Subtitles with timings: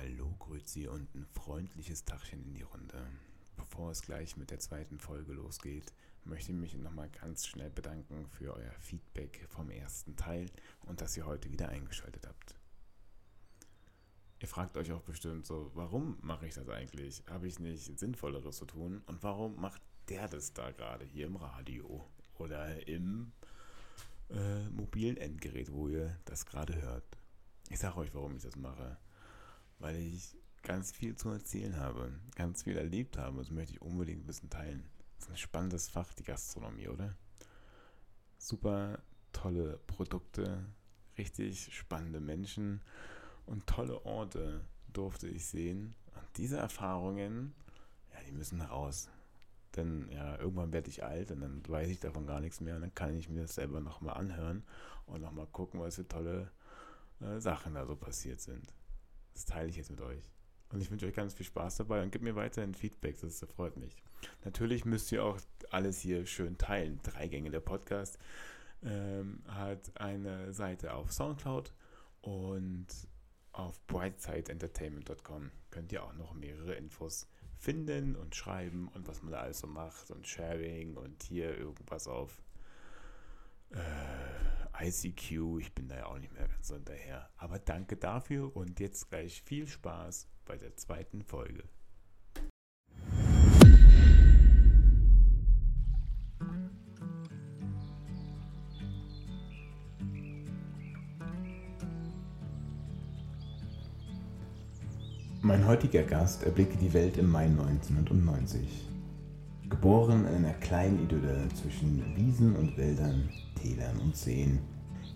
[0.00, 3.04] Hallo, Grüezi und ein freundliches Tagchen in die Runde.
[3.56, 5.92] Bevor es gleich mit der zweiten Folge losgeht,
[6.24, 10.48] möchte ich mich nochmal ganz schnell bedanken für euer Feedback vom ersten Teil
[10.86, 12.54] und dass ihr heute wieder eingeschaltet habt.
[14.38, 17.24] Ihr fragt euch auch bestimmt so, warum mache ich das eigentlich?
[17.28, 19.02] Habe ich nicht Sinnvolleres zu tun?
[19.06, 23.32] Und warum macht der das da gerade hier im Radio oder im
[24.30, 27.18] äh, mobilen Endgerät, wo ihr das gerade hört?
[27.68, 28.96] Ich sage euch, warum ich das mache.
[29.78, 33.38] Weil ich ganz viel zu erzählen habe, ganz viel erlebt habe.
[33.38, 34.84] Das möchte ich unbedingt ein bisschen teilen.
[35.16, 37.14] Das ist ein spannendes Fach, die Gastronomie, oder?
[38.38, 39.00] Super
[39.32, 40.64] tolle Produkte,
[41.16, 42.80] richtig spannende Menschen
[43.46, 45.94] und tolle Orte durfte ich sehen.
[46.14, 47.54] Und diese Erfahrungen,
[48.12, 49.08] ja, die müssen raus.
[49.76, 52.76] Denn ja, irgendwann werde ich alt und dann weiß ich davon gar nichts mehr.
[52.76, 54.64] Und dann kann ich mir das selber nochmal anhören
[55.06, 56.50] und nochmal gucken, was für tolle
[57.20, 58.72] äh, Sachen da so passiert sind.
[59.38, 60.32] Das teile ich jetzt mit euch.
[60.70, 63.76] Und ich wünsche euch ganz viel Spaß dabei und gebt mir weiterhin Feedback, das freut
[63.76, 63.94] mich.
[64.44, 65.38] Natürlich müsst ihr auch
[65.70, 66.98] alles hier schön teilen.
[67.04, 68.18] Drei Gänge der Podcast
[68.82, 71.72] ähm, hat eine Seite auf Soundcloud
[72.20, 72.88] und
[73.52, 79.38] auf brightsideentertainment.com könnt ihr auch noch mehrere Infos finden und schreiben und was man da
[79.42, 82.42] alles so macht und Sharing und hier irgendwas auf
[83.70, 85.58] äh, ICQ.
[85.60, 87.28] Ich bin da ja auch nicht mehr ganz hinterher.
[87.36, 91.64] Aber danke dafür und jetzt gleich viel Spaß bei der zweiten Folge.
[105.40, 108.88] Mein heutiger Gast erblickte die Welt im Mai 1990.
[109.68, 114.60] Geboren in einer kleinen Idylle zwischen Wiesen und Wäldern, Tälern und Seen.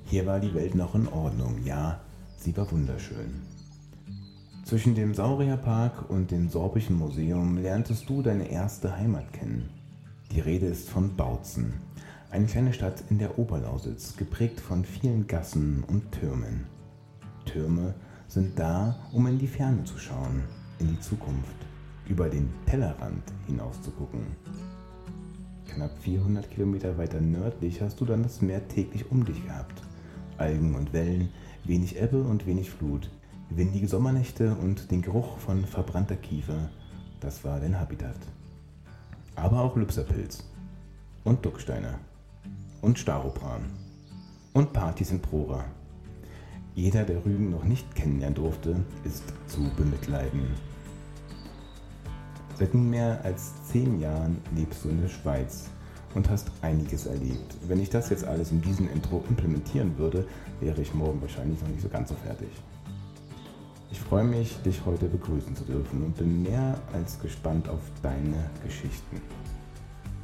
[0.05, 2.01] Hier war die Welt noch in Ordnung, ja,
[2.37, 3.41] sie war wunderschön.
[4.65, 9.71] Zwischen dem Saurierpark und dem Sorbischen Museum lerntest du deine erste Heimat kennen.
[10.31, 11.75] Die Rede ist von Bautzen,
[12.31, 16.67] eine kleine Stadt in der Oberlausitz, geprägt von vielen Gassen und Türmen.
[17.47, 17.95] Türme
[18.29, 20.43] sind da, um in die Ferne zu schauen,
[20.79, 21.57] in die Zukunft,
[22.13, 24.27] über den Tellerrand hinaus zu gucken.
[25.67, 29.83] Knapp 400 Kilometer weiter nördlich hast du dann das Meer täglich um dich gehabt.
[30.37, 31.31] Algen und Wellen,
[31.65, 33.09] wenig Ebbe und wenig Flut,
[33.49, 36.69] windige Sommernächte und den Geruch von verbrannter Kiefer,
[37.21, 38.19] das war dein Habitat.
[39.35, 40.45] Aber auch Lypserpilz
[41.25, 41.95] und Ducksteine
[42.83, 43.63] und Staropran
[44.53, 45.65] und Partys in Prora
[46.75, 50.72] jeder, der Rügen noch nicht kennenlernen durfte, ist zu bemitleiden.
[52.63, 55.69] Seit nunmehr als zehn Jahren lebst du in der Schweiz
[56.15, 57.57] und hast einiges erlebt.
[57.67, 60.29] Wenn ich das jetzt alles in diesem Intro implementieren würde,
[60.61, 62.51] wäre ich morgen wahrscheinlich noch nicht so ganz so fertig.
[63.91, 68.49] Ich freue mich, dich heute begrüßen zu dürfen und bin mehr als gespannt auf deine
[68.65, 69.21] Geschichten.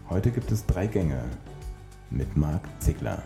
[0.08, 1.20] Heute gibt es drei Gänge
[2.08, 3.20] mit Marc Ziegler.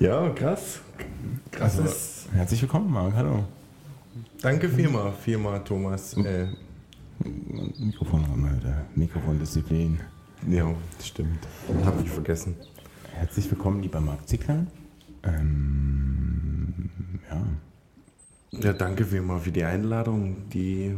[0.00, 0.80] Ja, krass.
[1.52, 1.94] krass also,
[2.32, 3.14] herzlich willkommen, Marc.
[3.14, 3.44] Hallo.
[4.40, 6.16] Danke vielmal, vielmal, Thomas.
[6.16, 6.46] Äh,
[7.78, 8.84] Mikrofon haben heute.
[8.94, 10.00] Mikrofondisziplin.
[10.48, 11.46] Ja, stimmt.
[11.84, 12.54] Hab ich vergessen.
[13.12, 14.66] Herzlich willkommen, lieber Marc Zickler.
[15.22, 16.90] Ähm,
[17.30, 17.42] ja.
[18.60, 20.94] Ja, danke vielmal für die Einladung, die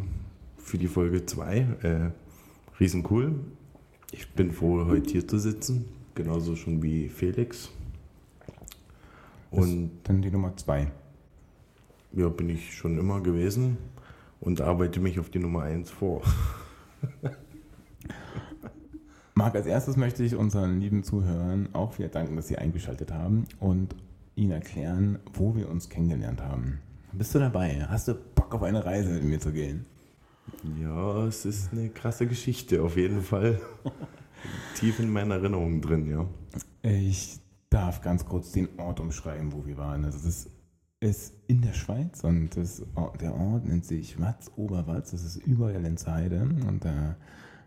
[0.59, 1.57] für die Folge 2.
[1.83, 2.11] Äh,
[2.81, 3.35] riesen cool.
[4.13, 5.87] Ich bin froh, heute hier zu sitzen.
[6.15, 7.71] Genauso schon wie Felix.
[9.51, 10.91] Und dann die Nummer zwei.
[12.17, 13.77] Ja, bin ich schon immer gewesen
[14.41, 16.23] und arbeite mich auf die Nummer eins vor.
[19.35, 23.45] Marc, als erstes möchte ich unseren lieben Zuhörern auch wieder danken, dass sie eingeschaltet haben
[23.61, 23.95] und
[24.35, 26.79] ihnen erklären, wo wir uns kennengelernt haben.
[27.13, 27.85] Bist du dabei?
[27.87, 29.85] Hast du Bock auf eine Reise mit mir zu gehen?
[30.81, 33.61] Ja, es ist eine krasse Geschichte, auf jeden Fall.
[34.75, 36.27] Tief in meiner Erinnerung drin, ja.
[36.81, 40.07] Ich darf ganz kurz den Ort umschreiben, wo wir waren.
[40.07, 40.56] Also das ist
[41.47, 42.83] in der Schweiz und das,
[43.21, 45.13] der Ort nennt sich Watz Oberwatz.
[45.13, 47.17] Das ist über der Lenzheide und da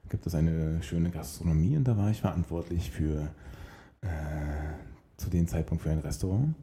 [0.10, 3.30] gibt es eine schöne Gastronomie und da war ich verantwortlich für
[4.02, 4.08] äh,
[5.18, 6.56] zu dem Zeitpunkt für ein Restaurant.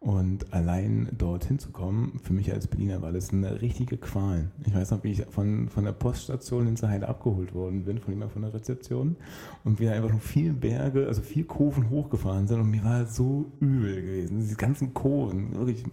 [0.00, 4.48] Und allein dorthin zu kommen, für mich als Berliner war das eine richtige Qual.
[4.64, 8.12] Ich weiß noch, wie ich von, von der Poststation in Saheide abgeholt worden bin, von
[8.12, 9.16] jemand von der Rezeption.
[9.64, 12.60] Und wir einfach noch viele Berge, also vier Kurven hochgefahren sind.
[12.60, 14.38] Und mir war so übel gewesen.
[14.38, 15.84] Diese ganzen Kurven, wirklich,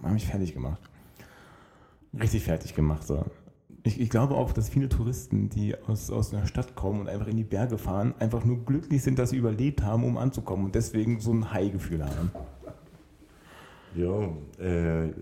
[0.00, 0.80] haben mich fertig gemacht.
[2.18, 3.04] Richtig fertig gemacht.
[3.04, 3.24] So.
[3.82, 7.26] Ich, ich, glaube auch, dass viele Touristen, die aus, aus einer Stadt kommen und einfach
[7.26, 10.74] in die Berge fahren, einfach nur glücklich sind, dass sie überlebt haben, um anzukommen und
[10.74, 12.30] deswegen so ein High-Gefühl haben.
[13.94, 14.24] Ja,
[14.64, 15.12] äh,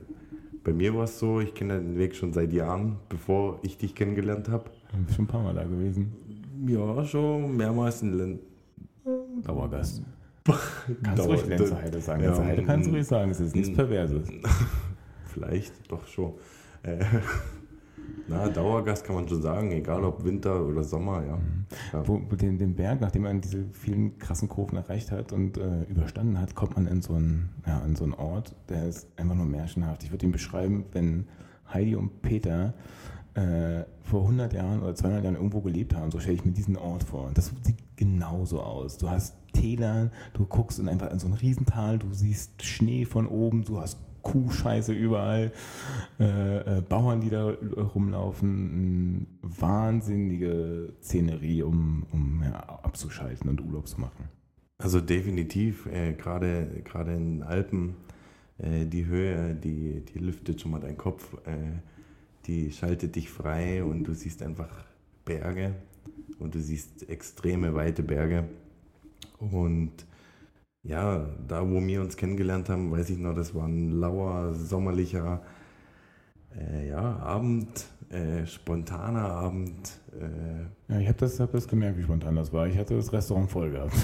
[0.65, 3.94] bei mir war es so, ich kenne den Weg schon seit Jahren, bevor ich dich
[3.94, 4.70] kennengelernt habe.
[5.15, 6.12] Schon ein paar Mal da gewesen.
[6.67, 8.38] Ja, schon mehrmals in Len
[9.44, 10.03] Dauergast.
[11.03, 12.25] Kannst du Dauer- ruhig Heide sagen.
[12.25, 13.31] Ja, Heide kannst du ruhig sagen.
[13.31, 13.73] Es ist nichts.
[13.75, 14.29] Perverses.
[15.26, 16.32] Vielleicht, doch schon.
[16.82, 17.05] Äh,
[18.28, 21.38] na, Dauergast kann man schon sagen, egal ob Winter oder Sommer, ja.
[21.93, 22.06] ja.
[22.06, 26.38] Wo, den, den Berg, nachdem man diese vielen krassen Kurven erreicht hat und äh, überstanden
[26.38, 29.46] hat, kommt man in so, einen, ja, in so einen Ort, der ist einfach nur
[29.46, 30.05] märchenhaft.
[30.05, 31.26] Ich würde ihn beschreiben, wenn
[31.72, 32.75] Heidi und Peter
[33.34, 36.76] äh, vor 100 Jahren oder 200 Jahren irgendwo gelebt haben, so stelle ich mir diesen
[36.76, 37.31] Ort vor.
[37.34, 38.99] Das sieht genauso aus.
[38.99, 43.26] Du hast Täler, du guckst in einfach in so ein Riesental, du siehst Schnee von
[43.26, 45.53] oben, du hast Kuhscheiße überall,
[46.19, 47.50] äh, äh, Bauern, die da
[47.94, 54.29] rumlaufen, eine wahnsinnige Szenerie, um, um ja, abzuschalten und Urlaub zu machen.
[54.79, 57.97] Also definitiv, äh, gerade gerade in den Alpen,
[58.59, 61.81] äh, die Höhe, die, die lüftet schon mal deinen Kopf, äh,
[62.47, 64.71] die schaltet dich frei und du siehst einfach
[65.25, 65.75] Berge
[66.38, 68.44] und du siehst extreme weite Berge.
[69.38, 69.93] Und
[70.88, 75.43] ja, da wo wir uns kennengelernt haben, weiß ich noch, das war ein lauer, sommerlicher
[76.58, 80.00] äh, ja, Abend, äh, spontaner Abend.
[80.19, 82.67] Äh, Ja, ich habe das, hab das gemerkt, wie spontan das war.
[82.67, 83.94] Ich hatte das Restaurant voll gehabt.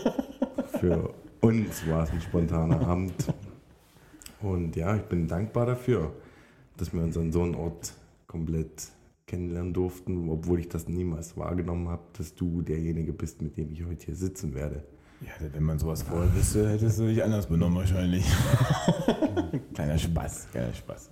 [0.80, 3.12] Für uns war es ein spontaner Abend.
[4.40, 6.12] Und ja, ich bin dankbar dafür,
[6.78, 7.92] dass wir uns an so einem Ort
[8.26, 8.88] komplett
[9.26, 13.84] kennenlernen durften, obwohl ich das niemals wahrgenommen habe, dass du derjenige bist, mit dem ich
[13.84, 14.84] heute hier sitzen werde.
[15.22, 18.24] Ja, wenn man sowas vorher wüsste, hättest du dich anders benommen wahrscheinlich.
[19.74, 21.10] kleiner Spaß, kleiner Spaß.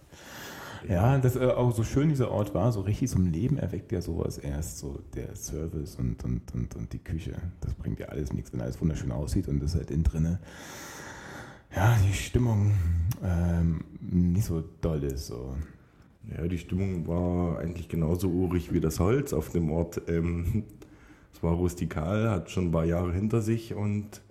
[0.89, 4.03] Ja, das äh, auch so schön dieser Ort war, so richtig zum Leben erweckt ja
[4.03, 7.33] sowas erst, so der Service und, und, und, und die Küche.
[7.61, 10.41] Das bringt ja alles nichts, wenn alles wunderschön aussieht und das halt innen drinne,
[11.75, 12.73] ja, die Stimmung
[13.23, 15.27] ähm, nicht so doll ist.
[15.29, 15.57] So.
[16.31, 20.03] Ja, die Stimmung war eigentlich genauso urig wie das Holz auf dem Ort.
[20.09, 20.65] Ähm,
[21.35, 24.23] es war rustikal, hat schon ein paar Jahre hinter sich und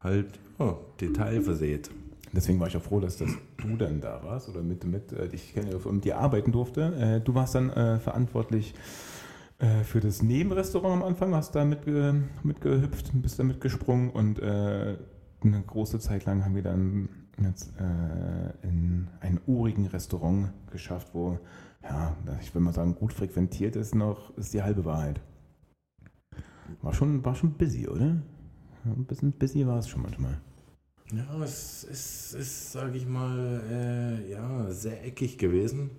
[0.00, 1.90] halt ja, detailversät.
[2.32, 5.28] Deswegen war ich auch froh, dass, dass du dann da warst oder mit, mit äh,
[5.28, 6.94] dich kenne und dir arbeiten durfte.
[6.96, 8.74] Äh, du warst dann äh, verantwortlich
[9.58, 14.96] äh, für das Nebenrestaurant am Anfang, hast da mitge, mitgehüpft, bist da mitgesprungen und äh,
[15.42, 17.08] eine große Zeit lang haben wir dann
[17.42, 21.38] jetzt äh, in einem urigen Restaurant geschafft, wo,
[21.82, 25.20] ja, ich will mal sagen, gut frequentiert ist noch, ist die halbe Wahrheit.
[26.82, 28.22] War schon, war schon busy, oder?
[28.84, 30.40] Ein bisschen busy war es schon manchmal.
[31.12, 35.90] Ja, es ist, ist sage ich mal, äh, ja, sehr eckig gewesen.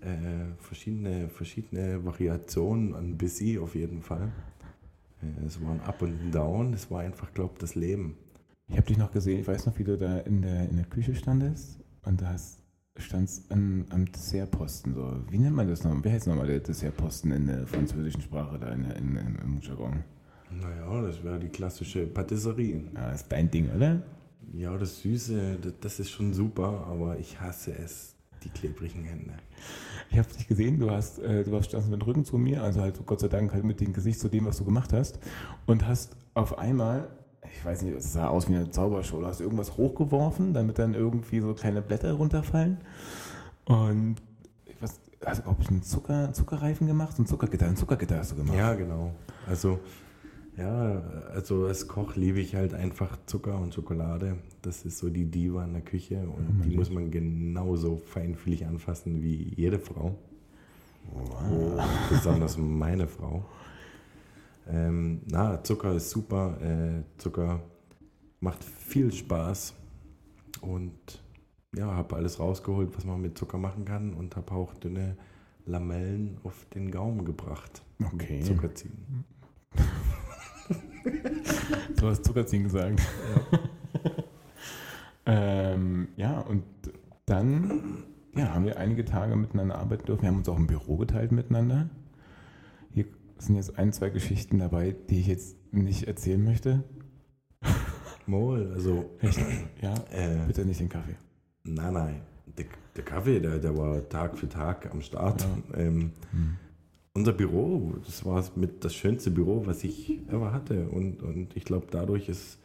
[0.00, 4.32] Äh, verschiedene, verschiedene Variationen an Busy auf jeden Fall.
[5.22, 6.72] Äh, es war ein Up und ein Down.
[6.74, 8.16] Es war einfach, glaube ich, das Leben.
[8.68, 10.86] Ich habe dich noch gesehen, ich weiß noch, wie du da in der, in der
[10.86, 12.58] Küche standest und da hast-
[12.98, 14.94] standst an, am Dessertposten.
[14.94, 15.16] So.
[15.30, 15.96] Wie nennt man das noch?
[16.02, 20.02] Wer heißt nochmal der Dessertposten in der französischen Sprache da in, in, im Jargon?
[20.50, 22.84] Naja, das wäre die klassische Patisserie.
[22.94, 24.02] Ja, das ist dein Ding, oder?
[24.52, 28.14] Ja, das Süße, das, das ist schon super, aber ich hasse es,
[28.44, 29.34] die klebrigen Hände.
[30.10, 32.80] Ich habe dich gesehen, du hast, äh, du warst mit dem Rücken zu mir, also
[32.80, 35.18] halt Gott sei Dank halt mit dem Gesicht zu dem, was du gemacht hast
[35.66, 37.08] und hast auf einmal,
[37.42, 40.94] ich weiß nicht, es sah aus wie eine Zaubershow, du hast irgendwas hochgeworfen, damit dann
[40.94, 42.78] irgendwie so kleine Blätter runterfallen
[43.64, 44.16] und
[44.64, 48.36] ich weiß, hast du ob einen Zucker, Zuckerreifen gemacht, ein Zuckergitter, ein Zuckergitter hast du
[48.36, 48.56] gemacht.
[48.56, 49.12] Ja, genau.
[49.46, 49.80] Also,
[50.56, 54.38] ja, also als Koch liebe ich halt einfach Zucker und Schokolade.
[54.62, 59.22] Das ist so die Diva in der Küche und die muss man genauso feinfühlig anfassen
[59.22, 60.18] wie jede Frau.
[61.14, 63.44] Oh, besonders meine Frau.
[64.68, 66.58] Ähm, na, Zucker ist super.
[66.60, 67.60] Äh, Zucker
[68.40, 69.74] macht viel Spaß
[70.62, 71.22] und
[71.76, 75.16] ja, habe alles rausgeholt, was man mit Zucker machen kann und habe auch dünne
[75.66, 77.82] Lamellen auf den Gaumen gebracht.
[78.14, 78.40] Okay.
[78.40, 79.24] Zucker ziehen.
[81.96, 83.00] Du hast Zuckerziehen gesagt.
[85.26, 86.62] ähm, ja, und
[87.26, 90.22] dann ja, haben wir einige Tage miteinander arbeiten dürfen.
[90.22, 91.88] Wir haben uns auch ein Büro geteilt miteinander.
[92.92, 93.06] Hier
[93.38, 96.84] sind jetzt ein, zwei Geschichten dabei, die ich jetzt nicht erzählen möchte.
[98.26, 99.38] Mol, also Echt?
[99.80, 101.16] Ja, äh, bitte nicht den Kaffee.
[101.64, 102.20] nein, nein.
[102.58, 105.46] Der, der Kaffee, der, der war Tag für Tag am Start.
[105.74, 106.56] Ähm, Hm.
[107.16, 110.88] Unser Büro, das war mit das schönste Büro, was ich ever hatte.
[110.88, 112.58] Und, und ich glaube, dadurch ist,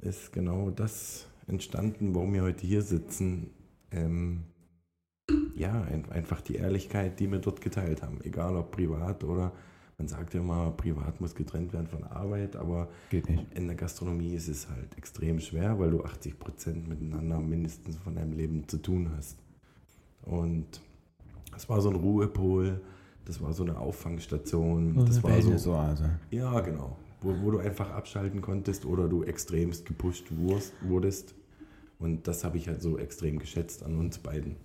[0.00, 3.50] ist genau das entstanden, warum wir heute hier sitzen.
[3.90, 4.44] Ähm,
[5.54, 8.18] ja, ein, einfach die Ehrlichkeit, die wir dort geteilt haben.
[8.24, 9.52] Egal ob privat oder
[9.98, 12.88] man sagt ja immer, privat muss getrennt werden von Arbeit, aber
[13.54, 18.14] in der Gastronomie ist es halt extrem schwer, weil du 80 Prozent miteinander mindestens von
[18.14, 19.38] deinem Leben zu tun hast.
[20.22, 20.80] Und
[21.50, 22.80] das war so ein Ruhepol,
[23.26, 26.10] das war so eine Auffangstation, das war so, Wellness-Oase.
[26.30, 31.34] ja genau, wo, wo du einfach abschalten konntest oder du extremst gepusht wurst- wurdest.
[31.98, 34.56] Und das habe ich halt so extrem geschätzt an uns beiden.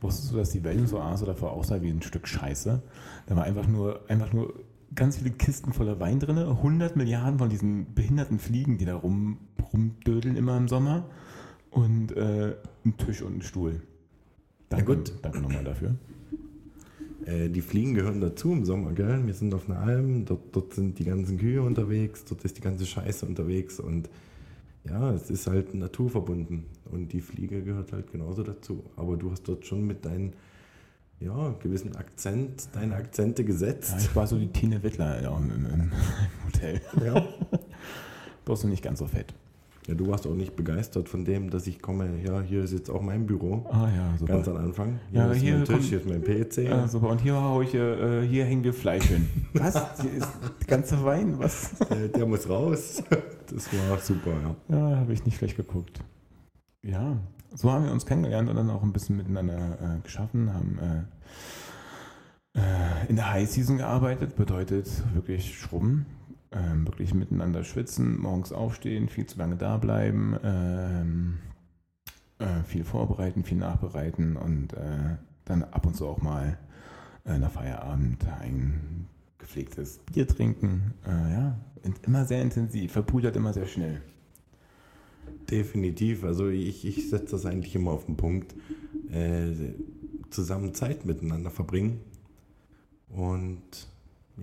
[0.00, 2.82] Wusstest du, dass die Wellness-Oase davor aussah wie ein Stück Scheiße?
[3.26, 4.54] Da war einfach nur, einfach nur
[4.94, 9.38] ganz viele Kisten voller Wein drin, 100 Milliarden von diesen behinderten Fliegen, die da rum,
[9.72, 11.04] rumdödeln immer im Sommer
[11.70, 13.82] und äh, ein Tisch und ein Stuhl.
[14.70, 15.12] Danke, gut.
[15.22, 15.94] Danke nochmal dafür.
[17.26, 19.26] Äh, die Fliegen gehören dazu im Sommer, gell?
[19.26, 22.60] Wir sind auf einer Alm, dort, dort sind die ganzen Kühe unterwegs, dort ist die
[22.62, 24.08] ganze Scheiße unterwegs und
[24.84, 28.84] ja, es ist halt naturverbunden und die Fliege gehört halt genauso dazu.
[28.96, 30.32] Aber du hast dort schon mit deinen,
[31.20, 33.94] ja, gewissen Akzent, deine Akzente Ja, gesetzt.
[33.98, 35.92] ich war so die Tine Wittler ja, im, im, im
[36.46, 36.80] Hotel.
[37.04, 37.28] Ja.
[38.44, 39.32] Bloß nicht ganz so fett.
[39.88, 42.88] Ja, du warst auch nicht begeistert von dem, dass ich komme, ja, hier ist jetzt
[42.90, 43.66] auch mein Büro.
[43.70, 44.34] Ah ja, super.
[44.34, 45.00] Ganz am Anfang.
[45.10, 46.72] Hier Ja, ist hier mein Tisch, kommt- hier ist mein PC.
[46.72, 47.08] Ah, super.
[47.08, 49.28] Und hier hau ich, äh, hier hängen wir Fleisch hin.
[49.54, 50.00] Was?
[50.00, 50.28] Hier ist
[50.60, 51.38] der ganze Wein?
[51.38, 51.70] Was?
[51.90, 53.02] Der, der muss raus.
[53.54, 54.56] Das war super, ja.
[54.74, 56.00] Ja, habe ich nicht schlecht geguckt.
[56.82, 57.18] Ja,
[57.54, 60.78] so haben wir uns kennengelernt und dann auch ein bisschen miteinander äh, geschaffen, haben
[62.54, 66.06] äh, äh, in der High Season gearbeitet, bedeutet wirklich schrubben,
[66.52, 71.38] ähm, wirklich miteinander schwitzen, morgens aufstehen, viel zu lange da bleiben, ähm,
[72.38, 76.58] äh, viel vorbereiten, viel nachbereiten und äh, dann ab und zu auch mal
[77.24, 80.94] äh, nach Feierabend ein gepflegtes Bier trinken.
[81.06, 84.00] Äh, ja, in- immer sehr intensiv, verpudert immer sehr schnell.
[85.50, 86.24] Definitiv.
[86.24, 88.54] Also ich, ich setze das eigentlich immer auf den Punkt.
[89.10, 89.52] Äh,
[90.30, 92.00] zusammen Zeit miteinander verbringen.
[93.08, 93.60] Und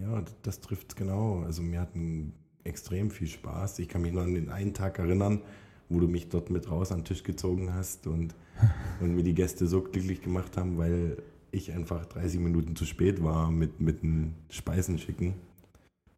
[0.02, 1.42] ja, das trifft genau.
[1.44, 3.80] Also mir hatten extrem viel Spaß.
[3.80, 5.42] Ich kann mich noch an den einen Tag erinnern,
[5.90, 8.36] wo du mich dort mit raus an den Tisch gezogen hast und,
[9.02, 11.18] und mir die Gäste so glücklich gemacht haben, weil
[11.52, 15.34] ich einfach 30 Minuten zu spät war mit, mit den Speisen schicken.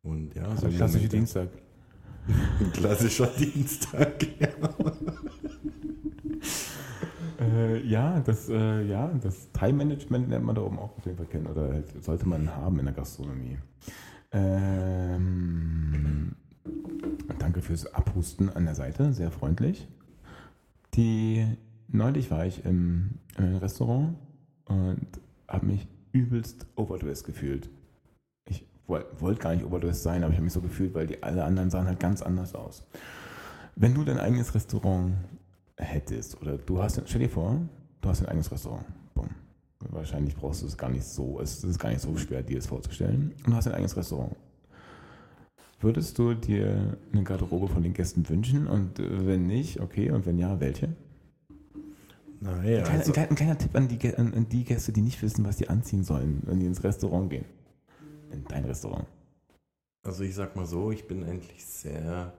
[0.03, 1.17] Und ja, Also klassische Momente.
[1.17, 1.50] Dienstag.
[2.59, 4.27] Ein klassischer Dienstag.
[4.39, 4.50] Ja.
[7.41, 11.25] Äh, ja, das, äh, ja, das Time-Management lernt man da oben auch auf jeden Fall
[11.25, 13.57] kennen oder halt sollte man haben in der Gastronomie.
[14.31, 16.36] Ähm,
[17.39, 19.88] danke fürs Abhusten an der Seite, sehr freundlich.
[20.93, 21.45] Die,
[21.88, 24.17] neulich war ich im, im Restaurant
[24.65, 25.07] und
[25.48, 27.69] habe mich übelst overdressed gefühlt.
[28.50, 31.24] Ich wollte wollt gar nicht overdressed sein, aber ich habe mich so gefühlt, weil die
[31.24, 32.86] alle anderen sahen halt ganz anders aus.
[33.75, 35.15] Wenn du dein eigenes Restaurant
[35.81, 37.59] hättest oder du hast, stell dir vor,
[38.01, 38.85] du hast ein eigenes Restaurant.
[39.13, 39.29] Bumm.
[39.89, 42.67] Wahrscheinlich brauchst du es gar nicht so, es ist gar nicht so schwer, dir das
[42.67, 43.33] vorzustellen.
[43.45, 44.35] Und du hast ein eigenes Restaurant.
[45.79, 48.67] Würdest du dir eine Garderobe von den Gästen wünschen?
[48.67, 50.89] Und äh, wenn nicht, okay, und wenn ja, welche?
[52.39, 55.01] Naja, Ein kleiner, also, ein kleiner, ein kleiner Tipp an die, an die Gäste, die
[55.01, 57.45] nicht wissen, was sie anziehen sollen, wenn die ins Restaurant gehen.
[58.31, 59.05] In dein Restaurant.
[60.03, 62.33] also ich sag mal so, ich bin eigentlich sehr,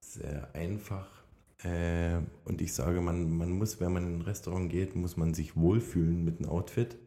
[0.00, 1.23] sehr einfach.
[1.64, 5.34] Äh, und ich sage, man, man muss, wenn man in ein Restaurant geht, muss man
[5.34, 6.98] sich wohlfühlen mit dem Outfit.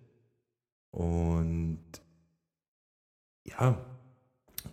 [0.92, 1.80] Und
[3.46, 3.86] ja,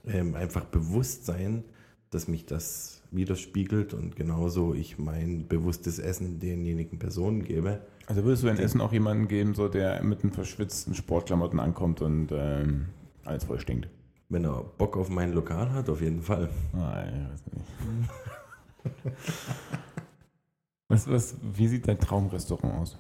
[0.07, 1.65] ähm, einfach bewusst sein,
[2.11, 7.81] dass mich das widerspiegelt und genauso ich mein bewusstes Essen denjenigen Personen gebe.
[8.07, 12.01] Also würdest du ein Essen auch jemanden geben, so der mit einem verschwitzten Sportklamotten ankommt
[12.03, 12.87] und ähm,
[13.25, 13.89] alles voll stinkt?
[14.29, 16.49] Wenn er Bock auf mein Lokal hat, auf jeden Fall.
[16.73, 18.11] Ah, ich weiß nicht.
[20.89, 22.99] was, was, wie sieht dein Traumrestaurant aus?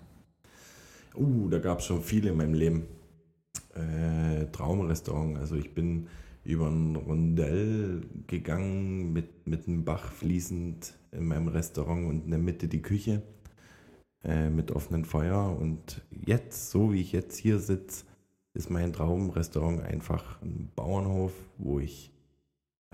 [1.14, 2.87] Uh, da gab es schon viele in meinem Leben.
[3.75, 5.38] Äh, Traumrestaurant.
[5.38, 6.09] Also ich bin
[6.45, 12.38] über ein Rondell gegangen mit, mit einem Bach fließend in meinem Restaurant und in der
[12.38, 13.23] Mitte die Küche
[14.23, 15.57] äh, mit offenem Feuer.
[15.59, 18.05] Und jetzt, so wie ich jetzt hier sitze,
[18.55, 22.12] ist mein Traumrestaurant einfach ein Bauernhof, wo ich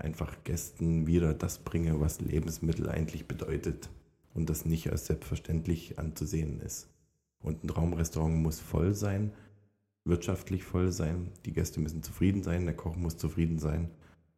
[0.01, 3.89] einfach Gästen wieder das bringe, was Lebensmittel eigentlich bedeutet
[4.33, 6.87] und das nicht als selbstverständlich anzusehen ist.
[7.41, 9.31] Und ein Traumrestaurant muss voll sein,
[10.05, 13.89] wirtschaftlich voll sein, die Gäste müssen zufrieden sein, der Koch muss zufrieden sein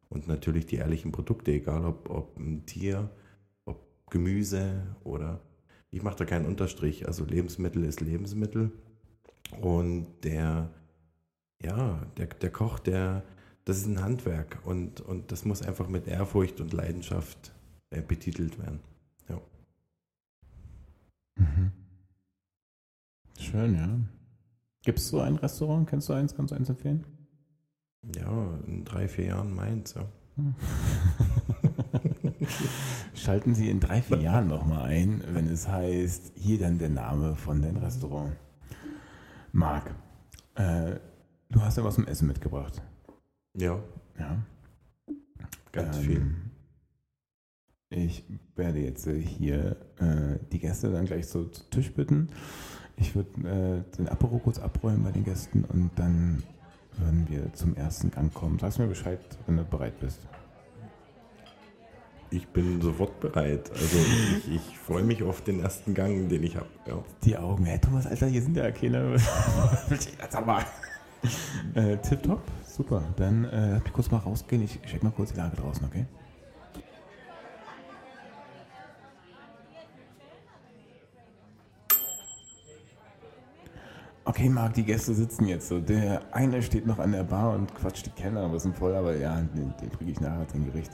[0.08, 3.10] und natürlich die ehrlichen Produkte, egal ob, ob ein Tier,
[3.64, 5.40] ob Gemüse oder
[5.90, 8.72] ich mache da keinen Unterstrich, also Lebensmittel ist Lebensmittel
[9.60, 10.70] und der,
[11.62, 13.22] ja, der, der Koch, der,
[13.64, 17.52] das ist ein Handwerk und, und das muss einfach mit Ehrfurcht und Leidenschaft
[17.90, 18.80] äh, betitelt werden.
[21.36, 21.72] Mhm.
[23.38, 23.98] Schön, ja.
[24.84, 25.88] Gibt es so ein Restaurant?
[25.88, 26.34] Kennst du eins?
[26.34, 27.04] Kannst du eins empfehlen?
[28.14, 30.06] Ja, in drei, vier Jahren Mainz, ja.
[33.14, 37.34] Schalten Sie in drei, vier Jahren nochmal ein, wenn es heißt, hier dann der Name
[37.36, 38.36] von dem Restaurant.
[39.52, 39.94] Marc,
[40.56, 40.96] äh,
[41.48, 42.82] du hast ja was zum Essen mitgebracht.
[43.56, 43.80] Ja,
[44.18, 44.42] Ja.
[45.72, 46.34] ganz Ähm, viel.
[47.90, 48.24] Ich
[48.56, 52.28] werde jetzt äh, hier äh, die Gäste dann gleich so zu Tisch bitten.
[52.96, 56.42] Ich würde äh, den Apero kurz abräumen bei den Gästen und dann
[56.98, 58.58] würden wir zum ersten Gang kommen.
[58.58, 60.20] Sagst mir Bescheid, wenn du bereit bist.
[62.30, 63.70] Ich bin sofort bereit.
[63.70, 66.66] Also ich, ich freue mich auf den ersten Gang, den ich habe.
[66.86, 67.04] Ja.
[67.22, 69.16] Die Augen, hey Thomas, Alter, hier sind ja keine.
[70.30, 70.64] Sag mal.
[71.74, 73.02] Äh, tipptopp, super.
[73.16, 74.62] Dann äh, lass mich kurz mal rausgehen.
[74.62, 76.06] Ich check mal kurz die Lage draußen, okay?
[84.26, 85.80] Okay, Marc, die Gäste sitzen jetzt so.
[85.80, 89.16] Der eine steht noch an der Bar und quatscht die Kellner, aber sind voll, aber
[89.16, 90.92] ja, den, den bringe ich nachher zum Gericht.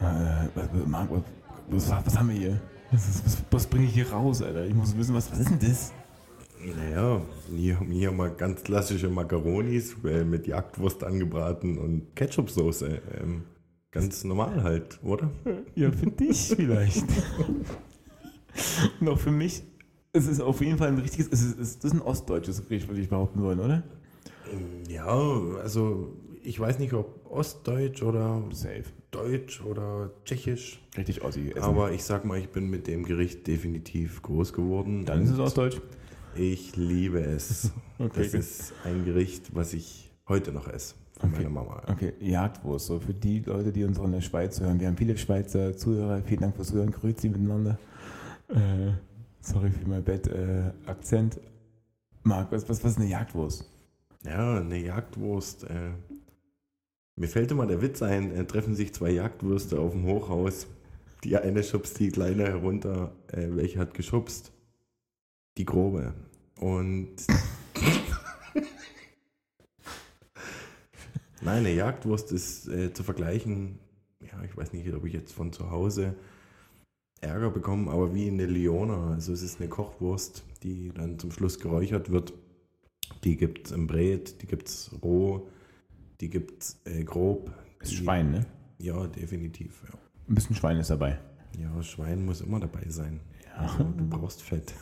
[0.00, 1.10] Äh, Marc,
[1.68, 2.60] was, was, was haben wir hier?
[2.90, 4.64] Was, was, was bringe ich hier raus, Alter?
[4.64, 5.92] Ich muss wissen, was, was ist denn das?
[6.64, 7.22] Naja,
[7.54, 13.00] hier, hier mal ganz klassische Macaronis äh, mit Jagdwurst angebraten und Ketchupsoße.
[13.20, 13.42] Ähm,
[13.90, 15.30] ganz normal halt, oder?
[15.74, 17.04] Ja, für dich vielleicht.
[19.00, 19.62] Und auch für mich,
[20.12, 23.00] es ist auf jeden Fall ein richtiges, es ist, es ist, ein ostdeutsches Gericht, würde
[23.00, 23.84] ich behaupten wollen, oder?
[24.88, 25.06] Ja,
[25.62, 28.84] also ich weiß nicht, ob Ostdeutsch oder Safe.
[29.10, 30.82] Deutsch oder Tschechisch.
[30.96, 31.62] Richtig Ossi essen.
[31.62, 35.04] Aber ich sag mal, ich bin mit dem Gericht definitiv groß geworden.
[35.04, 35.80] dann ist es ostdeutsch.
[36.34, 37.70] Ich liebe es.
[38.00, 40.94] Okay, das ist ein Gericht, was ich heute noch esse.
[41.18, 41.38] Von Okay.
[41.38, 41.82] meiner Mama.
[41.88, 42.86] Okay, Jagdwurst.
[42.86, 44.78] So für die Leute, die uns auch in der Schweiz hören.
[44.78, 46.22] Wir haben viele Schweizer Zuhörer.
[46.22, 46.92] Vielen Dank fürs Zuhören.
[46.92, 47.76] Grüezi miteinander.
[48.50, 48.92] Äh,
[49.40, 50.28] sorry für mein Bett.
[50.28, 51.40] Äh, Akzent.
[52.22, 53.68] Marc, was, was, was ist eine Jagdwurst?
[54.24, 55.64] Ja, eine Jagdwurst.
[55.64, 55.90] Äh,
[57.16, 60.68] mir fällt immer der Witz ein, äh, treffen sich zwei Jagdwürste auf dem Hochhaus.
[61.24, 63.10] Die eine schubst die kleine herunter.
[63.32, 64.52] Äh, welche hat geschubst?
[65.58, 66.14] Die grobe.
[66.60, 67.16] Und.
[71.40, 73.78] Nein, eine Jagdwurst ist äh, zu vergleichen.
[74.20, 76.14] Ja, ich weiß nicht, ob ich jetzt von zu Hause
[77.20, 79.12] Ärger bekomme, aber wie eine Leona.
[79.12, 82.32] Also es ist eine Kochwurst, die dann zum Schluss geräuchert wird.
[83.24, 85.48] Die gibt es im Brät, die gibt es roh,
[86.20, 87.52] die gibt es äh, grob.
[87.80, 88.46] Ist Die- Schwein, ne?
[88.78, 89.82] Ja, definitiv.
[89.88, 89.98] Ja.
[90.28, 91.18] Ein bisschen Schwein ist dabei.
[91.58, 93.20] ja, Schwein muss immer dabei sein.
[93.46, 93.54] Ja.
[93.62, 94.72] Also, du brauchst Fett.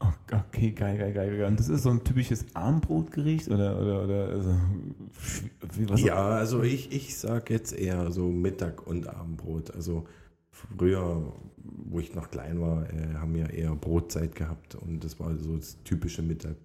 [0.00, 1.36] Okay, geil, geil, geil.
[1.36, 1.46] geil.
[1.46, 4.54] Und das ist so ein typisches Armbrotgericht oder, oder, oder also,
[5.88, 9.74] was Ja, also ich, ich sag jetzt eher so Mittag- und Abendbrot.
[9.74, 10.06] Also
[10.50, 15.36] früher, wo ich noch klein war, äh, haben wir eher Brotzeit gehabt und das war
[15.36, 16.56] so das typische Mittag,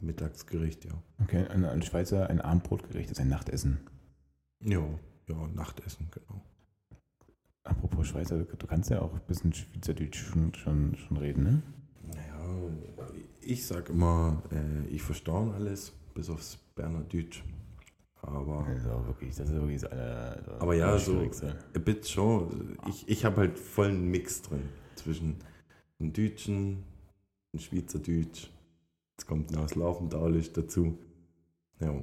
[0.00, 0.92] Mittagsgericht, ja.
[1.22, 3.78] Okay, ein, ein Schweizer, ein Abendbrotgericht ist ein Nachtessen.
[4.62, 4.84] Ja,
[5.28, 6.42] ja, Nachtessen, genau.
[7.62, 11.62] Apropos Schweizer, du, du kannst ja auch ein bisschen Schweizerdeutsch schon, schon, schon reden, ne?
[13.40, 17.42] Ich sag immer, äh, ich verstaue alles, bis aufs Berner Deutsch.
[18.22, 21.30] Aber, auch wirklich, das ist wirklich das aller, das aber ja, so ein
[21.84, 22.78] bisschen schon.
[22.88, 25.36] Ich, ich habe halt voll einen Mix drin zwischen
[25.98, 26.84] einem Deutschen,
[27.52, 28.50] einem Schweizerdeutsch.
[29.16, 30.98] Jetzt kommt noch das Laufendaulisch dazu.
[31.80, 31.94] Ja.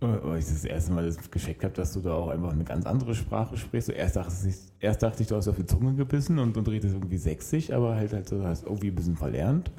[0.00, 2.86] Oh, ich das erste Mal das gescheckt habe, dass du da auch einfach eine ganz
[2.86, 3.88] andere Sprache sprichst.
[3.88, 6.68] So erst, dachte ich, erst dachte ich, du hast auf die Zunge gebissen und, und
[6.68, 9.72] redest irgendwie sächsisch, aber halt, halt so, hast irgendwie ein bisschen verlernt.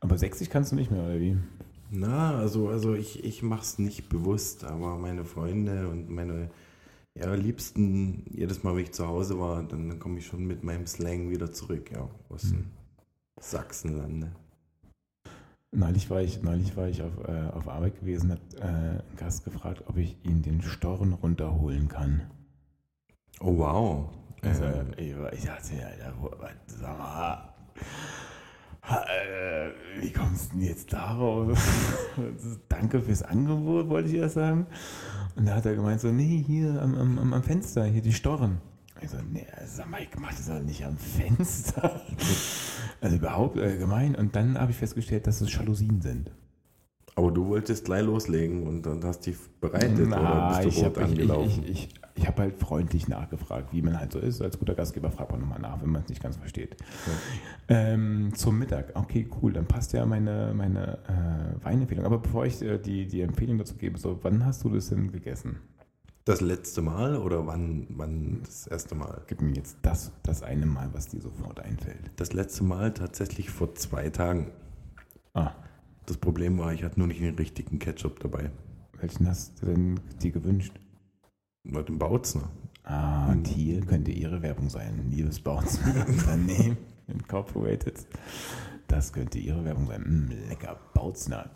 [0.00, 1.36] Aber sächsisch kannst du nicht mehr, oder wie?
[1.90, 6.50] Na, also, also ich, ich mache es nicht bewusst, aber meine Freunde und meine
[7.14, 10.64] ja, Liebsten, jedes Mal, wenn ich zu Hause war, dann, dann komme ich schon mit
[10.64, 12.64] meinem Slang wieder zurück, ja, aus dem Hm.
[13.40, 14.32] Sachsenlande.
[15.76, 19.44] Neulich war ich, neulich war ich auf, äh, auf Arbeit gewesen, hat äh, ein Gast
[19.44, 22.22] gefragt, ob ich ihn den Storn runterholen kann.
[23.40, 24.08] Oh, wow.
[24.40, 26.14] Also, Äh, ich, ich dachte, Alter,
[26.66, 27.54] sag mal,
[28.88, 31.58] äh, wie kommst du denn jetzt darauf?
[32.70, 34.66] Danke fürs Angebot, wollte ich erst sagen.
[35.34, 38.14] Und da hat er gemeint, so, nee, hier am, am, am- am Fenster, hier die
[38.14, 38.62] Storren.
[39.00, 42.02] Ich so, nee, sag mal, ich mach das doch nicht am Fenster.
[43.00, 44.14] Also überhaupt äh, gemein.
[44.14, 46.30] Und dann habe ich festgestellt, dass es Jalousien sind.
[47.14, 50.80] aber du wolltest gleich loslegen und, und hast dich bereitet oder Na, bist ich du
[50.80, 51.64] rot habe ich, angelaufen?
[51.64, 54.40] ich, ich, ich hab halt freundlich nachgefragt, wie man halt so ist.
[54.42, 56.76] Als guter Gastgeber fragt man nochmal nach, wenn man es nicht ganz versteht.
[57.68, 62.04] Ähm, zum Mittag, okay, cool, dann passt ja meine, meine äh, Weinempfehlung.
[62.06, 65.10] Aber bevor ich äh, die, die Empfehlung dazu gebe, so, wann hast du das denn
[65.12, 65.60] gegessen?
[66.26, 69.22] Das letzte Mal oder wann, wann das erste Mal?
[69.28, 72.10] Gib mir jetzt das, das eine Mal, was dir sofort einfällt.
[72.16, 74.50] Das letzte Mal tatsächlich vor zwei Tagen.
[75.34, 75.52] Ah,
[76.04, 78.50] Das Problem war, ich hatte nur nicht den richtigen Ketchup dabei.
[78.98, 80.72] Welchen hast du denn dir gewünscht?
[81.62, 82.50] Bei dem Bautzner.
[82.82, 88.04] Ah, und hier könnte Ihre Werbung sein, liebes Bautzner-Unternehmen Incorporated.
[88.88, 90.02] Das könnte Ihre Werbung sein.
[90.02, 91.50] Mm, lecker, Bautzner.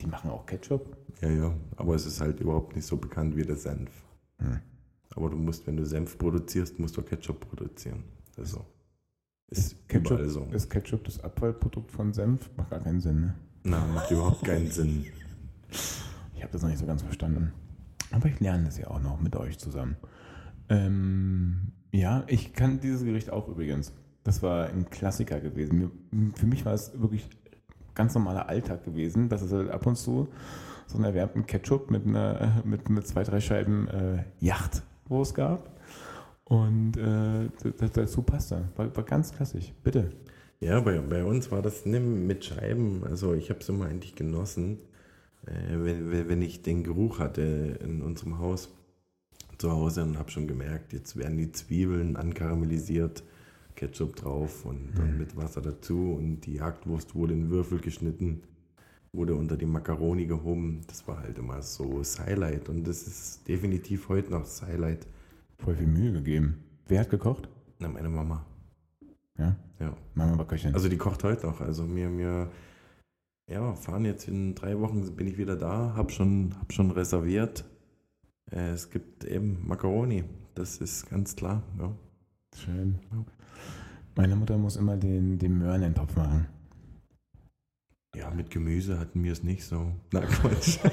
[0.00, 0.96] Die machen auch Ketchup?
[1.20, 3.90] Ja, ja, aber es ist halt überhaupt nicht so bekannt wie der Senf.
[4.44, 4.60] Hm.
[5.16, 8.02] Aber du musst, wenn du Senf produzierst, musst du Ketchup produzieren.
[8.36, 8.64] Also,
[9.48, 10.48] ist Ketchup, überall so.
[10.52, 12.50] Ist Ketchup das Abfallprodukt von Senf?
[12.56, 13.34] Macht gar keinen Sinn, ne?
[13.62, 15.06] Na, macht überhaupt keinen Sinn.
[16.34, 17.52] Ich habe das noch nicht so ganz verstanden.
[18.10, 19.96] Aber ich lerne das ja auch noch mit euch zusammen.
[20.68, 23.92] Ähm, ja, ich kann dieses Gericht auch übrigens.
[24.24, 25.90] Das war ein Klassiker gewesen.
[26.34, 27.28] Für mich war es wirklich
[27.94, 30.28] ganz normaler Alltag gewesen, dass es halt ab und zu
[30.86, 35.70] so einen erwärmten Ketchup mit, einer, mit, mit zwei, drei Scheiben äh, Yachtwurst gab.
[36.44, 37.48] Und äh,
[37.94, 38.68] dazu passte.
[38.76, 39.72] War, war ganz klassisch.
[39.82, 40.10] Bitte.
[40.60, 43.02] Ja, bei, bei uns war das nimm mit Scheiben.
[43.04, 44.78] Also ich habe es immer eigentlich genossen,
[45.46, 48.70] äh, wenn wenn ich den Geruch hatte in unserem Haus
[49.58, 53.24] zu Hause und habe schon gemerkt, jetzt werden die Zwiebeln ankaramellisiert,
[53.76, 55.18] Ketchup drauf und dann Mhm.
[55.18, 58.42] mit Wasser dazu und die Jagdwurst wurde in Würfel geschnitten,
[59.12, 60.80] wurde unter die Macaroni gehoben.
[60.86, 65.06] Das war halt immer so das Highlight und das ist definitiv heute noch das Highlight.
[65.58, 66.64] Voll viel Mühe gegeben.
[66.86, 67.48] Wer hat gekocht?
[67.78, 68.44] Na, meine Mama.
[69.38, 69.96] Ja, Ja.
[70.14, 70.74] Mama war Köchin.
[70.74, 71.60] Also die kocht heute noch.
[71.60, 72.50] Also mir, mir,
[73.48, 77.64] ja, fahren jetzt in drei Wochen bin ich wieder da, hab schon, hab schon reserviert.
[78.50, 80.24] Äh, es gibt eben Macaroni.
[80.54, 81.62] Das ist ganz klar.
[81.78, 81.92] Ja.
[82.56, 82.98] Schön.
[84.16, 86.46] Meine Mutter muss immer den, den Möhrentopf machen.
[88.14, 89.92] ja, mit Gemüse hatten wir es nicht so.
[90.12, 90.78] Na Quatsch.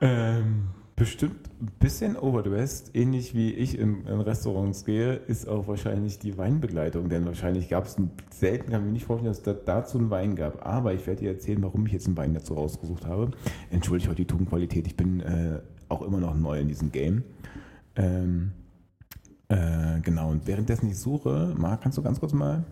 [0.00, 6.18] Ähm, bestimmt ein bisschen overdressed, ähnlich wie ich in, in Restaurants gehe, ist auch wahrscheinlich
[6.18, 7.08] die Weinbegleitung.
[7.08, 7.96] Denn wahrscheinlich gab es
[8.30, 10.66] selten, kann ich mir nicht vorstellen, dass es da, dazu einen Wein gab.
[10.66, 13.30] Aber ich werde dir erzählen, warum ich jetzt einen Wein dazu rausgesucht habe.
[13.70, 17.24] Entschuldigt heute die Tonqualität, ich bin äh, auch immer noch neu in diesem Game.
[17.94, 18.52] Ähm,
[19.48, 22.64] äh, genau, und währenddessen ich suche, Marc, kannst du ganz kurz mal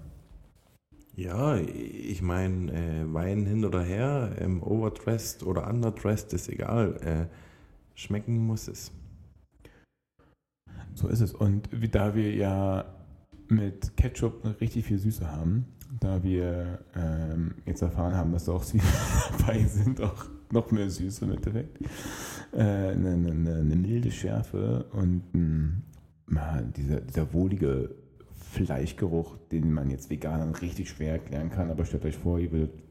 [1.16, 6.96] ja, ich meine, äh, Wein hin oder her, ähm, overdressed oder underdressed, ist egal.
[7.02, 7.26] Äh,
[7.94, 8.90] schmecken muss es.
[10.94, 11.32] So ist es.
[11.32, 12.84] Und wie, da wir ja
[13.48, 15.66] mit Ketchup richtig viel Süße haben,
[16.00, 18.84] da wir ähm, jetzt erfahren haben, dass da auch Süße
[19.38, 21.80] dabei sind, auch noch mehr Süße im Endeffekt,
[22.52, 25.84] äh, eine, eine, eine milde Schärfe und ein,
[26.76, 27.94] dieser, dieser wohlige
[28.52, 32.82] Fleischgeruch, den man jetzt Veganern richtig schwer erklären kann, aber stellt euch vor, ihr würdet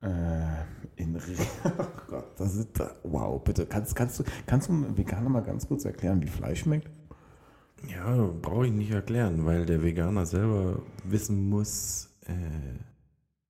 [0.00, 0.64] äh,
[0.96, 1.32] in Re
[1.78, 5.84] oh Gott, das ist wow, bitte kannst, kannst du kannst du Veganer mal ganz kurz
[5.84, 6.90] erklären, wie Fleisch schmeckt?
[7.88, 12.32] Ja, brauche ich nicht erklären, weil der Veganer selber wissen muss, äh,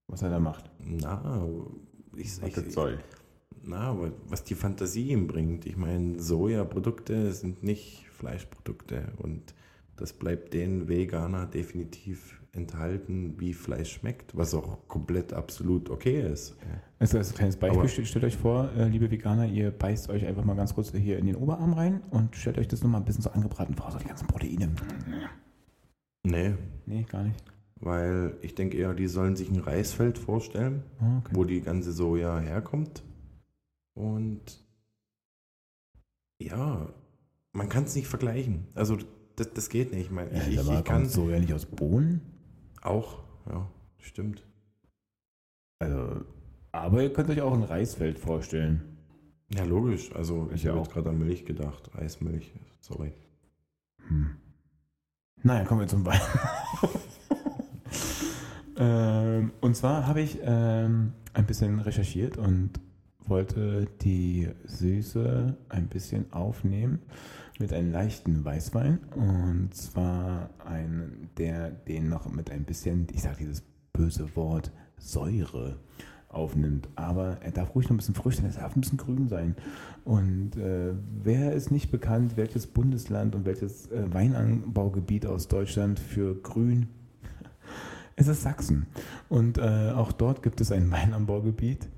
[0.06, 0.70] Was er da macht?
[0.78, 1.46] na,
[2.16, 2.98] ich, Was ich, das soll.
[3.68, 5.66] Na, aber was die Fantasie ihm bringt.
[5.66, 9.54] Ich meine, Sojaprodukte sind nicht Fleischprodukte und
[9.96, 16.57] das bleibt den Veganer definitiv enthalten, wie Fleisch schmeckt, was auch komplett absolut okay ist.
[16.98, 20.44] Also als kleines Beispiel, Aber- stellt, euch vor, äh, liebe Veganer, ihr beißt euch einfach
[20.44, 23.22] mal ganz kurz hier in den Oberarm rein und stellt euch das nochmal ein bisschen
[23.22, 24.70] so angebraten vor, so die ganzen Proteine.
[26.24, 26.54] Nee,
[26.87, 27.42] Nee, gar nicht.
[27.81, 31.31] weil ich denke eher, die sollen sich ein Reisfeld vorstellen, Oh, okay.
[31.35, 33.02] wo die ganze Soja herkommt.
[33.98, 34.64] Und
[36.40, 36.88] ja,
[37.52, 38.68] man kann es nicht vergleichen.
[38.74, 38.96] Also
[39.34, 40.06] das, das geht nicht.
[40.06, 42.20] Ich, meine, ich, Äh, ich, ich kann so ja nicht aus Bohnen?
[42.80, 44.46] auch, ja, stimmt.
[45.80, 46.24] Also,
[46.70, 48.98] aber ihr könnt euch auch ein Reisfeld vorstellen.
[49.52, 50.14] Ja, logisch.
[50.14, 51.90] Also ich Ja, habe jetzt gerade an Milch gedacht.
[51.94, 53.12] Reismilch, sorry.
[54.06, 54.37] Hm.
[55.42, 56.20] Naja, kommen wir zum Wein.
[58.76, 62.80] ähm, und zwar habe ich ähm, ein bisschen recherchiert und
[63.28, 67.00] wollte die Süße ein bisschen aufnehmen
[67.58, 68.98] mit einem leichten Weißwein.
[69.14, 73.62] Und zwar einen, der den noch mit ein bisschen, ich sage dieses
[73.92, 75.78] böse Wort, Säure
[76.28, 76.88] aufnimmt.
[76.96, 79.56] Aber er darf ruhig noch ein bisschen frisch sein, er darf ein bisschen grün sein.
[80.04, 86.34] Und äh, wer ist nicht bekannt, welches Bundesland und welches äh, Weinanbaugebiet aus Deutschland für
[86.40, 86.88] grün?
[88.20, 88.86] Es ist Sachsen.
[89.28, 91.88] Und äh, auch dort gibt es ein Weinanbaugebiet.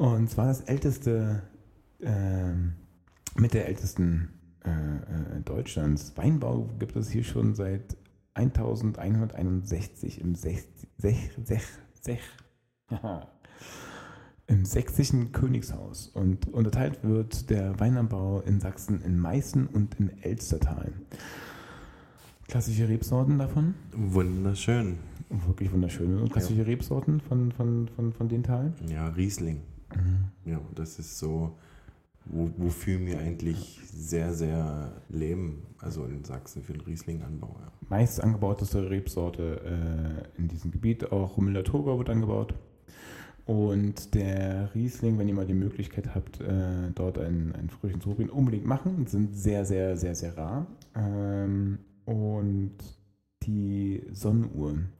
[0.00, 1.42] Und zwar das älteste,
[2.00, 2.72] ähm,
[3.36, 4.30] mit der ältesten
[4.64, 6.14] äh, äh, Deutschlands.
[6.16, 7.98] Weinbau gibt es hier schon seit
[8.32, 11.62] 1161 im 60, sech, sech,
[12.00, 12.20] sech,
[14.46, 16.08] im sächsischen Königshaus.
[16.08, 20.94] Und unterteilt wird der Weinanbau in Sachsen in Meißen und in Elstertal.
[22.48, 23.74] Klassische Rebsorten davon.
[23.94, 24.96] Wunderschön.
[25.28, 26.20] Wirklich wunderschön.
[26.20, 28.72] Und du die Rebsorten von, von, von, von den Teilen?
[28.88, 29.60] Ja, Riesling.
[29.94, 30.50] Mhm.
[30.50, 31.56] Ja, das ist so,
[32.26, 35.62] wo, wofür wir eigentlich sehr, sehr leben.
[35.78, 37.56] Also in Sachsen für den Riesling-Anbau.
[37.60, 37.72] Ja.
[37.88, 39.60] Meist angebauteste Rebsorte
[40.36, 41.10] äh, in diesem Gebiet.
[41.12, 42.54] Auch Müller-Thurgau wird angebaut.
[43.46, 48.10] Und der Riesling, wenn ihr mal die Möglichkeit habt, äh, dort einen, einen Frühchen zu
[48.10, 49.06] probieren, unbedingt machen.
[49.06, 50.66] Sind sehr, sehr, sehr, sehr rar.
[50.94, 52.76] Ähm, und
[53.42, 54.90] die Sonnenuhren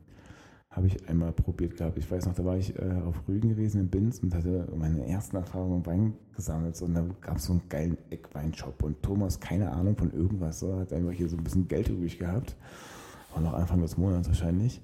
[0.70, 1.98] habe ich einmal probiert gehabt.
[1.98, 5.04] Ich weiß noch, da war ich äh, auf Rügen gewesen in Binz und hatte meine
[5.04, 6.80] ersten Erfahrungen im Wein gesammelt.
[6.80, 8.82] Und da gab es so einen geilen Eckweinshop.
[8.84, 12.18] Und Thomas, keine Ahnung von irgendwas, so, hat einfach hier so ein bisschen Geld übrig
[12.18, 12.56] gehabt.
[13.34, 14.80] War noch Anfang des Monats wahrscheinlich.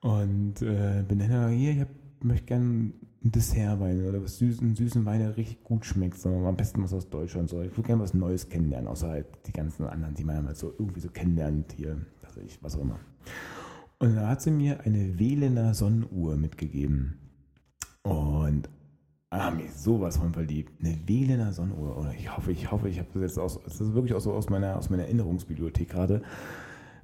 [0.00, 1.88] Und äh, bin dann hier, ich hab,
[2.22, 6.18] möchte gerne einen Dessertwein oder was süßen, süßen Wein, der richtig gut schmeckt.
[6.18, 7.50] So, am besten was aus Deutschland.
[7.50, 7.62] So.
[7.62, 10.72] Ich würde gerne was Neues kennenlernen, außer halt die ganzen anderen, die man halt so
[10.78, 13.00] irgendwie so kennenlernt hier, weiß ich, was auch immer.
[13.98, 17.18] Und da hat sie mir eine Wählener Sonnenuhr mitgegeben.
[18.02, 18.68] Und
[19.30, 20.80] ah, mich sowas von verliebt.
[20.80, 21.96] Eine Wählener Sonnenuhr.
[21.96, 23.60] Oder ich hoffe, ich hoffe, ich habe das jetzt aus.
[23.64, 26.22] Das ist wirklich auch so aus meiner, aus meiner Erinnerungsbibliothek gerade.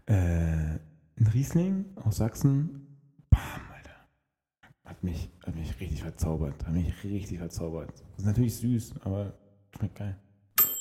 [0.06, 0.78] Äh,
[1.18, 2.98] ein Riesling aus Sachsen.
[3.30, 3.40] Bam,
[3.74, 4.70] Alter.
[4.84, 6.66] Hat mich, hat mich richtig verzaubert.
[6.66, 7.90] Hat mich richtig verzaubert.
[8.18, 9.32] ist natürlich süß, aber
[9.74, 10.18] schmeckt geil.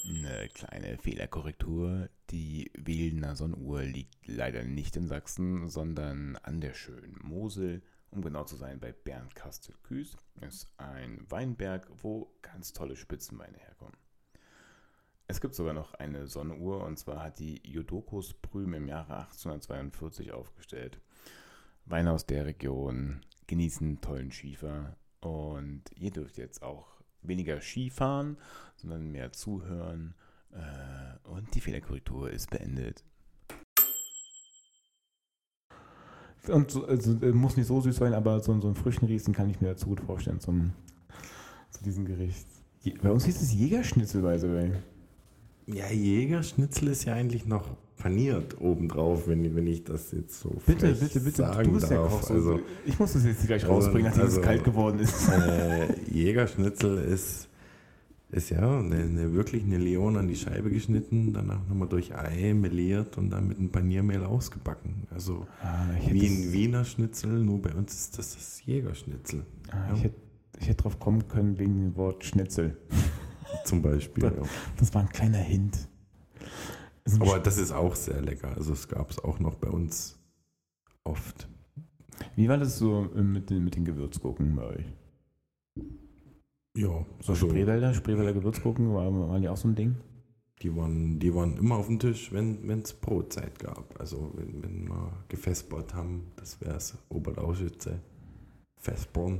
[0.10, 2.10] Eine kleine Fehlerkorrektur.
[2.32, 7.82] Die Wählener Sonnenuhr liegt leider nicht in Sachsen, sondern an der schönen Mosel.
[8.10, 13.98] Um genau zu sein, bei Bernkastel-Küß ist ein Weinberg, wo ganz tolle Spitzenweine herkommen.
[15.28, 20.32] Es gibt sogar noch eine Sonnenuhr und zwar hat die Jodokus Prüm im Jahre 1842
[20.32, 21.00] aufgestellt.
[21.86, 28.38] Weine aus der Region genießen tollen Schiefer und ihr dürft jetzt auch weniger Skifahren,
[28.78, 30.16] sondern mehr zuhören.
[30.54, 33.04] Äh, und die Fehlerkorrektur ist beendet.
[36.48, 39.34] Und so, also, äh, muss nicht so süß sein, aber so, so einen frischen Riesen
[39.34, 40.72] kann ich mir dazu gut vorstellen zum,
[41.70, 42.48] zu diesem Gericht.
[43.04, 44.72] Bei uns hieß es Jägerschnitzel, by the way.
[45.68, 50.94] Ja, Jägerschnitzel ist ja eigentlich noch paniert obendrauf, wenn, wenn ich das jetzt so Bitte,
[50.96, 52.10] bitte, bitte, sagen du bist darf.
[52.10, 52.24] Koch.
[52.24, 55.30] so- Also, ich muss das jetzt gleich also- rausbringen, nachdem also- es kalt geworden ist.
[55.30, 57.48] äh, Jägerschnitzel ist,
[58.32, 62.54] ist ja eine, eine, wirklich eine Leon an die Scheibe geschnitten, danach nochmal durch Ei
[62.54, 65.08] meliert und dann mit einem Paniermehl ausgebacken.
[65.12, 69.46] Also Ah, wie das- ein Wiener Schnitzel, nur bei uns ist das das Jägerschnitzel.
[69.72, 70.16] ah, ich, hätte,
[70.60, 72.78] ich hätte drauf kommen können wegen dem Wort Schnitzel.
[73.66, 74.24] Zum Beispiel.
[74.24, 74.32] Ja.
[74.78, 75.88] Das war ein kleiner Hint.
[77.04, 78.56] Das Aber das ist auch sehr lecker.
[78.56, 80.18] Also es gab es auch noch bei uns
[81.04, 81.48] oft.
[82.36, 84.86] Wie war das so äh, mit den, mit den Gewürzgurken bei euch?
[86.76, 89.98] Ja, So Spreewälder, Spreewälder Gewürzgurken, waren, waren die auch so ein Ding?
[90.62, 94.00] die waren, die waren immer auf dem Tisch, wenn es Brotzeit gab.
[94.00, 98.00] Also wenn, wenn wir gefespert haben, das wäre es Oberlauschütze,
[98.82, 99.40] Vesper'n,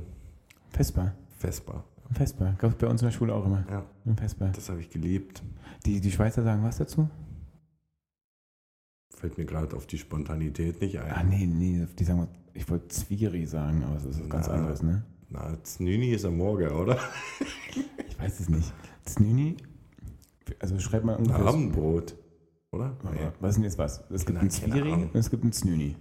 [0.70, 1.14] Vesper.
[1.38, 1.84] Vesper.
[2.12, 2.54] Vesper.
[2.58, 3.64] Gab es bei uns in der Schule auch immer.
[3.70, 3.84] Ja,
[4.16, 4.48] Vesper.
[4.48, 5.42] das habe ich geliebt.
[5.86, 7.08] Die, die Schweizer sagen was dazu?
[9.14, 11.12] Fällt mir gerade auf die Spontanität nicht ein.
[11.12, 14.82] Ah, nee, nee, die sagen, ich wollte Zwiri sagen, aber das ist was ganz anderes,
[14.82, 15.04] ne?
[15.32, 16.98] Na, Znüni ist am Morgen, oder?
[18.08, 18.72] Ich weiß es nicht.
[19.06, 19.56] Znüni,
[20.58, 21.46] also schreibt mal Ein ungefähr.
[21.46, 22.14] Abendbrot,
[22.70, 22.96] oder?
[23.02, 24.04] Aber Was ist denn jetzt was?
[24.10, 25.10] Es gibt Na, Zwiri Ahnung.
[25.12, 25.96] und es gibt einen Znüni.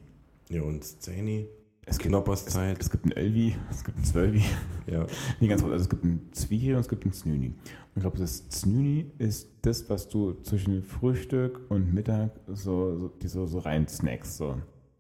[0.50, 1.48] Ja, und Szeni,
[1.86, 2.82] Es gibt, es, Knopperszeit.
[2.82, 4.44] es gibt einen Elvi, es gibt einen Zwölvi.
[4.88, 5.08] Ja,
[5.40, 5.72] Nee, ganz kurz.
[5.72, 7.48] Also es gibt einen Zwiri und es gibt einen Znüni.
[7.48, 7.56] Und
[7.96, 13.46] ich glaube, das Znüni ist das, was du zwischen Frühstück und Mittag so, so, so,
[13.48, 14.36] so rein snackst.
[14.36, 14.58] So.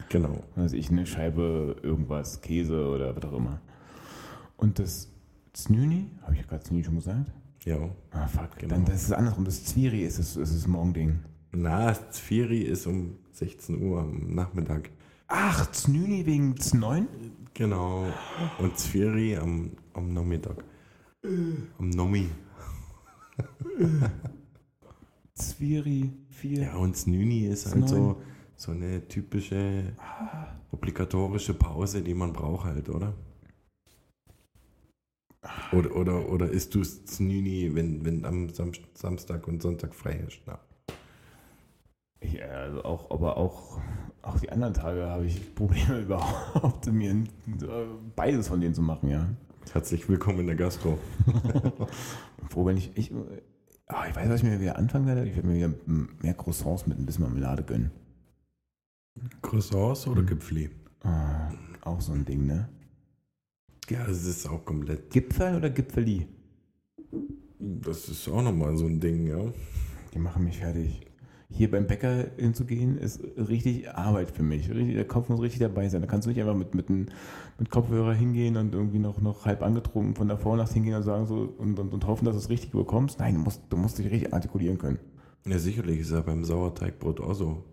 [0.07, 0.41] genau.
[0.55, 3.59] Also ich eine Scheibe irgendwas, Käse oder was auch immer.
[4.61, 5.09] Und das
[5.53, 7.31] Znüni, habe ich gerade Znüni schon gesagt?
[7.63, 7.77] Ja.
[8.11, 8.57] Ah, fuck.
[8.57, 8.75] Genau.
[8.75, 9.43] Dann das ist andersrum.
[9.43, 11.19] Das Zwiri ist das, ist das Morgending.
[11.51, 14.91] Na, Zviri ist um 16 Uhr am Nachmittag.
[15.27, 17.07] Ach, Znüni wegen Z9?
[17.55, 18.05] Genau.
[18.59, 20.63] Und Zviri am, am Nachmittag.
[21.23, 22.29] Am Nomi.
[25.33, 26.61] Zwiri 4.
[26.61, 28.21] Ja, und Snüni ist halt so,
[28.55, 29.93] so eine typische
[30.71, 33.15] obligatorische Pause, die man braucht halt, oder?
[35.71, 40.41] Oder, oder, oder isst du Snüni, wenn, wenn am Sam Samstag und Sonntag frei ist?
[40.45, 40.59] Na.
[42.21, 43.79] Ja, also auch, aber auch,
[44.21, 47.23] auch die anderen Tage habe ich Probleme überhaupt, mir
[48.15, 49.27] beides von denen zu machen, ja.
[49.73, 50.99] Herzlich willkommen in der Gastro.
[52.49, 53.11] Froh, wenn ich, ich,
[53.87, 55.25] ah, ich weiß, was ich mir wieder anfangen werde.
[55.25, 55.73] Ich werde mir wieder
[56.21, 57.91] mehr Croissants mit ein bisschen Marmelade gönnen.
[59.41, 60.69] Croissants oder Gipfeli?
[61.03, 61.51] Ah,
[61.81, 62.69] auch so ein Ding, ne?
[63.89, 65.09] Ja, das ist auch komplett.
[65.09, 66.27] Gipfel oder Gipfeli?
[67.59, 69.51] Das ist auch nochmal so ein Ding, ja.
[70.13, 71.01] Die machen mich fertig.
[71.51, 74.69] hier beim Bäcker hinzugehen, ist richtig Arbeit für mich.
[74.69, 76.01] Richtig, der Kopf muss richtig dabei sein.
[76.01, 79.61] Da kannst du nicht einfach mit, mit, mit Kopfhörer hingehen und irgendwie noch, noch halb
[79.61, 82.49] angetrunken von der Vornacht hingehen und sagen so und, und, und hoffen, dass du es
[82.49, 83.19] richtig bekommst.
[83.19, 84.99] Nein, du musst, du musst dich richtig artikulieren können.
[85.45, 87.63] Ja, sicherlich ist ja beim Sauerteigbrot auch so.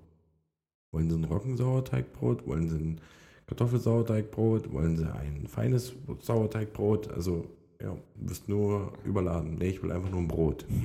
[0.91, 2.47] Wollen Sie ein Roggensauerteigbrot?
[2.47, 3.01] Wollen Sie ein
[3.49, 4.73] Kartoffelsauerteigbrot?
[4.73, 7.11] Wollen Sie ein feines Sauerteigbrot?
[7.11, 7.47] Also,
[7.81, 9.57] ja, du wirst nur überladen.
[9.59, 10.65] Nee, ich will einfach nur ein Brot.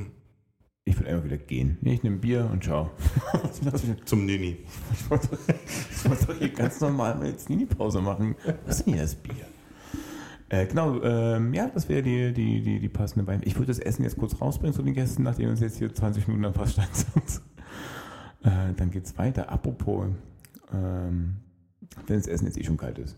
[0.86, 1.78] Ich will einfach wieder gehen.
[1.80, 2.91] Nee, ich nehme Bier und ciao.
[4.04, 4.58] Zum Nini.
[4.91, 8.36] Ich wollte, ich wollte doch hier ganz normal mal jetzt Nini-Pause machen.
[8.65, 9.45] Was ist denn hier das Bier?
[10.49, 13.39] Äh, genau, ähm, ja, das wäre die, die, die, die passende Wein.
[13.45, 16.28] Ich würde das Essen jetzt kurz rausbringen zu den Gästen, nachdem uns jetzt hier 20
[16.28, 17.41] Minuten am Fass stand sind.
[18.43, 19.49] Äh, dann geht's weiter.
[19.49, 20.08] Apropos,
[20.73, 21.38] ähm,
[22.08, 23.17] wenn das Essen jetzt eh schon kalt ist.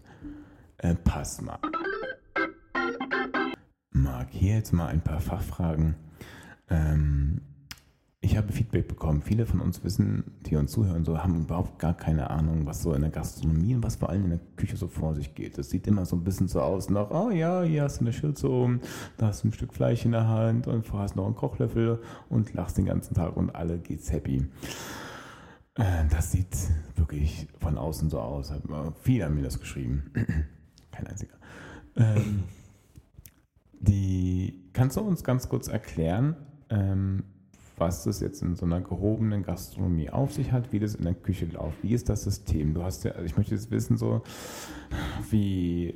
[0.77, 1.59] Äh, pass mal.
[3.91, 5.95] Marc, hier jetzt mal ein paar Fachfragen.
[6.69, 7.41] Ähm,
[8.25, 9.21] ich habe Feedback bekommen.
[9.21, 12.93] Viele von uns wissen, die uns zuhören, so haben überhaupt gar keine Ahnung, was so
[12.93, 15.59] in der Gastronomie und was vor allem in der Küche so vor sich geht.
[15.59, 18.13] Das sieht immer so ein bisschen so aus, nach, oh ja, hier hast du eine
[18.13, 18.81] Schürze um,
[19.17, 21.35] da hast du ein Stück Fleisch in der Hand und vorher hast du noch einen
[21.35, 24.47] Kochlöffel und lachst den ganzen Tag und alle geht's happy.
[25.75, 26.55] Äh, das sieht
[26.95, 28.51] wirklich von außen so aus.
[29.01, 30.11] Viele haben mir das geschrieben.
[30.91, 31.35] Kein einziger.
[31.95, 32.43] Ähm,
[33.73, 36.35] die, kannst du uns ganz kurz erklären,
[36.69, 37.23] ähm,
[37.77, 41.13] was das jetzt in so einer gehobenen Gastronomie auf sich hat, wie das in der
[41.13, 41.83] Küche läuft.
[41.83, 42.73] Wie ist das System?
[42.73, 44.23] Du hast ja, also ich möchte jetzt wissen, so
[45.29, 45.93] wie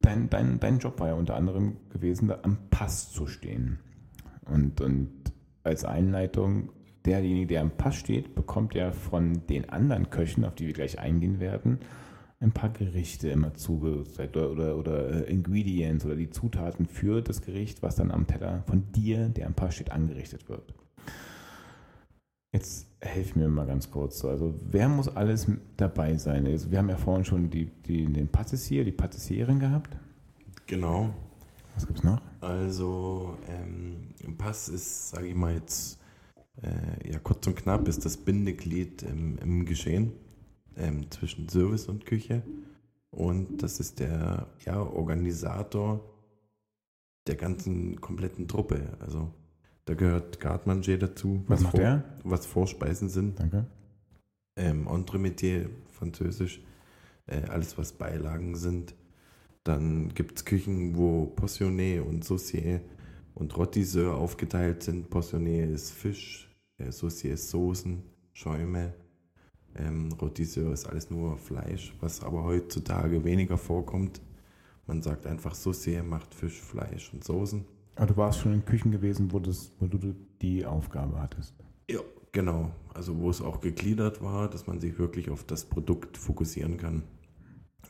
[0.00, 3.80] dein, dein, dein Job war ja unter anderem gewesen, da am Pass zu stehen.
[4.44, 5.10] Und, und
[5.64, 6.70] als Einleitung,
[7.08, 10.98] derjenige, der am Pass steht, bekommt ja von den anderen Köchen, auf die wir gleich
[10.98, 11.78] eingehen werden,
[12.40, 17.42] ein paar Gerichte immer zugesagt oder, oder, oder äh, Ingredients oder die Zutaten für das
[17.42, 20.74] Gericht, was dann am Teller von dir, der am Pass steht, angerichtet wird.
[22.52, 24.24] Jetzt helf mir mal ganz kurz.
[24.24, 26.46] Also, wer muss alles dabei sein?
[26.46, 29.96] Also, wir haben ja vorhin schon die, die, den Patissier, die Patissierin gehabt.
[30.66, 31.10] Genau.
[31.74, 32.20] Was gibt es noch?
[32.40, 35.98] Also, ähm, Pass ist, sage ich mal jetzt,
[36.62, 40.12] äh, ja kurz und knapp, ist das Bindeglied im, im Geschehen
[40.76, 42.42] ähm, zwischen Service und Küche.
[43.10, 46.00] Und das ist der ja, Organisator
[47.26, 48.96] der ganzen kompletten Truppe.
[49.00, 49.32] Also
[49.84, 51.44] da gehört Gartmanger dazu.
[51.46, 52.04] Was, was macht vor, der?
[52.24, 53.38] Was Vorspeisen sind.
[53.38, 53.66] Danke.
[54.56, 56.60] Ähm, Entremetier, französisch.
[57.26, 58.94] Äh, alles, was Beilagen sind.
[59.64, 62.80] Dann gibt es Küchen, wo Poissonné und Saucier
[63.34, 65.10] und Rotisseur aufgeteilt sind.
[65.10, 66.47] Poissonné ist Fisch,
[66.78, 68.94] äh, Saucier ist Soßen, Schäume.
[69.74, 74.20] Ähm, Rotisseur ist alles nur Fleisch, was aber heutzutage weniger vorkommt.
[74.86, 77.64] Man sagt einfach Saucier macht Fisch, Fleisch und Soßen.
[77.96, 81.54] Aber du warst schon in Küchen gewesen, wo, das, wo du die Aufgabe hattest.
[81.90, 82.00] Ja,
[82.32, 82.70] genau.
[82.94, 87.02] Also wo es auch gegliedert war, dass man sich wirklich auf das Produkt fokussieren kann.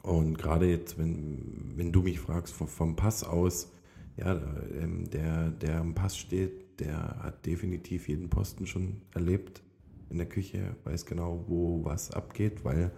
[0.02, 3.70] Und gerade jetzt, wenn, wenn du mich fragst vom, vom Pass aus,
[4.18, 4.40] ja,
[4.80, 9.62] ähm, der, der am Pass steht, der hat definitiv jeden Posten schon erlebt
[10.10, 12.90] in der Küche, weiß genau, wo was abgeht, weil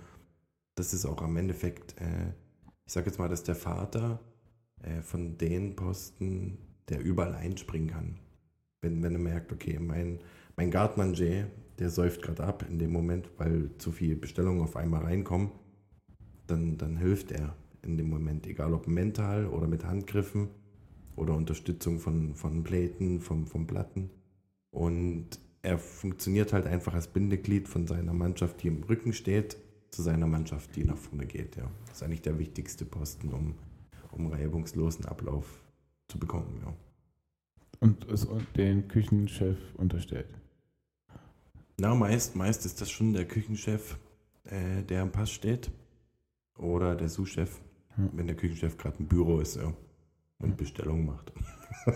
[0.76, 2.33] das ist auch am Endeffekt, äh,
[2.87, 4.20] ich sage jetzt mal, dass der Vater
[4.83, 8.18] äh, von den Posten der überall einspringen kann.
[8.80, 10.20] Wenn, wenn er merkt, okay, mein,
[10.56, 11.46] mein Gartmanger,
[11.78, 15.50] der säuft gerade ab in dem Moment, weil zu viele Bestellungen auf einmal reinkommen,
[16.46, 20.48] dann, dann hilft er in dem Moment, egal ob mental oder mit Handgriffen
[21.16, 24.11] oder Unterstützung von, von Pläten, vom, vom Platten.
[24.70, 29.57] Und er funktioniert halt einfach als Bindeglied von seiner Mannschaft, die im Rücken steht,
[29.90, 31.57] zu seiner Mannschaft, die nach vorne geht.
[31.57, 31.70] Ja.
[31.87, 33.55] Das ist eigentlich der wichtigste Posten, um,
[34.12, 35.46] um reibungslosen Ablauf
[36.09, 36.75] zu bekommen, ja.
[37.81, 40.29] Und ist den Küchenchef unterstellt?
[41.79, 43.99] Na, meist, meist ist das schon der Küchenchef,
[44.44, 45.70] äh, der am Pass steht.
[46.59, 47.59] Oder der Sous-Chef,
[47.94, 48.11] hm.
[48.12, 49.73] wenn der Küchenchef gerade im Büro ist, ja.
[50.40, 50.57] Und.
[50.57, 51.33] Bestellungen macht.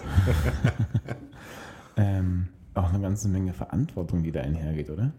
[1.97, 5.13] ähm, auch eine ganze Menge Verantwortung, die da einhergeht, oder?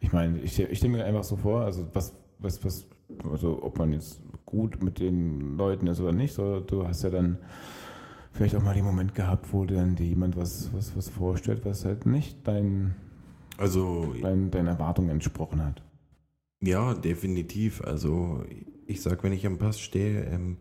[0.00, 2.86] Ich meine, ich, ich stelle mir einfach so vor, also was, was, was,
[3.30, 7.10] also ob man jetzt gut mit den Leuten ist oder nicht, so, du hast ja
[7.10, 7.38] dann
[8.32, 11.84] vielleicht auch mal den Moment gehabt, wo dann dir jemand was, was, was vorstellt, was
[11.84, 12.94] halt nicht dein,
[13.56, 15.82] also, dein, deinen Erwartungen entsprochen hat.
[16.60, 17.82] Ja, definitiv.
[17.82, 18.44] Also
[18.86, 20.58] ich sag, wenn ich am Pass stehe, ähm,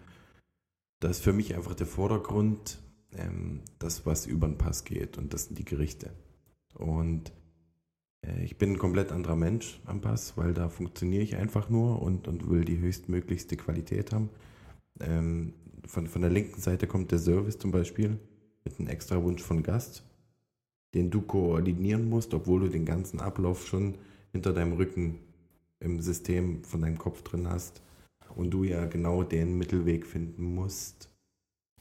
[1.04, 2.80] das ist für mich einfach der Vordergrund,
[3.18, 6.12] ähm, das, was über den Pass geht und das sind die Gerichte.
[6.76, 7.34] Und
[8.26, 12.01] äh, ich bin ein komplett anderer Mensch am Pass, weil da funktioniere ich einfach nur
[12.01, 14.30] und, und will die höchstmöglichste Qualität haben.
[15.01, 15.54] Ähm,
[15.86, 18.18] von, von der linken Seite kommt der Service zum Beispiel
[18.64, 20.04] mit einem extra Wunsch von Gast.
[20.93, 23.95] den du koordinieren musst, obwohl du den ganzen Ablauf schon
[24.32, 25.20] hinter deinem Rücken
[25.80, 27.82] im System von deinem Kopf drin hast
[28.36, 31.09] und du ja genau den Mittelweg finden musst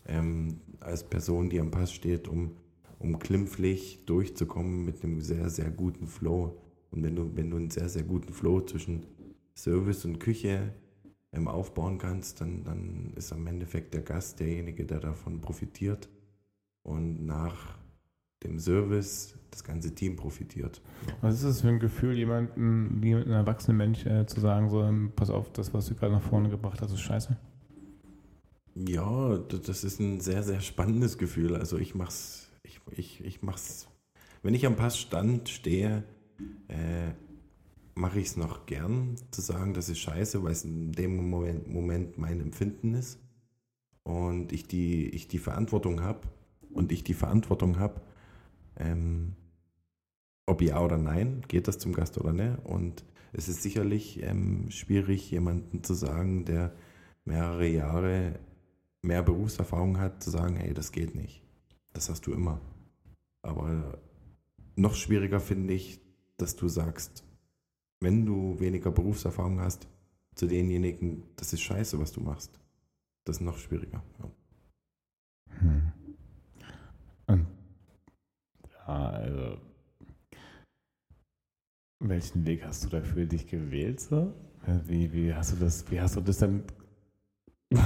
[0.07, 2.57] ähm, als Person, die am Pass steht, um,
[2.99, 6.61] um klimpflich durchzukommen mit einem sehr, sehr guten Flow.
[6.91, 9.07] Und wenn du, wenn du einen sehr, sehr guten Flow zwischen
[9.55, 10.75] Service und Küche
[11.33, 16.09] ähm, aufbauen kannst, dann, dann ist am Endeffekt der Gast derjenige, der davon profitiert.
[16.83, 17.79] Und nach
[18.45, 20.81] dem Service das ganze Team profitiert.
[21.21, 24.83] Was ist das für ein Gefühl, jemandem, wie einem erwachsenen Mensch äh, zu sagen, so,
[24.83, 27.37] ähm, pass auf, das, was du gerade nach vorne gebracht hast, ist scheiße?
[28.75, 31.55] Ja, das ist ein sehr, sehr spannendes Gefühl.
[31.57, 33.87] Also ich mach's, ich, ich, ich mach's,
[34.43, 36.05] wenn ich am Passstand stehe,
[36.69, 37.13] äh,
[37.95, 41.69] mache ich es noch gern, zu sagen, das ist scheiße, weil es in dem Moment,
[41.69, 43.19] Moment mein Empfinden ist
[44.03, 46.21] und ich die, ich die Verantwortung habe
[46.73, 48.01] und ich die Verantwortung habe,
[48.77, 49.37] ähm,
[50.47, 52.65] ob ja oder nein, geht das zum Gast oder nicht.
[52.65, 56.75] Und es ist sicherlich ähm, schwierig, jemanden zu sagen, der
[57.25, 58.39] mehrere Jahre
[59.03, 61.43] mehr Berufserfahrung hat, zu sagen, hey, das geht nicht.
[61.93, 62.61] Das hast du immer.
[63.43, 63.99] Aber
[64.77, 66.01] noch schwieriger finde ich,
[66.37, 67.25] dass du sagst,
[68.01, 69.89] wenn du weniger Berufserfahrung hast,
[70.35, 72.59] zu denjenigen, das ist scheiße, was du machst.
[73.25, 74.03] Das ist noch schwieriger.
[74.19, 74.31] Ja.
[75.61, 75.93] Hm.
[78.87, 79.57] Ja, also
[82.01, 84.01] welchen Weg hast du da für dich gewählt?
[84.01, 84.33] So?
[84.87, 86.65] Wie, wie, hast du das, wie hast du das dann?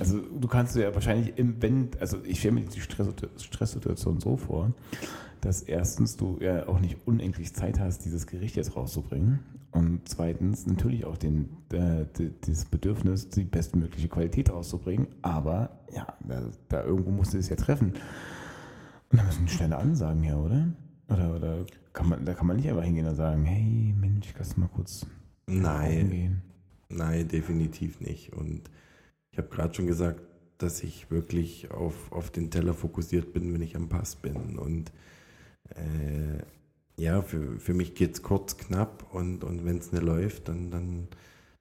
[0.00, 4.72] Also du kannst ja wahrscheinlich im, wenn, also ich stelle mir die Stresssituation so vor,
[5.40, 9.40] dass erstens du ja auch nicht unendlich Zeit hast, dieses Gericht jetzt rauszubringen
[9.72, 12.04] und zweitens natürlich auch den, äh,
[12.46, 17.56] das Bedürfnis, die bestmögliche Qualität rauszubringen, aber ja, da, da irgendwo musst du es ja
[17.56, 17.94] treffen.
[19.10, 20.68] Und da müssen schnelle Ansagen her, oder?
[21.08, 24.56] Oder, oder kann man, da kann man nicht einfach hingehen und sagen, hey Mensch, kannst
[24.56, 25.06] du mal kurz
[25.46, 26.10] Nein.
[26.10, 26.42] Gehen?
[26.90, 28.32] Nein, definitiv nicht.
[28.32, 28.70] Und
[29.30, 30.20] ich habe gerade schon gesagt,
[30.58, 34.58] dass ich wirklich auf, auf den Teller fokussiert bin, wenn ich am Pass bin.
[34.58, 34.92] Und
[35.70, 36.42] äh,
[36.96, 40.70] ja, für, für mich geht es kurz, knapp und, und wenn es nicht läuft, dann,
[40.70, 41.08] dann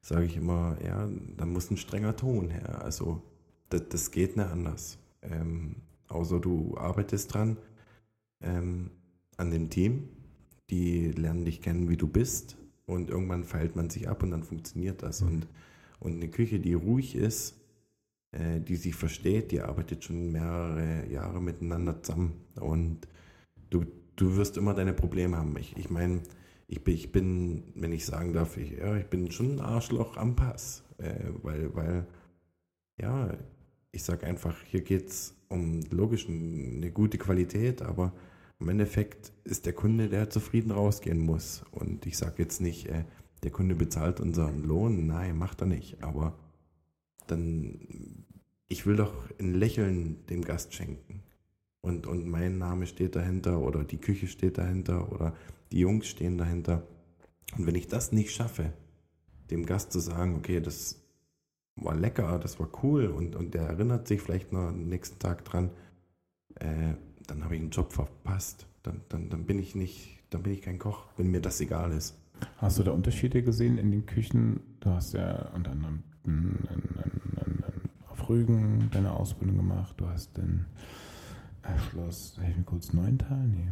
[0.01, 2.83] sage ich immer, ja, da muss ein strenger Ton her.
[2.83, 3.21] Also
[3.69, 4.97] das, das geht nicht anders.
[5.21, 5.75] Ähm,
[6.07, 7.57] außer du arbeitest dran
[8.41, 8.91] ähm,
[9.37, 10.09] an dem Team,
[10.69, 14.43] die lernen dich kennen, wie du bist und irgendwann feilt man sich ab und dann
[14.43, 15.21] funktioniert das.
[15.21, 15.27] Mhm.
[15.27, 15.47] Und,
[15.99, 17.55] und eine Küche, die ruhig ist,
[18.31, 23.07] äh, die sich versteht, die arbeitet schon mehrere Jahre miteinander zusammen und
[23.69, 23.85] du,
[24.15, 25.55] du wirst immer deine Probleme haben.
[25.57, 26.21] Ich, ich meine,
[26.67, 30.17] ich bin, ich bin, wenn ich sagen darf, ich, ja, ich bin schon ein Arschloch
[30.17, 32.05] am Pass, äh, weil, weil,
[32.99, 33.37] ja,
[33.91, 38.13] ich sage einfach, hier geht es um logisch eine gute Qualität, aber
[38.59, 41.63] im Endeffekt ist der Kunde, der zufrieden rausgehen muss.
[41.71, 43.03] Und ich sage jetzt nicht, äh,
[43.43, 46.37] der Kunde bezahlt unseren Lohn, nein, macht er nicht, aber
[47.27, 48.25] dann,
[48.67, 51.21] ich will doch ein Lächeln dem Gast schenken
[51.81, 55.35] und, und mein Name steht dahinter oder die Küche steht dahinter oder
[55.71, 56.87] die Jungs stehen dahinter.
[57.57, 58.73] Und wenn ich das nicht schaffe,
[59.51, 61.01] dem Gast zu sagen, okay, das
[61.77, 65.45] war lecker, das war cool und, und der erinnert sich vielleicht noch am nächsten Tag
[65.45, 65.69] dran,
[66.55, 66.93] äh,
[67.27, 68.67] dann habe ich einen Job verpasst.
[68.83, 71.91] Dann, dann, dann bin ich nicht, dann bin ich kein Koch, wenn mir das egal
[71.91, 72.15] ist.
[72.57, 74.59] Hast du da Unterschiede gesehen in den Küchen?
[74.79, 76.03] Du hast ja unter anderem
[78.09, 80.65] auf Rügen deine Ausbildung gemacht, du hast den
[81.89, 83.47] Schloss, helf mir kurz, Neuntal?
[83.47, 83.69] Nee.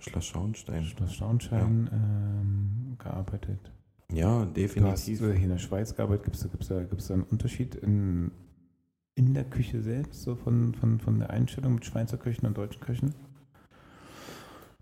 [0.00, 0.84] Schloss Schauenstein.
[0.84, 1.96] Schloss Schauenstein ja.
[1.96, 3.72] ähm, gearbeitet.
[4.12, 4.82] Ja, definitiv.
[4.82, 6.24] Du hast hier in der Schweiz gearbeitet.
[6.24, 8.30] Gibt es gibt's da, gibt's da einen Unterschied in,
[9.14, 12.80] in der Küche selbst, so von, von, von der Einstellung mit Schweizer Küchen und deutschen
[12.80, 13.14] Küchen?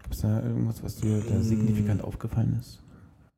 [0.02, 2.04] Gibt es da irgendwas, was dir da signifikant mm.
[2.04, 2.80] aufgefallen ist?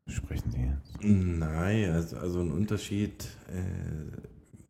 [0.07, 1.03] Sprechen Sie jetzt.
[1.03, 4.21] Nein, also, also ein Unterschied äh,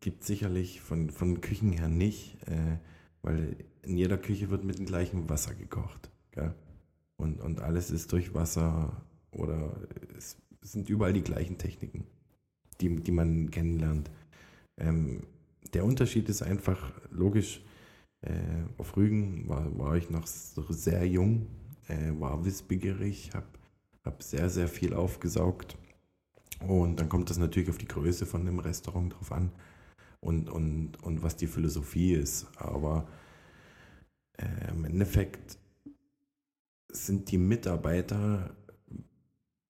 [0.01, 2.79] gibt es sicherlich von, von Küchen her nicht, äh,
[3.23, 6.11] weil in jeder Küche wird mit dem gleichen Wasser gekocht.
[6.31, 6.55] Gell?
[7.17, 9.03] Und, und alles ist durch Wasser
[9.33, 9.73] oder
[10.17, 12.05] es sind überall die gleichen Techniken,
[12.81, 14.11] die, die man kennenlernt.
[14.79, 15.27] Ähm,
[15.73, 17.63] der Unterschied ist einfach logisch.
[18.21, 18.33] Äh,
[18.79, 21.47] auf Rügen war, war ich noch sehr jung,
[21.89, 23.47] äh, war wissbegierig, habe
[24.05, 25.77] hab sehr, sehr viel aufgesaugt.
[26.67, 29.53] Und dann kommt das natürlich auf die Größe von dem Restaurant drauf an
[30.21, 32.47] und, und, und was die Philosophie ist.
[32.57, 33.07] Aber
[34.37, 35.59] äh, im Endeffekt
[36.91, 38.57] sind die Mitarbeiter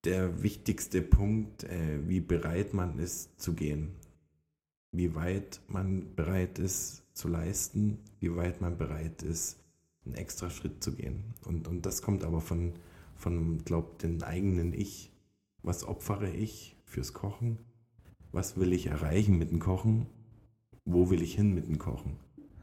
[0.04, 3.96] der wichtigste Punkt, äh, wie bereit man ist zu gehen.
[4.92, 9.58] Wie weit man bereit ist zu leisten, wie weit man bereit ist,
[10.04, 11.34] einen extra Schritt zu gehen.
[11.44, 12.72] Und, und das kommt aber von,
[13.16, 15.12] von glaube dem eigenen Ich.
[15.62, 17.58] Was opfere ich fürs Kochen?
[18.32, 20.06] Was will ich erreichen mit dem Kochen?
[20.84, 22.16] Wo will ich hin mit dem Kochen?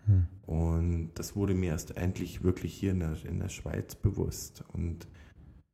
[0.05, 0.27] Hm.
[0.45, 4.63] Und das wurde mir erst endlich wirklich hier in der, in der Schweiz bewusst.
[4.73, 5.07] Und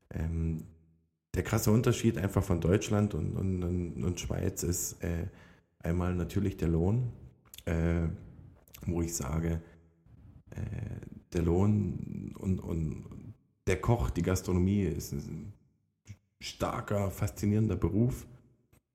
[0.10, 0.64] ähm,
[1.34, 5.28] der krasse Unterschied einfach von Deutschland und, und, und, Schweiz ist äh,
[5.80, 7.12] einmal natürlich der Lohn,
[7.66, 8.08] äh,
[8.86, 9.62] wo ich sage,
[10.52, 10.60] äh,
[11.34, 13.34] der Lohn und, und
[13.68, 15.54] der Koch, die Gastronomie ist ein
[16.42, 18.26] starker, faszinierender Beruf,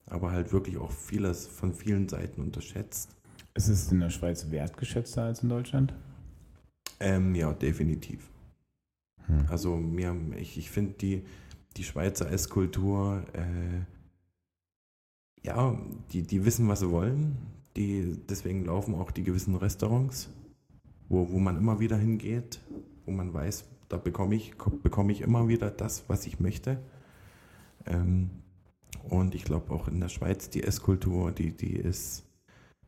[0.06, 3.16] aber halt wirklich auch vieles von vielen Seiten unterschätzt.
[3.54, 5.94] Ist es in der Schweiz wertgeschätzter als in Deutschland?
[7.00, 8.28] Ähm, ja, definitiv.
[9.26, 9.46] Hm.
[9.48, 11.24] Also mir, ich, ich finde die,
[11.76, 13.84] die Schweizer Esskultur, äh,
[15.46, 15.78] ja,
[16.12, 17.36] die, die wissen, was sie wollen.
[17.76, 20.30] Die, deswegen laufen auch die gewissen Restaurants,
[21.08, 22.60] wo, wo man immer wieder hingeht,
[23.04, 26.82] wo man weiß, da bekomme ich, bekomme ich immer wieder das, was ich möchte.
[27.84, 28.30] Ähm,
[29.04, 32.24] und ich glaube auch in der Schweiz die Esskultur, die, die ist,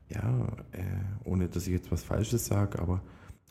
[0.09, 0.83] ja, äh,
[1.23, 3.01] ohne dass ich jetzt was Falsches sage, aber,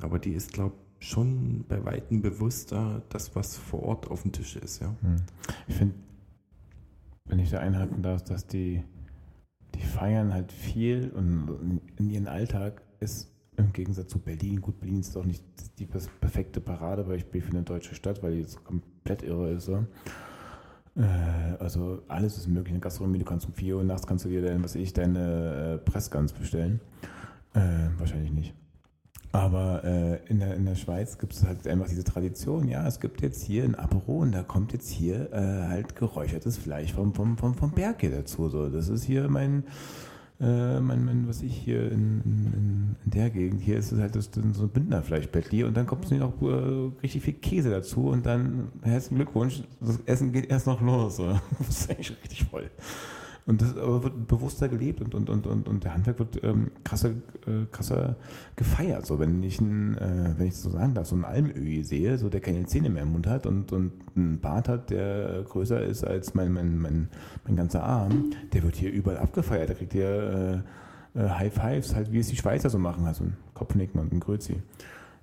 [0.00, 4.32] aber die ist, glaube ich, schon bei Weitem bewusster, das, was vor Ort auf dem
[4.32, 4.80] Tisch ist.
[4.80, 4.94] Ja.
[5.00, 5.16] Hm.
[5.66, 5.94] Ich finde,
[7.26, 8.82] wenn ich da einhaken darf, dass die,
[9.74, 15.00] die feiern halt viel und in ihren Alltag ist im Gegensatz zu Berlin, gut, Berlin
[15.00, 15.42] ist doch nicht
[15.78, 19.64] die perfekte Paradebeispiel für eine deutsche Stadt, weil die jetzt komplett irre ist.
[19.64, 19.84] So.
[20.96, 23.18] Äh, also alles ist möglich in der Gastronomie.
[23.18, 26.32] Du kannst um 4 Uhr nachts kannst du dir dann, was ich, deine äh, Pressgans
[26.32, 26.80] bestellen.
[27.54, 28.54] Äh, wahrscheinlich nicht.
[29.32, 32.98] Aber äh, in, der, in der Schweiz gibt es halt einfach diese Tradition, ja, es
[32.98, 37.12] gibt jetzt hier ein Apero und da kommt jetzt hier äh, halt geräuchertes Fleisch vom,
[37.12, 38.48] vom, vom, vom Berg hier dazu.
[38.48, 38.70] So.
[38.70, 39.64] Das ist hier mein,
[40.40, 44.16] äh, mein, mein, was ich hier in, in, in, der Gegend, hier ist es halt
[44.16, 48.68] das, so ein Bündnerfleischbettli und dann kommt noch äh, richtig viel Käse dazu und dann
[48.82, 51.16] herzlichen Glückwunsch, das Essen geht erst noch los.
[51.16, 51.26] So.
[51.58, 52.70] Das ist eigentlich richtig voll.
[53.48, 57.08] Und das wird bewusster gelebt und, und, und, und, und der Handwerk wird ähm, krasser,
[57.46, 58.16] äh, krasser
[58.56, 59.06] gefeiert.
[59.06, 62.28] So, wenn ich einen, äh, wenn ich so sagen darf, so einen Almöhi sehe, so
[62.28, 66.04] der keine Zähne mehr im Mund hat und, und einen Bart hat, der größer ist
[66.04, 67.08] als mein, mein, mein,
[67.46, 69.70] mein ganzer Arm, der wird hier überall abgefeiert.
[69.70, 70.62] Da kriegt ihr
[71.14, 74.12] äh, äh, High Fives, halt wie es die Schweizer so machen, also ein Kopfnicken und
[74.12, 74.56] ein Grüezi.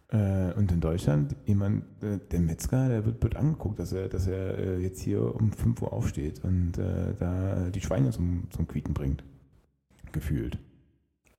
[0.09, 4.27] Äh, und in Deutschland, jemand, äh, der Metzger, der wird, wird angeguckt, dass er, dass
[4.27, 8.67] er äh, jetzt hier um 5 Uhr aufsteht und äh, da die Schweine zum, zum
[8.67, 9.23] Quieten bringt.
[10.11, 10.59] Gefühlt.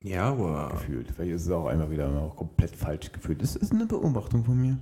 [0.03, 0.69] Ja, aber.
[0.73, 1.11] Gefühlt.
[1.13, 3.41] Vielleicht ist es auch einmal wieder auch komplett falsch gefühlt.
[3.41, 4.79] Das ist eine Beobachtung von mir.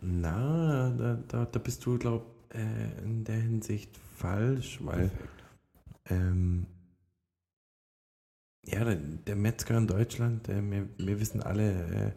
[0.00, 5.10] Na, da, da, da bist du, glaub äh, in der Hinsicht falsch, weil.
[6.10, 6.66] Ähm,
[8.66, 12.14] ja, der, der, Metzger in Deutschland, äh, wir, wir wissen alle,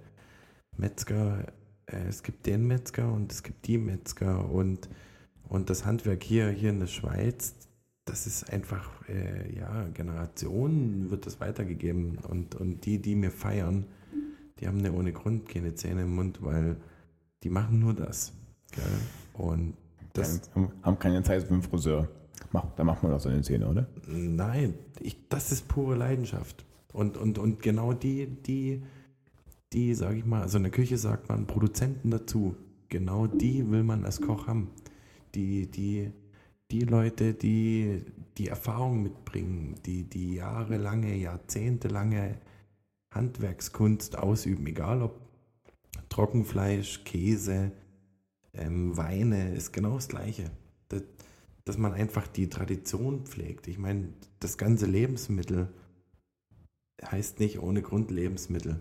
[0.78, 1.46] Metzger,
[1.88, 4.90] äh, es gibt den Metzger und es gibt die Metzger und,
[5.48, 7.56] und das Handwerk hier, hier in der Schweiz,
[8.06, 13.86] das ist einfach, äh, ja, Generationen wird das weitergegeben und, und die, die mir feiern,
[14.60, 16.78] die haben ja ohne Grund keine Zähne im Mund, weil
[17.44, 18.34] die machen nur das.
[18.72, 18.84] Gell?
[19.34, 19.74] Und
[20.14, 22.08] das ja, haben keine Zeit für einen Friseur.
[22.52, 23.88] Mach, da macht man doch seine Zähne, oder?
[24.08, 26.66] Nein, ich, das ist pure Leidenschaft.
[26.94, 28.84] Und, und, und genau die, die,
[29.74, 32.56] die, sage ich mal, also in der Küche sagt man Produzenten dazu.
[32.90, 34.70] Genau die will man als Koch haben.
[35.36, 36.12] Die, die,
[36.72, 38.02] die Leute, die
[38.38, 42.40] die Erfahrung mitbringen, die die jahrelange, jahrzehntelange
[43.14, 45.20] Handwerkskunst ausüben, egal ob
[46.10, 47.72] Trockenfleisch, Käse,
[48.54, 50.52] ähm, Weine, ist genau das Gleiche.
[50.88, 51.04] Das,
[51.66, 53.68] dass man einfach die Tradition pflegt.
[53.68, 55.68] Ich meine, das ganze Lebensmittel
[57.04, 58.80] heißt nicht ohne Grund Lebensmittel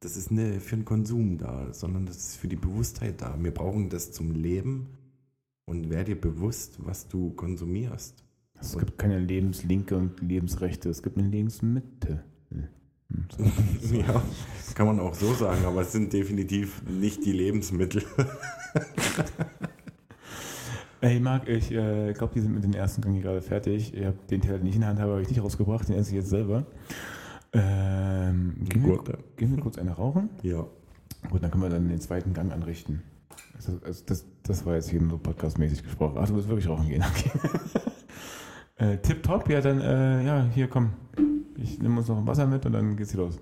[0.00, 3.36] das ist nicht für den Konsum da, sondern das ist für die Bewusstheit da.
[3.38, 4.88] Wir brauchen das zum Leben
[5.64, 8.24] und werde dir bewusst, was du konsumierst.
[8.60, 12.24] Es und gibt keine Lebenslinke und Lebensrechte, es gibt eine Lebensmitte.
[13.90, 14.22] Ja,
[14.74, 18.02] kann man auch so sagen, aber es sind definitiv nicht die Lebensmittel.
[21.00, 23.94] Hey Marc, ich äh, glaube, die sind mit dem ersten Gang hier gerade fertig.
[23.94, 25.94] Ich habe den Teller, den ich in der Hand habe, habe ich nicht rausgebracht, den
[25.94, 26.66] esse ich jetzt selber.
[27.52, 29.00] Ähm, wir,
[29.38, 30.28] gehen, wir, kurz eine rauchen?
[30.42, 30.66] Ja.
[31.30, 33.02] Gut, dann können wir dann den zweiten Gang anrichten.
[33.54, 36.16] Also, also das, das war jetzt hier nur podcastmäßig gesprochen.
[36.20, 37.30] Ach, du willst wirklich rauchen gehen, okay.
[38.76, 40.92] äh, Tipptopp, ja, dann, äh, ja, hier, komm.
[41.56, 43.40] Ich nehme uns noch ein Wasser mit und dann geht's hier los.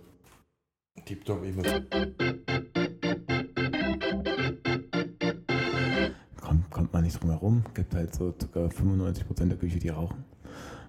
[1.05, 1.66] Tipptopp, ich muss.
[6.40, 7.62] Kommt, kommt man nicht drum herum.
[7.74, 8.66] Gibt halt so ca.
[8.66, 10.24] 95% der Küche, die rauchen.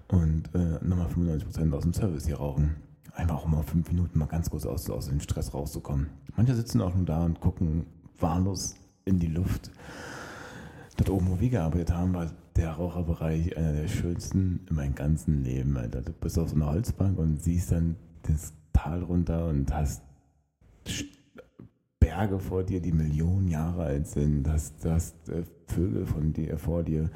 [0.08, 2.87] Und äh, nochmal 95% aus dem Service, die rauchen
[3.18, 6.08] einfach auch mal fünf Minuten mal ganz kurz aus, aus dem Stress rauszukommen.
[6.36, 7.86] Manche sitzen auch nur da und gucken
[8.20, 9.72] wahllos in die Luft.
[10.98, 15.44] Dort oben, wo wir gearbeitet haben, war der Raucherbereich einer der schönsten in meinem ganzen
[15.44, 15.78] Leben.
[15.78, 16.02] Alter.
[16.02, 20.02] Du bist auf so einer Holzbank und siehst dann das Tal runter und hast
[22.00, 24.44] Berge vor dir, die Millionen Jahre alt sind.
[24.44, 27.10] Du hast, du hast äh, Vögel von dir, vor dir,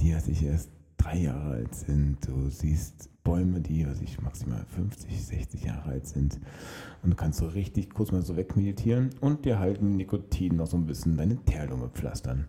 [0.00, 2.26] die sich erst drei Jahre alt sind.
[2.26, 6.40] Du siehst Bäume, die was ich, maximal 50, 60 Jahre alt sind.
[7.02, 10.78] Und du kannst so richtig kurz mal so wegmeditieren und dir halt Nikotin noch so
[10.78, 12.48] ein bisschen deine Teerlunge pflastern.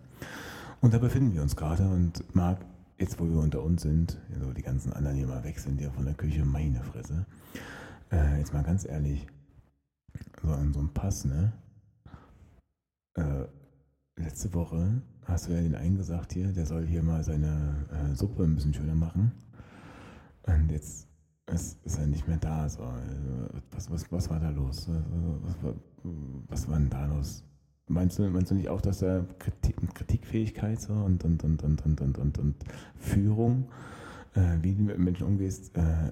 [0.80, 2.62] Und da befinden wir uns gerade und Marc,
[2.98, 5.92] jetzt wo wir unter uns sind, also die ganzen anderen hier mal weg sind, ja
[5.92, 7.26] von der Küche, meine Fresse.
[8.10, 9.28] Äh, jetzt mal ganz ehrlich,
[10.42, 11.52] so an so einem Pass, ne?
[13.16, 13.48] Äh,
[14.16, 18.16] letzte Woche hast du ja den einen gesagt hier, der soll hier mal seine äh,
[18.16, 19.34] Suppe ein bisschen schöner machen.
[20.56, 21.08] Und jetzt
[21.54, 22.68] ist, ist er nicht mehr da.
[22.70, 22.84] So.
[22.84, 24.90] Also, was, was, was war da los?
[25.44, 25.76] Was, was,
[26.48, 27.44] was war denn da los?
[27.88, 31.84] Meinst du, meinst du nicht auch, dass er Kritik, Kritikfähigkeit so und, und, und, und,
[31.86, 32.56] und, und, und, und
[32.96, 33.68] Führung,
[34.36, 36.12] äh, wie du mit Menschen umgehst, äh,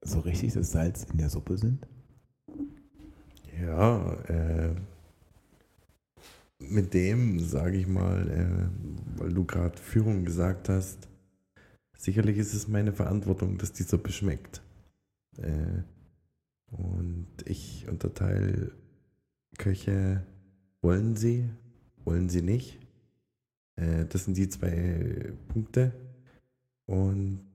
[0.00, 1.88] so richtig das Salz in der Suppe sind?
[3.60, 4.74] Ja, äh,
[6.60, 11.08] mit dem, sage ich mal, äh, weil du gerade Führung gesagt hast,
[12.02, 14.60] sicherlich ist es meine Verantwortung, dass die Suppe schmeckt.
[15.38, 15.82] Äh,
[16.72, 18.72] und ich unterteile
[19.56, 20.26] Köche,
[20.80, 21.48] wollen sie,
[22.04, 22.78] wollen sie nicht.
[23.76, 25.92] Äh, das sind die zwei Punkte.
[26.86, 27.46] Und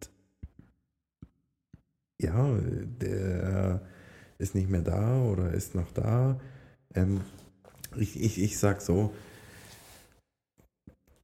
[2.20, 2.58] ja,
[3.02, 3.82] der
[4.38, 6.39] ist nicht mehr da oder ist noch da.
[6.93, 7.22] Ähm,
[7.98, 9.14] ich, ich, ich sag so,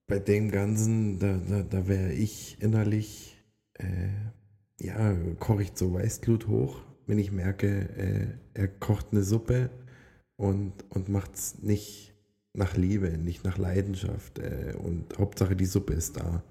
[0.08, 3.42] bei dem Ganzen, da, da, da wäre ich innerlich,
[3.76, 4.10] äh,
[4.80, 9.70] ja, koche ich so Weißglut hoch, wenn ich merke, äh, er kocht eine Suppe
[10.36, 12.14] und, und macht es nicht
[12.54, 14.40] nach Liebe, nicht nach Leidenschaft.
[14.40, 16.44] Äh, und Hauptsache die Suppe ist da.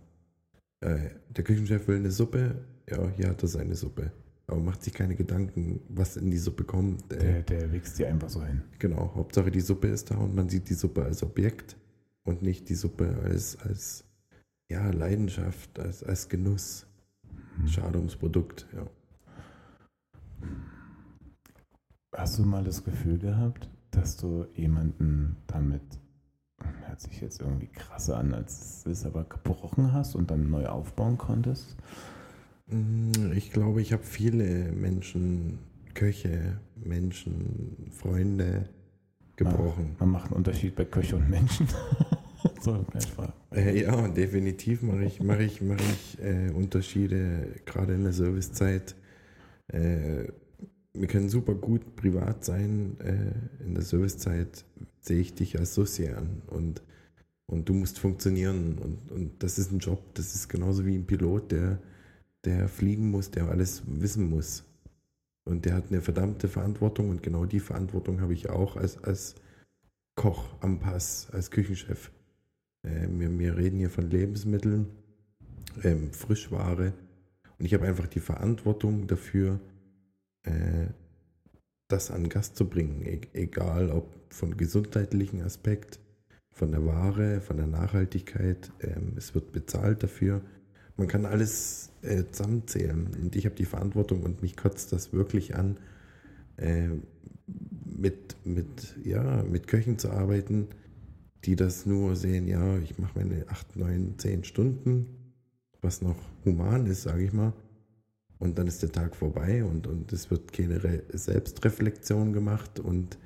[0.80, 4.12] Äh, der Küchenchef will eine Suppe, ja, hier hat er seine Suppe
[4.52, 7.10] aber macht sich keine Gedanken, was in die Suppe kommt.
[7.10, 8.62] Der, der wächst dir einfach so hin.
[8.78, 11.76] Genau, Hauptsache die Suppe ist da und man sieht die Suppe als Objekt
[12.24, 14.04] und nicht die Suppe als, als
[14.70, 16.86] ja, Leidenschaft, als, als Genuss.
[17.56, 17.68] Hm.
[17.68, 18.86] Schade ums Produkt, ja.
[22.14, 25.82] Hast du mal das Gefühl gehabt, dass du jemanden damit,
[26.86, 30.66] hört sich jetzt irgendwie krasser an, als es ist, aber gebrochen hast und dann neu
[30.66, 31.76] aufbauen konntest?
[32.66, 35.58] Mm, ich glaube, ich habe viele Menschen,
[35.94, 38.68] Köche, Menschen, Freunde
[39.36, 39.96] gebrochen.
[39.98, 41.68] Man, macht einen Unterschied bei Köche und Menschen.
[42.60, 42.84] so,
[43.54, 48.94] äh, ja, definitiv mache ich, mach ich, mach ich äh, Unterschiede, gerade in der Servicezeit.
[49.68, 50.28] Äh,
[50.94, 52.96] wir können super gut privat sein.
[53.00, 54.64] Äh, in der Servicezeit
[55.00, 56.82] sehe ich dich als Soci an und,
[57.46, 58.78] und du musst funktionieren.
[58.78, 61.78] Und, und das ist ein Job, das ist genauso wie ein Pilot, der
[62.44, 64.64] der fliegen muss, der alles wissen muss.
[65.44, 69.34] Und der hat eine verdammte Verantwortung und genau die Verantwortung habe ich auch als, als
[70.14, 72.10] Koch am Pass, als Küchenchef.
[72.86, 74.86] Äh, wir, wir reden hier von Lebensmitteln,
[75.82, 76.92] ähm, Frischware
[77.58, 79.60] und ich habe einfach die Verantwortung dafür,
[80.44, 80.86] äh,
[81.88, 86.00] das an Gast zu bringen, e egal ob von gesundheitlichen Aspekt,
[86.54, 88.72] von der Ware, von der Nachhaltigkeit.
[88.80, 90.42] Ähm, es wird bezahlt dafür
[91.02, 93.08] man kann alles äh, zusammenzählen.
[93.20, 95.76] Und ich habe die Verantwortung und mich kotzt das wirklich an,
[96.58, 96.90] äh,
[97.84, 100.68] mit, mit, ja, mit Köchen zu arbeiten,
[101.44, 105.34] die das nur sehen, ja, ich mache meine 8, 9, 10 Stunden,
[105.80, 107.52] was noch human ist, sage ich mal.
[108.38, 113.18] Und dann ist der Tag vorbei und, und es wird keine Re Selbstreflexion gemacht und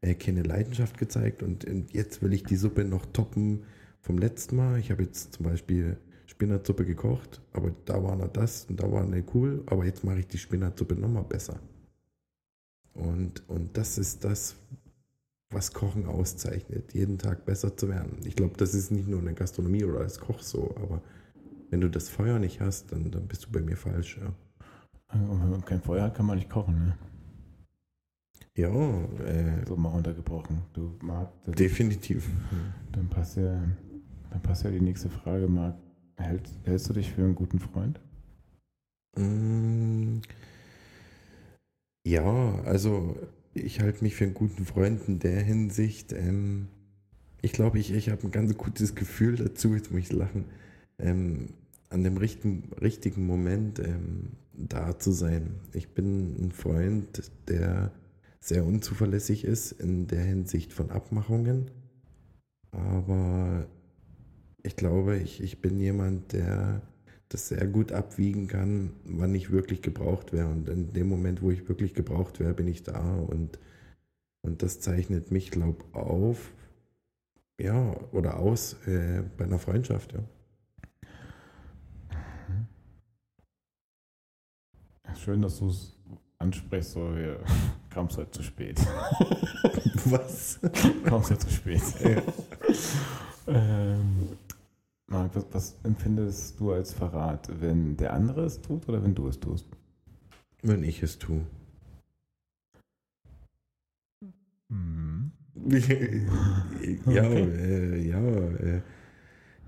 [0.00, 1.42] äh, keine Leidenschaft gezeigt.
[1.42, 3.64] Und, und jetzt will ich die Suppe noch toppen
[4.00, 4.78] vom letzten Mal.
[4.78, 5.96] Ich habe jetzt zum Beispiel
[6.36, 10.18] Spinatsuppe gekocht, aber da war noch das und da war eine cool, aber jetzt mache
[10.18, 11.58] ich die Spinatsuppe nochmal besser.
[12.92, 14.56] Und, und das ist das,
[15.48, 18.18] was Kochen auszeichnet, jeden Tag besser zu werden.
[18.26, 21.00] Ich glaube, das ist nicht nur in der Gastronomie oder als Koch so, aber
[21.70, 24.18] wenn du das Feuer nicht hast, dann, dann bist du bei mir falsch.
[24.20, 24.34] Ja.
[25.18, 26.98] Und wenn man kein Feuer hat, kann man nicht kochen, ne?
[28.54, 28.68] Ja,
[29.24, 30.62] äh, so mal runtergebrochen.
[30.74, 32.28] Du Marc, definitiv.
[32.92, 33.62] Dann passt ja,
[34.30, 35.76] dann passt ja die nächste Frage, Marc.
[36.16, 38.00] Hält, hältst du dich für einen guten Freund?
[39.16, 40.18] Mm,
[42.06, 43.16] ja, also
[43.54, 46.12] ich halte mich für einen guten Freund in der Hinsicht.
[46.12, 46.68] Ähm,
[47.42, 50.46] ich glaube, ich, ich habe ein ganz gutes Gefühl dazu, jetzt muss ich lachen,
[50.98, 51.50] ähm,
[51.90, 55.60] an dem richtigen, richtigen Moment ähm, da zu sein.
[55.72, 57.92] Ich bin ein Freund, der
[58.40, 61.70] sehr unzuverlässig ist in der Hinsicht von Abmachungen.
[62.72, 63.66] aber
[64.66, 66.82] ich glaube, ich, ich bin jemand, der
[67.28, 70.48] das sehr gut abwiegen kann, wann ich wirklich gebraucht wäre.
[70.48, 73.14] Und in dem Moment, wo ich wirklich gebraucht wäre, bin ich da.
[73.14, 73.58] Und,
[74.42, 76.52] und das zeichnet mich, glaube ich, auf,
[77.60, 80.20] ja, oder aus äh, bei einer Freundschaft, ja.
[85.14, 85.96] Schön, dass du es
[86.38, 87.40] ansprichst, so wir
[87.90, 88.78] kam es heute zu spät.
[90.04, 90.60] Was?
[91.04, 91.82] kam es heute zu spät.
[92.02, 92.22] Ja.
[93.46, 94.36] ähm,
[95.08, 99.28] Marc, was, was empfindest du als Verrat, wenn der andere es tut oder wenn du
[99.28, 99.66] es tust?
[100.62, 101.46] Wenn ich es tue.
[104.68, 105.30] Mhm.
[107.06, 107.42] ja, Okay.
[107.44, 108.82] äh, ja, äh,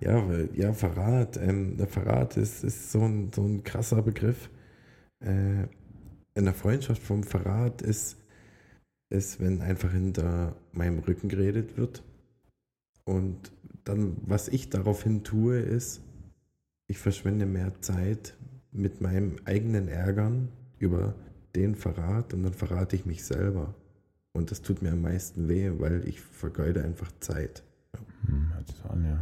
[0.00, 1.36] ja, weil- ja, Verrat.
[1.36, 4.50] Ähm, der Verrat ist, ist so, ein, so ein krasser Begriff.
[5.20, 5.64] Äh,
[6.34, 8.16] in der Freundschaft vom Verrat ist,
[9.10, 12.02] ist, wenn einfach hinter meinem Rücken geredet wird.
[13.04, 13.50] Und
[13.88, 16.02] dann, was ich daraufhin tue, ist,
[16.86, 18.36] ich verschwende mehr Zeit
[18.70, 21.14] mit meinem eigenen Ärgern über
[21.54, 23.74] den Verrat und dann verrate ich mich selber.
[24.32, 27.62] Und das tut mir am meisten weh, weil ich vergeude einfach Zeit.
[28.26, 29.18] Hm, hört sich so an, ja.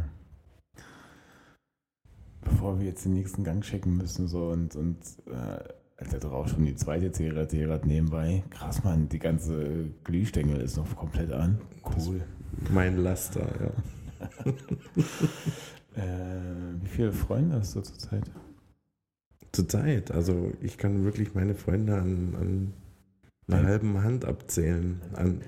[2.41, 4.97] Bevor wir jetzt den nächsten Gang checken müssen, so und, und
[5.27, 5.63] äh,
[5.97, 8.43] als er drauf schon die zweite Zigarette hat nebenbei.
[8.49, 11.59] Krass, Mann, die ganze Glühstängel ist noch komplett an.
[11.83, 12.21] Cool.
[12.71, 13.71] Mein Laster, ja.
[15.97, 18.29] Äh, wie viele Freunde hast du zurzeit?
[19.51, 22.73] Zurzeit, also ich kann wirklich meine Freunde an, an
[23.47, 25.01] einer halben Hand abzählen.
[25.13, 25.41] An,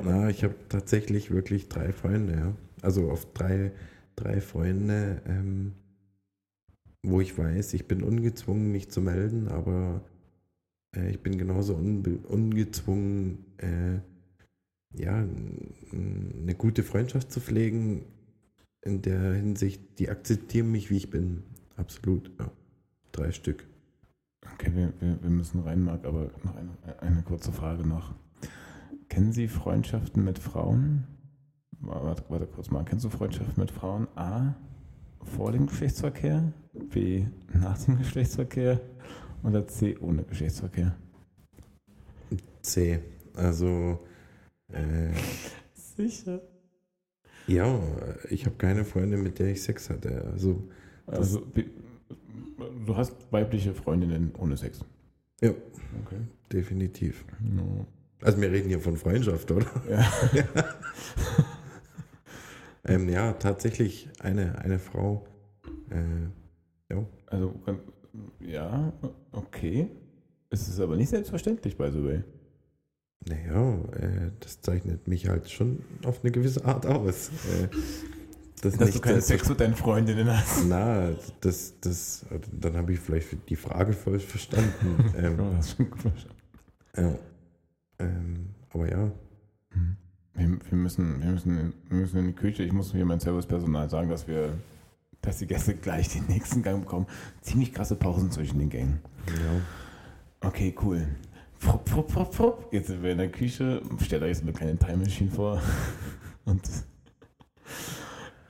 [0.00, 2.52] na, ich habe tatsächlich wirklich drei Freunde, ja.
[2.82, 3.72] Also auf drei,
[4.14, 5.72] drei Freunde, ähm,
[7.02, 10.02] wo ich weiß, ich bin ungezwungen, mich zu melden, aber
[10.94, 13.98] äh, ich bin genauso ungezwungen, äh,
[14.96, 15.24] ja,
[15.92, 18.04] eine gute Freundschaft zu pflegen.
[18.82, 21.42] In der Hinsicht, die akzeptieren mich, wie ich bin.
[21.76, 22.50] Absolut, ja.
[23.12, 23.66] Drei Stück.
[24.52, 28.14] Okay, wir, wir, wir müssen rein, Marc, aber noch eine, eine kurze Frage noch.
[29.08, 31.06] Kennen Sie Freundschaften mit Frauen?
[31.80, 32.84] Warte, warte kurz mal.
[32.84, 34.08] Kennst du Freundschaften mit Frauen?
[34.16, 34.54] A.
[35.22, 36.52] Vor dem Geschlechtsverkehr?
[36.90, 37.26] B.
[37.52, 38.80] Nach dem Geschlechtsverkehr?
[39.42, 39.96] Oder C.
[39.98, 40.96] Ohne Geschlechtsverkehr?
[42.62, 43.00] C.
[43.34, 44.00] Also,
[44.74, 45.12] äh,
[45.74, 46.40] Sicher.
[47.46, 47.80] ja,
[48.30, 50.24] ich habe keine Freunde, mit der ich Sex hatte.
[50.32, 50.68] Also,
[51.06, 51.46] Also,
[52.86, 54.80] du hast weibliche Freundinnen ohne Sex.
[55.40, 55.50] Ja.
[55.50, 56.16] Okay.
[56.52, 57.24] definitiv.
[57.40, 57.86] No.
[58.22, 59.66] Also, wir reden hier von Freundschaft, oder?
[59.88, 60.06] Ja.
[62.86, 65.26] Ähm, ja, tatsächlich eine, eine Frau.
[65.90, 67.06] Äh, ja.
[67.26, 67.54] Also,
[68.40, 68.92] ja,
[69.32, 69.88] okay.
[70.50, 72.22] Es ist aber nicht selbstverständlich, by the way.
[73.28, 77.28] Naja, äh, das zeichnet mich halt schon auf eine gewisse Art aus.
[77.28, 77.68] Äh,
[78.60, 80.64] das Dass du keinen Sex mit deinen Freundinnen hast.
[80.66, 81.10] Na,
[81.40, 85.12] das, das, dann habe ich vielleicht die Frage falsch verstanden.
[85.18, 86.36] ähm, Oh, das schon gut verstanden.
[86.96, 87.14] ja.
[87.98, 89.10] ähm, aber ja,
[90.34, 92.62] Wir, wir, müssen, wir, müssen, in- wir müssen in die Küche.
[92.62, 94.54] Ich muss hier mein Servicepersonal sagen, dass wir,
[95.22, 97.06] dass die Gäste gleich den nächsten Gang bekommen.
[97.42, 99.00] Ziemlich krasse Pausen zwischen den Gängen.
[99.28, 100.48] ja.
[100.48, 101.06] Okay, cool.
[101.64, 102.68] Frupp, frupp, frupp, frupp.
[102.72, 103.80] Jetzt sind wir in der Küche.
[104.02, 105.62] Stellt euch jetzt eine kleine Time Machine vor.
[106.44, 106.62] Und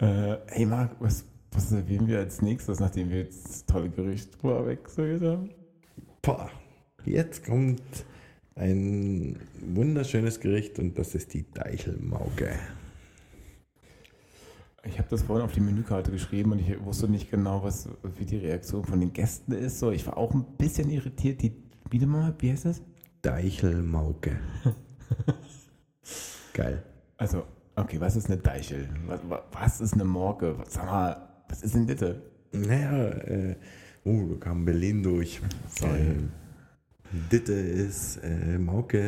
[0.00, 4.34] äh, hey Marc, was, was servieren wir als nächstes, nachdem wir jetzt das tolle Gericht
[4.34, 5.50] vorwechselt haben?
[6.22, 6.50] Boah,
[7.04, 7.82] jetzt kommt
[8.56, 12.50] ein wunderschönes Gericht und das ist die Deichelmauke.
[14.82, 18.26] Ich habe das vorhin auf die Menükarte geschrieben und ich wusste nicht genau, was, wie
[18.26, 19.78] die Reaktion von den Gästen ist.
[19.78, 21.42] So, ich war auch ein bisschen irritiert.
[21.42, 21.52] Die,
[21.90, 22.82] wie, mal, wie heißt das?
[23.24, 24.36] Deichelmauke.
[26.52, 26.82] Geil.
[27.16, 27.44] Also,
[27.76, 28.88] okay, was ist eine Deichel?
[29.06, 30.58] Was, wa- was ist eine Morke?
[30.58, 32.16] Was, sag mal, was ist denn das?
[32.52, 33.56] Naja, äh,
[34.04, 35.40] oh, da kam Berlin durch.
[35.78, 35.98] Sorry.
[36.00, 36.16] Äh,
[37.32, 38.98] Ditte ist äh, Mauke.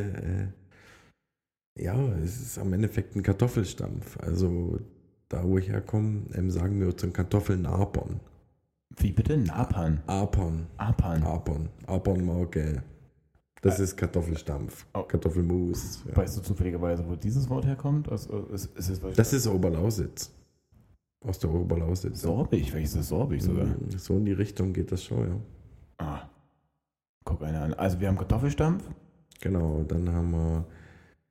[1.76, 1.94] Äh, ja,
[2.24, 4.18] es ist am Endeffekt ein Kartoffelstampf.
[4.20, 4.78] Also
[5.28, 8.20] da, wo ich herkomme, ähm, sagen wir zum Kartoffeln Apern.
[8.98, 9.36] Wie bitte?
[9.36, 10.00] Napan.
[10.06, 10.66] Apern.
[10.78, 11.22] Apan.
[11.22, 11.68] Apern.
[11.86, 12.82] Apernmauke.
[13.62, 14.86] Das ist Kartoffelstampf.
[14.94, 15.02] Oh.
[15.02, 16.04] Kartoffelmus.
[16.08, 16.16] Ja.
[16.16, 18.08] Weißt du zufälligerweise, wo dieses Wort herkommt?
[18.10, 20.30] Also, ist, ist es Das ist Oberlausitz.
[21.24, 22.20] Aus der Oberlausitz.
[22.22, 22.72] Sorbig.
[22.72, 23.64] Welches ist Sorbig sogar?
[23.66, 25.36] Mm, So in die Richtung geht das schon, ja.
[25.98, 26.28] Ah.
[27.24, 27.74] Guck einer an.
[27.74, 28.84] Also, wir haben Kartoffelstampf.
[29.40, 30.64] Genau, dann haben wir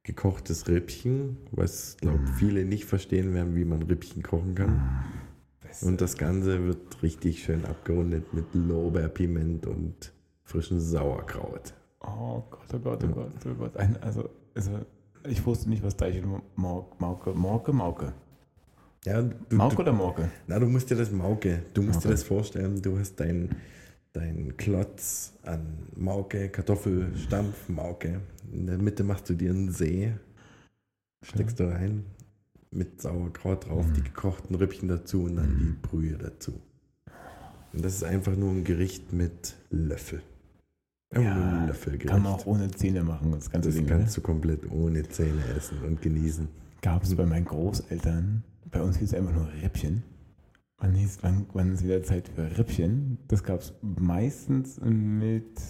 [0.03, 2.27] gekochtes Rippchen, was, glaube Mm.
[2.37, 5.03] viele nicht verstehen werden, wie man Rippchen kochen kann.
[5.61, 5.85] Beste.
[5.87, 10.11] Und das Ganze wird richtig schön abgerundet mit Lorbeerpiment und
[10.43, 11.73] frischen Sauerkraut.
[12.07, 13.77] Oh Gott, oh Gott, oh Gott, oh Gott.
[13.77, 14.71] Ein, also, also,
[15.27, 16.23] ich wusste nicht, was Deichel
[16.55, 18.13] Mauke, Mauke, Mauke, Mauke.
[19.05, 20.29] Ja, du, Mauke du, oder Mauke?
[20.47, 22.07] na, du musst dir das Mauke, du musst Mauke.
[22.07, 23.55] dir das vorstellen, du hast dein,
[24.13, 28.21] dein Klotz an Mauke, Kartoffelstampf, Mauke.
[28.51, 30.13] In der Mitte machst du dir einen See,
[31.23, 32.05] steckst du rein,
[32.71, 33.93] mit Sauerkraut drauf, Mhm.
[33.93, 36.53] die gekochten Rippchen dazu und dann die Brühe dazu.
[37.73, 40.21] Und das ist einfach nur ein Gericht mit Löffel.
[41.21, 42.09] Löffelgericht.
[42.09, 43.87] kann man auch ohne Zähne machen, das ganze das Ding.
[43.87, 46.47] kannst du komplett ohne Zähne essen und genießen.
[46.81, 50.03] Gab es bei meinen Großeltern, bei uns hieß es einfach nur Rippchen.
[50.77, 53.17] Wann, hieß, wann, wann ist wieder Zeit für Rippchen?
[53.27, 55.61] Das gab es meistens mit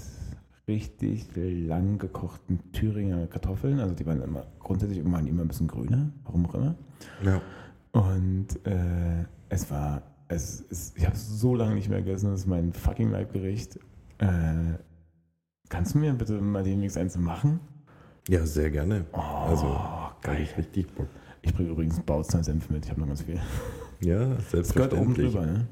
[0.67, 3.79] richtig lang gekochten Thüringer Kartoffeln.
[3.79, 6.75] Also die waren immer grundsätzlich waren die immer ein bisschen grüner, warum auch immer.
[7.23, 7.41] Ja.
[7.91, 12.47] Und äh, es war, es ist, ich habe so lange nicht mehr gegessen, das ist
[12.47, 13.79] mein fucking Leibgericht.
[14.17, 14.79] Äh,
[15.69, 17.59] kannst du mir bitte mal demnächst eins machen?
[18.27, 19.05] ja, sehr gerne.
[19.13, 19.77] Oh, Also,
[20.21, 20.41] geil.
[20.41, 21.07] ich richtig Bock.
[21.41, 23.39] Ich bringe übrigens Bautzner Senf mit, ich habe noch ganz viel.
[24.01, 25.31] Ja, Das gehört oben selbstverständlich.
[25.33, 25.67] drüber, ne?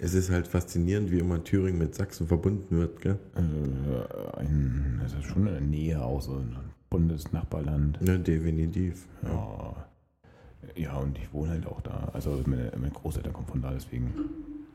[0.00, 3.18] Es ist halt faszinierend, wie immer Thüringen mit Sachsen verbunden wird, gell?
[3.36, 6.56] Äh, ein, das ist schon eine Nähe auch, so ein
[6.90, 7.98] Bundesnachbarland.
[8.06, 9.06] Ja, definitiv.
[9.22, 9.28] Ja.
[9.30, 10.82] Ja.
[10.82, 12.10] ja, und ich wohne halt auch da.
[12.12, 14.12] Also meine, meine Großeltern kommen von da, deswegen.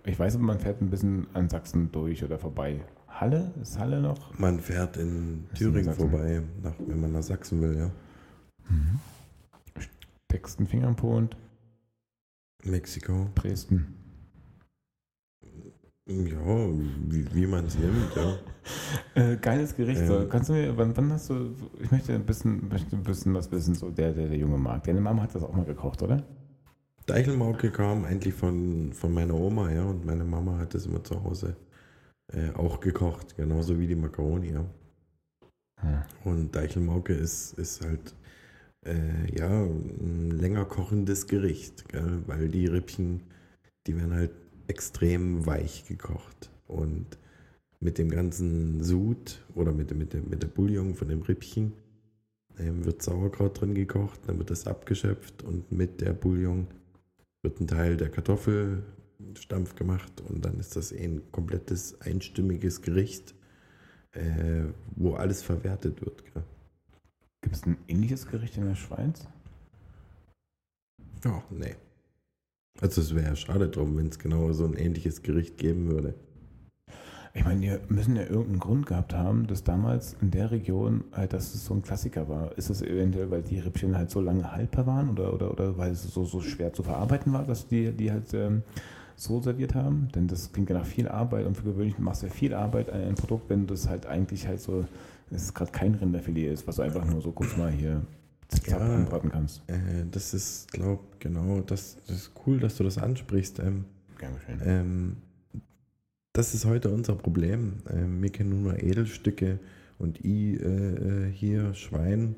[0.06, 2.80] Ich weiß, man fährt ein bisschen an Sachsen durch oder vorbei.
[3.10, 3.52] Halle?
[3.62, 4.38] Ist Halle noch?
[4.38, 6.10] Man fährt in Ist in Thüringen Sachsen.
[6.10, 7.92] vorbei, nach, wenn man nach Sachsen will, ja.
[10.30, 11.36] Steckst einen Finger am Po und
[12.64, 13.30] Mexiko.
[13.36, 13.96] Dresden.
[16.08, 16.68] Ja,
[17.08, 18.38] wie, wie man es nimmt, ja.
[19.16, 20.06] Äh, geiles Gericht.
[20.06, 20.20] So.
[20.20, 20.30] Ähm.
[20.30, 23.52] Kannst du mir, wann, wann hast du, ich möchte ein bisschen, möchte ein bisschen was
[23.52, 24.88] wissen, so der, der, der junge Markt.
[24.88, 26.24] Deine Mama hat das auch mal gekocht, oder?
[27.08, 31.24] Deichelmauke kam eigentlich von, von meiner Oma, ja, und meine Mama hat das immer zu
[31.24, 31.56] Hause
[32.34, 34.66] äh, auch gekocht, genauso wie die Macaroni, ja.
[35.84, 36.06] Ja.
[36.26, 38.14] Und Deichelmauke ist, ist halt
[38.86, 42.24] äh, ja, ein länger kochendes Gericht, gell?
[42.28, 43.22] weil die Rippchen,
[43.88, 44.32] die werden halt
[44.68, 46.50] extrem weich gekocht.
[46.68, 47.18] Und
[47.80, 51.74] mit dem ganzen Sud oder mit, mit, mit der Bouillon von dem Rippchen
[52.60, 56.68] ähm, wird Sauerkraut drin gekocht, dann wird das abgeschöpft und mit der Bouillon
[57.42, 58.10] wird ein Teil der
[59.20, 63.36] Kartoffelstampf gemacht und dann ist das ein komplettes einstimmiges Gericht,
[64.14, 64.64] äh,
[64.96, 66.24] wo alles verwertet wird.
[67.42, 69.28] Gibt es ein ähnliches Gericht in der Schweiz?
[71.24, 71.76] Ja, nee.
[72.82, 76.14] Also es wäre ja schade drum, wenn es genau so ein ähnliches Gericht geben würde.
[77.34, 81.34] Ich meine, die müssen ja irgendeinen Grund gehabt haben, dass damals in der Region halt,
[81.34, 82.58] dass es so ein Klassiker war.
[82.58, 85.92] Ist es eventuell, weil die Rippchen halt so lange haltbar waren oder, oder, oder weil
[85.92, 88.64] es so, so schwer zu verarbeiten war, dass die die halt ähm,
[89.20, 90.08] so serviert haben?
[90.16, 92.90] Denn das klingt ja nach viel Arbeit und für gewöhnlich machst du ja viel Arbeit
[92.90, 94.86] an ein Produkt, wenn das halt eigentlich halt so,
[95.30, 98.02] dass es gerade kein Rinderfilet ist, was du einfach nur so kurz mal hier
[98.48, 98.78] zack, Ja.
[98.80, 99.62] anbraten kannst.
[99.68, 103.60] Äh, das ist, glaub, genau, das, das ist cool, dass du das ansprichst.
[103.60, 103.86] Ähm,
[104.18, 104.60] Gern geschehen.
[104.66, 105.18] ähm,
[106.34, 107.78] das ist heute unser Problem.
[107.92, 109.60] Ähm, wir kennen nur Edelstücke
[109.98, 110.66] und I äh,
[111.28, 112.36] äh, hier Schwein.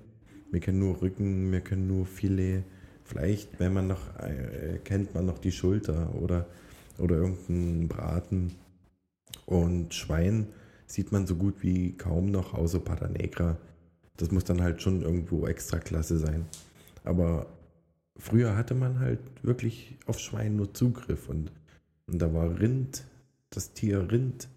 [0.49, 2.63] Wir kennen nur Rücken, wir kennen nur Filet.
[3.03, 6.47] Vielleicht, wenn man noch, äh, kennt man noch die Schulter oder,
[7.01, 8.55] oder irgendeinen Braten.
[9.45, 10.47] Und Schwein
[10.85, 13.57] sieht man so gut wie kaum noch, außer Pata Negra.
[14.17, 16.45] Das muss dann halt schon irgendwo extra klasse sein.
[17.03, 17.47] Aber
[18.17, 21.51] früher hatte man halt wirklich auf Schwein nur Zugriff und,
[22.07, 23.03] und da war Rind,
[23.49, 24.47] das Tier Rind,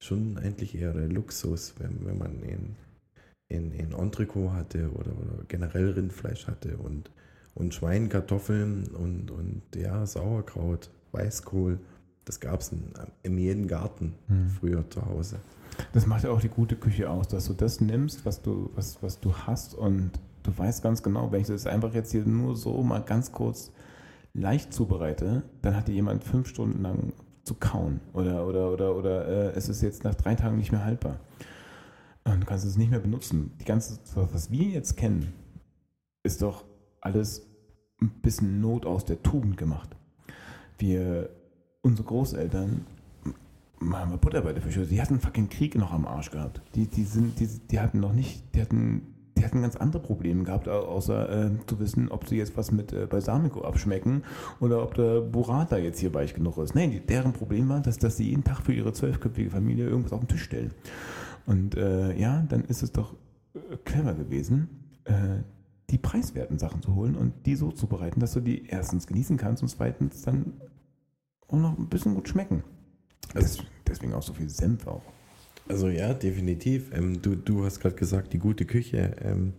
[0.00, 2.76] schon eigentlich eher der Luxus, wenn, wenn man in,
[3.48, 7.10] in, in Entrecot hatte oder, oder generell Rindfleisch hatte und,
[7.54, 11.78] und Schwein, Kartoffeln und, und ja, Sauerkraut, Weißkohl,
[12.24, 12.92] das gab es in,
[13.22, 14.48] in jedem Garten Hm.
[14.48, 15.36] früher zu Hause.
[15.92, 19.02] Das macht ja auch die gute Küche aus, dass du das nimmst, was du, was,
[19.02, 20.10] was du hast und
[20.42, 23.70] du weißt ganz genau, wenn ich das einfach jetzt hier nur so mal ganz kurz
[24.34, 27.12] leicht zubereite, dann hat dir jemand fünf Stunden lang
[27.44, 30.84] zu kauen oder, oder, oder, oder äh, es ist jetzt nach drei Tagen nicht mehr
[30.84, 31.20] haltbar.
[32.24, 33.52] Und du kannst es nicht mehr benutzen.
[33.60, 35.32] Die ganze, was wir jetzt kennen,
[36.22, 36.64] ist doch
[37.00, 37.46] alles
[38.02, 39.96] ein bisschen Not aus der Tugend gemacht.
[40.78, 41.28] Wir,
[41.82, 42.86] unsere Großeltern,
[43.80, 44.86] machen wir Butter bei der Fische.
[44.86, 46.60] Die hatten fucking Krieg noch am Arsch gehabt.
[46.74, 49.02] Die, die, sind, die, die hatten noch nicht, die hatten,
[49.36, 52.72] die hatten ganz andere Probleme gehabt, au- außer äh, zu wissen, ob sie jetzt was
[52.72, 54.22] mit äh, Balsamico abschmecken
[54.60, 56.74] oder ob der Burrata jetzt hier weich genug ist.
[56.74, 60.20] Nein, deren Problem war, dass, dass sie jeden Tag für ihre zwölfköpfige Familie irgendwas auf
[60.20, 60.72] den Tisch stellen.
[61.46, 63.14] Und äh, ja, dann ist es doch
[63.54, 64.68] äh, clever gewesen,
[65.04, 65.42] äh,
[65.90, 69.62] die preiswerten Sachen zu holen und die so zubereiten, dass du die erstens genießen kannst
[69.62, 70.60] und zweitens dann
[71.46, 72.62] auch noch ein bisschen gut schmecken.
[73.34, 75.02] Also- Des, deswegen auch so viel Senf auch.
[75.68, 76.90] Also ja, definitiv.
[76.94, 79.16] Ähm, du, du hast gerade gesagt, die gute Küche.
[79.20, 79.52] Ähm,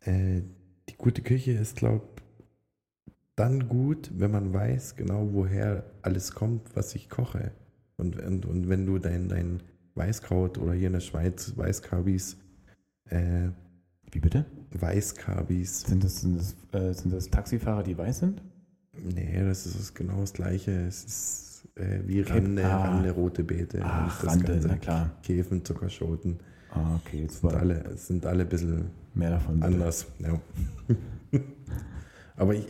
[0.00, 0.42] äh,
[0.88, 2.06] die gute Küche ist, glaube
[3.36, 7.50] dann gut, wenn man weiß genau, woher alles kommt, was ich koche.
[7.96, 9.62] Und, und, und wenn du dein, dein
[9.96, 12.36] Weißkraut oder hier in der Schweiz Weißkabis,
[13.10, 13.48] äh,
[14.12, 14.44] Wie bitte?
[14.80, 18.42] Weißkabis, Sind das, sind, das, äh, sind das Taxifahrer, die weiß sind?
[18.96, 20.70] nee, das ist genau das Gleiche.
[20.86, 22.84] Es ist äh, wie Käp- Rande, ah.
[22.84, 23.80] Rande, rote Beete.
[23.82, 24.68] Ach, das Rande, Ganze.
[24.68, 25.10] na klar.
[25.22, 26.38] Käfen, Zuckerschoten.
[26.70, 29.62] Ah, okay, jetzt Sind alle, sind alle ein bisschen mehr davon.
[29.62, 30.06] anders.
[30.20, 30.40] Ja.
[32.36, 32.66] Aber ich,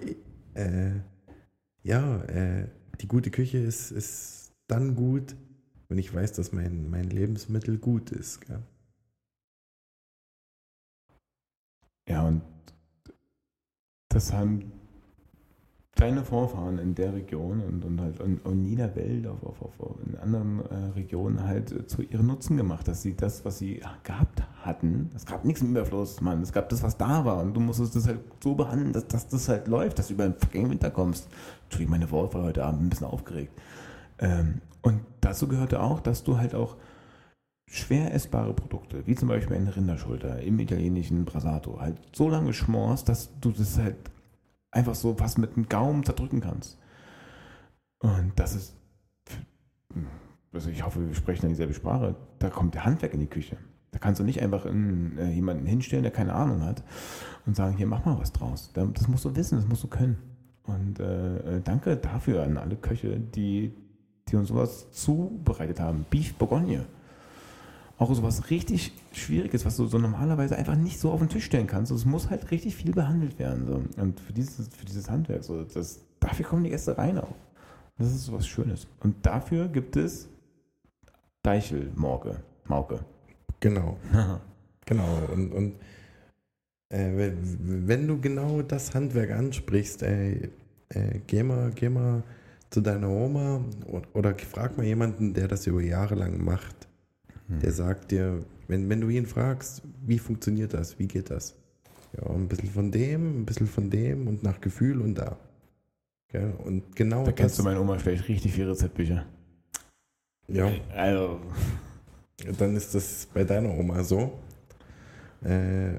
[0.55, 0.93] äh,
[1.83, 2.69] ja, äh,
[3.01, 5.35] die gute Küche ist, ist dann gut,
[5.89, 8.41] wenn ich weiß, dass mein, mein Lebensmittel gut ist.
[8.47, 8.61] Gell?
[12.07, 12.43] Ja, und
[14.09, 14.73] das haben
[15.95, 19.97] deine Vorfahren in der Region und, und halt in, in jeder Welt, auf, auf, auf,
[20.05, 23.81] in anderen äh, Regionen halt äh, zu ihrem Nutzen gemacht, dass sie das, was sie
[24.03, 27.55] gehabt hatten, es gab nichts im Überfluss, Mann, es gab das, was da war und
[27.55, 30.35] du musstest das halt so behandeln, dass, dass das halt läuft, dass du über den
[30.35, 31.29] fucking Winter kommst.
[31.65, 33.53] Entschuldigung, meine Wortwahl heute Abend ein bisschen aufgeregt.
[34.19, 36.77] Ähm, und dazu gehörte auch, dass du halt auch
[37.75, 43.09] schwer essbare Produkte, wie zum Beispiel eine Rinderschulter im italienischen Brasato, halt so lange schmorst,
[43.09, 43.97] dass du das halt
[44.71, 46.79] einfach so fast mit dem Gaumen zerdrücken kannst.
[47.99, 48.77] Und das ist,
[50.53, 53.57] also ich hoffe, wir sprechen dieselbe Sprache, da kommt der Handwerk in die Küche.
[53.91, 56.83] Da kannst du nicht einfach in, äh, jemanden hinstellen, der keine Ahnung hat
[57.47, 58.71] und sagen, hier, mach mal was draus.
[58.75, 60.19] Da- Das musst du wissen, das musst du können.
[60.65, 63.73] Und äh, äh, danke dafür an alle Köche, die,
[64.29, 66.07] die uns sowas zubereitet haben.
[66.11, 66.87] Beef Bourgogne.
[68.05, 71.67] Auch sowas richtig Schwieriges, was du so normalerweise einfach nicht so auf den Tisch stellen
[71.67, 71.91] kannst.
[71.91, 73.67] Es muss halt richtig viel behandelt werden.
[73.67, 74.03] So.
[74.03, 77.35] Und für dieses, für dieses Handwerk, so, das, dafür kommen die Gäste rein auch.
[77.97, 78.87] Das ist sowas Schönes.
[79.01, 80.29] Und dafür gibt es
[81.43, 82.43] Deichelmorke.
[82.67, 83.01] Mauke.
[83.61, 83.97] Genau,
[84.85, 85.19] genau.
[85.33, 85.73] Und, und
[86.91, 90.51] äh, wenn, wenn du genau das Handwerk ansprichst, ey,
[90.91, 92.23] äh, geh, mal, geh mal
[92.69, 96.87] zu deiner Oma oder, oder frag mal jemanden, der das über Jahre lang macht.
[97.49, 101.55] Der sagt dir, wenn, wenn du ihn fragst, wie funktioniert das, wie geht das?
[102.17, 105.37] Ja, ein bisschen von dem, ein bisschen von dem und nach Gefühl und da.
[106.29, 106.55] Gell?
[106.65, 109.27] Und genau Da kennst du meine Oma vielleicht richtig viele Rezeptbücher.
[110.49, 111.41] ja, Also,
[112.59, 114.33] dann ist das bei deiner Oma so.
[115.43, 115.99] Äh,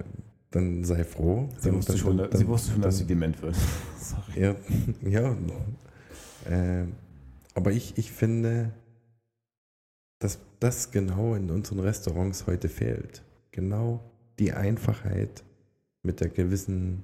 [0.52, 1.50] dann sei froh.
[1.60, 3.56] sie Dann- wusste dann- schon, dann- sie wusste schon dass sie dement wird.
[4.00, 4.42] Sorry.
[4.42, 4.56] Ja,
[5.08, 5.36] ja.
[6.50, 6.86] Äh,
[7.54, 8.72] aber ich, ich finde,
[10.20, 13.24] dass das genau in unseren Restaurants heute fehlt.
[13.52, 14.04] Genau
[14.40, 15.44] die Einfachheit
[16.04, 17.04] mit der gewissen,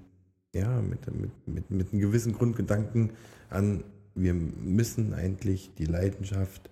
[0.54, 3.12] ja, mit, mit, mit, mit einem gewissen Grundgedanken
[3.50, 3.84] an,
[4.16, 6.70] wir müssen eigentlich die Leidenschaft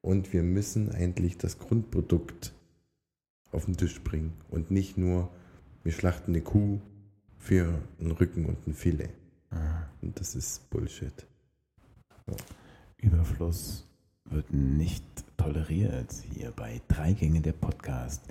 [0.00, 2.52] und wir müssen eigentlich das Grundprodukt
[3.50, 5.30] auf den Tisch bringen und nicht nur,
[5.84, 6.80] wir schlachten eine Kuh
[7.38, 9.10] für einen Rücken und ein Filet.
[9.50, 9.84] Ah.
[10.00, 11.26] Und das ist Bullshit.
[12.98, 13.86] Überfluss
[14.24, 15.04] wird nicht
[15.36, 18.22] toleriert hier bei Drei Gänge der Podcast.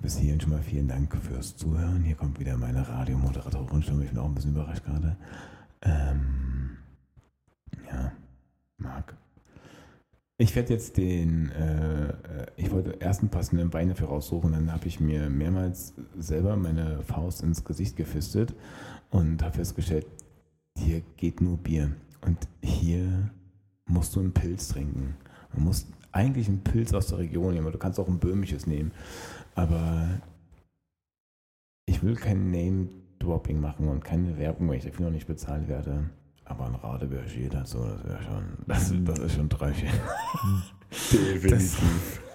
[0.00, 2.02] Bis hierhin schon mal vielen Dank fürs Zuhören.
[2.02, 4.04] Hier kommt wieder meine Radiomoderatorin-Stimme.
[4.04, 5.16] Ich bin auch ein bisschen überrascht gerade.
[5.82, 6.78] Ähm,
[7.90, 8.12] ja,
[8.76, 9.16] Marc.
[10.40, 12.14] Ich werde jetzt den, äh,
[12.56, 17.02] ich wollte erst einen passenden Wein dafür raussuchen, dann habe ich mir mehrmals selber meine
[17.02, 18.54] Faust ins Gesicht gefistet
[19.10, 20.06] und habe festgestellt,
[20.76, 21.90] hier geht nur Bier.
[22.20, 23.30] Und hier
[23.88, 25.16] musst du einen Pilz trinken.
[25.54, 28.66] Du musst eigentlich einen Pilz aus der Region nehmen, aber du kannst auch ein böhmisches
[28.66, 28.92] nehmen.
[29.54, 30.08] Aber
[31.86, 36.10] ich will kein Name-Dropping machen und keine Werbung, weil ich dafür noch nicht bezahlt werde.
[36.44, 39.88] Aber ein Radeberger dazu, das wäre schon, das, das ist schon Träumchen.
[41.42, 41.76] Das,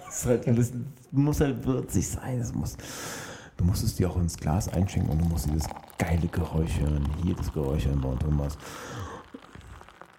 [0.06, 2.38] das halt bisschen, muss halt würzig sein.
[2.38, 2.78] Das muss,
[3.58, 7.10] du musst es dir auch ins Glas einschenken und du musst dieses geile Geräusch hören.
[7.24, 8.60] Hier das Geräusch hören bei Thomas.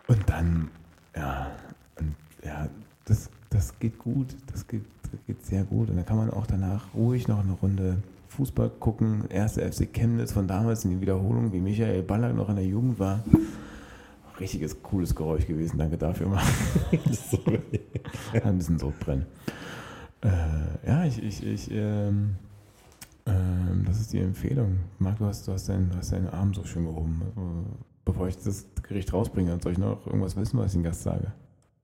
[0.09, 0.70] Und dann,
[1.17, 1.51] ja,
[1.99, 2.69] und ja,
[3.05, 4.37] das, das geht gut.
[4.53, 5.91] Das geht, das geht sehr gut.
[5.91, 7.99] Und dann kann man auch danach ruhig noch eine Runde
[8.29, 9.25] Fußball gucken.
[9.31, 12.99] Erste FC Chemnitz von damals in die Wiederholung, wie Michael Ballack noch in der Jugend
[12.99, 13.23] war.
[14.41, 15.79] Richtiges, cooles Geräusch gewesen.
[15.79, 16.43] Danke dafür mal.
[18.33, 19.27] ein bisschen Sodbrennen.
[20.23, 22.35] Äh, ja, ich, ich, ich ähm,
[23.27, 24.79] ähm, das ist die Empfehlung.
[24.99, 27.23] Marc, du hast, du hast, deinen, du hast deinen Arm so schön gehoben.
[28.05, 31.33] Bevor ich das Gericht rausbringe, soll ich noch irgendwas wissen, was ich den Gast sage?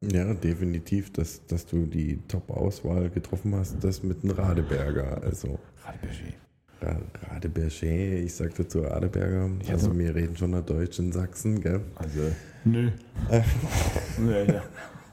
[0.03, 5.23] Ja, definitiv, dass, dass du die Top-Auswahl getroffen hast, das mit einem Radeberger.
[5.23, 6.35] Also Radeberger.
[6.83, 9.51] Ra- Radeberger, ich sag dazu Radeberger.
[9.63, 11.83] Ich also wir reden schon nach Deutsch in Sachsen, gell?
[11.97, 12.21] Also,
[12.65, 12.91] nö.
[13.31, 14.63] ja, ja.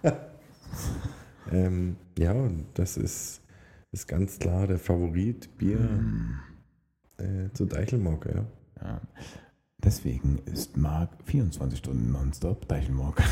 [1.51, 2.35] Ähm, ja,
[2.73, 3.41] das ist,
[3.91, 5.49] ist ganz klar der Favorit.
[5.57, 6.39] Bier, Mm.
[7.17, 8.45] äh, zu Deichelmark, ja.
[8.83, 9.01] Ja.
[9.83, 13.23] Deswegen ist Marc 24 Stunden nonstop Deichelmark.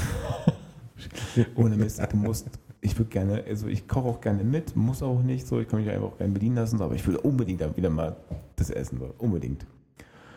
[1.55, 2.47] Ohne Mist, du musst.
[2.81, 5.79] Ich würde gerne, also ich koche auch gerne mit, muss auch nicht so, ich kann
[5.79, 8.15] mich einfach auch gerne bedienen lassen, aber ich will unbedingt dann wieder mal
[8.57, 9.65] das essen, unbedingt.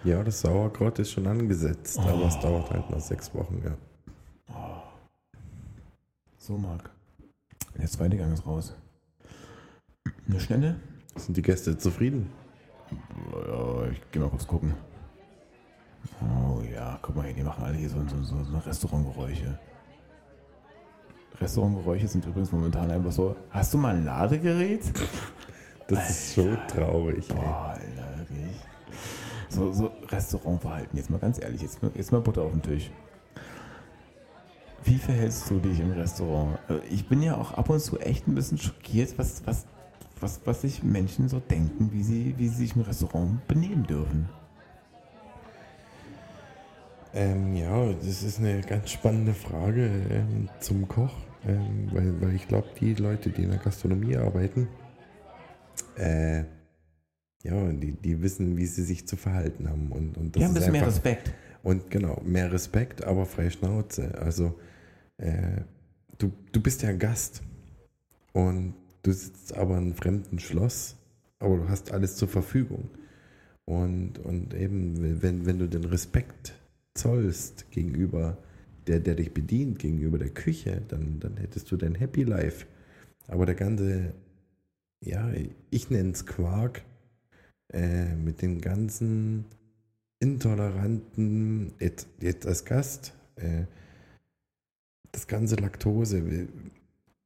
[0.03, 2.09] Ja, das Sauerkraut ist schon angesetzt, Oh.
[2.09, 3.77] aber es dauert halt noch sechs Wochen, ja.
[6.39, 6.89] So, Marc.
[7.77, 8.75] Der zweite Gang ist raus.
[10.27, 10.77] Eine schnelle?
[11.17, 12.31] Sind die Gäste zufrieden?
[13.47, 14.73] Ja, ich geh mal kurz gucken.
[16.23, 19.59] Oh ja, guck mal hier, die machen alle hier so, so, so, so Restaurantgeräusche.
[21.41, 23.37] Restaurantgeräusche sind übrigens momentan einfach so.
[23.51, 24.83] Hast du mal ein Ladegerät?
[25.89, 27.27] Das ist so traurig.
[27.29, 28.55] Boah, Alter, wirklich.
[29.49, 32.91] So, so Restaurantverhalten, jetzt mal ganz ehrlich, jetzt mal, jetzt mal Butter auf den Tisch.
[34.85, 36.59] Wie verhältst du dich im Restaurant?
[36.69, 39.65] Also Ich bin ja auch ab und zu echt ein bisschen schockiert, was, was,
[40.21, 44.29] was, was sich Menschen so denken, wie sie, wie sie sich im Restaurant benehmen dürfen.
[47.19, 52.47] Ähm, ja, das ist eine ganz spannende Frage ähm, zum Koch, ähm, weil, weil ich
[52.47, 54.69] glaube, die Leute, die in der Gastronomie arbeiten,
[55.97, 56.45] äh,
[57.43, 59.91] ja, die, die wissen, wie sie sich zu verhalten haben.
[59.91, 61.35] Und, und das Die haben ein bisschen mehr Respekt.
[61.65, 64.17] Und genau, mehr Respekt, aber freie Schnauze.
[64.17, 64.55] Also,
[65.17, 65.63] äh,
[66.19, 67.43] du, du bist ja Gast
[68.33, 70.97] und du sitzt aber in einem fremden Schloss,
[71.41, 72.91] aber du hast alles zur Verfügung.
[73.65, 76.58] Und, und eben, wenn, wenn du den Respekt
[76.99, 78.39] zollst gegenüber
[78.87, 82.67] der, der dich bedient, gegenüber der Küche, dann, dann hättest du dein Happy Life.
[83.27, 84.15] Aber der ganze,
[85.01, 85.31] ja,
[85.71, 86.83] ich nenne es Quark,
[87.73, 89.45] äh, mit den ganzen
[90.21, 93.65] intoleranten, jetzt, jetzt als Gast, äh,
[95.13, 96.49] das ganze Laktose.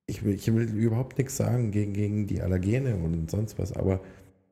[0.07, 4.03] Ich will, ich will überhaupt nichts sagen gegen, gegen die Allergene und sonst was, aber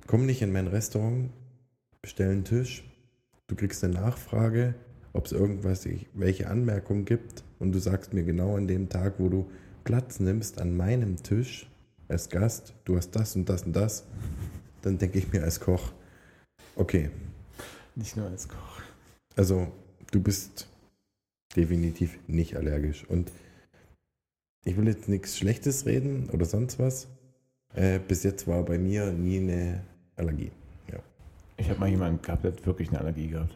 [0.06, 1.30] komm nicht in mein Restaurant,
[2.00, 2.84] bestell einen Tisch,
[3.48, 4.74] du kriegst eine Nachfrage,
[5.12, 9.28] ob es irgendwas, welche Anmerkungen gibt und du sagst mir genau an dem Tag, wo
[9.28, 9.50] du
[9.84, 11.68] Platz nimmst an meinem Tisch
[12.08, 14.04] als Gast, du hast das und das und das,
[14.82, 15.92] dann denke ich mir als Koch,
[16.76, 17.10] okay,
[17.94, 18.80] Nicht nur als Koch.
[19.36, 19.68] also
[20.10, 20.68] du bist
[21.56, 23.04] definitiv nicht allergisch.
[23.08, 23.30] Und
[24.64, 27.08] ich will jetzt nichts Schlechtes reden oder sonst was.
[27.74, 29.84] Äh, bis jetzt war bei mir nie eine
[30.16, 30.52] Allergie.
[31.56, 33.54] Ich habe mal jemanden gehabt, der hat wirklich eine Allergie gehabt.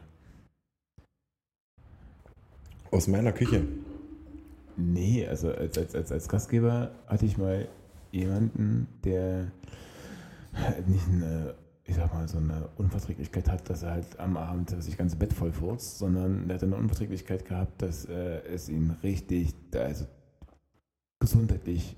[2.94, 3.66] Aus meiner Küche.
[4.76, 7.66] Nee, also als, als, als, als Gastgeber hatte ich mal
[8.12, 9.50] jemanden, der
[10.86, 14.90] nicht eine, ich sag mal, so eine Unverträglichkeit hat, dass er halt am Abend sich
[14.90, 18.94] das ganze Bett voll furzt, sondern der hat eine Unverträglichkeit gehabt, dass äh, es ihm
[19.02, 20.06] richtig, also
[21.18, 21.96] gesundheitlich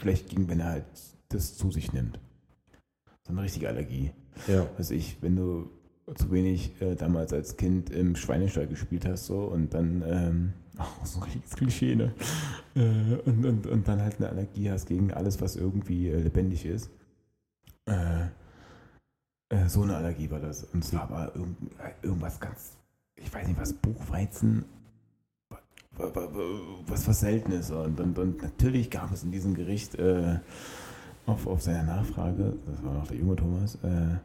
[0.00, 0.86] schlecht ging, wenn er halt
[1.30, 2.20] das zu sich nimmt.
[3.24, 4.12] So eine richtige Allergie.
[4.46, 4.68] Ja.
[4.78, 5.68] Also ich, wenn du
[6.14, 11.04] zu wenig äh, damals als Kind im Schweinestall gespielt hast so und dann ähm, ach,
[11.06, 12.12] so ein richtiges Klischee, ne?
[12.74, 16.66] Äh, und, und, und dann halt eine Allergie hast gegen alles, was irgendwie äh, lebendig
[16.66, 16.90] ist.
[17.86, 18.26] Äh,
[19.50, 20.64] äh, so eine Allergie war das.
[20.64, 21.56] Und zwar war irgend,
[22.02, 22.76] irgendwas ganz,
[23.16, 24.64] ich weiß nicht was, Buchweizen,
[25.96, 27.70] wa- wa- wa- was was Seltenes.
[27.70, 30.38] Und, und, und natürlich gab es in diesem Gericht äh,
[31.26, 34.16] auf, auf seine Nachfrage, das war noch der junge Thomas, äh,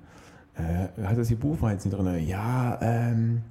[0.59, 2.27] äh, hat das hier Buchweizen drin?
[2.27, 3.41] Ja, ähm,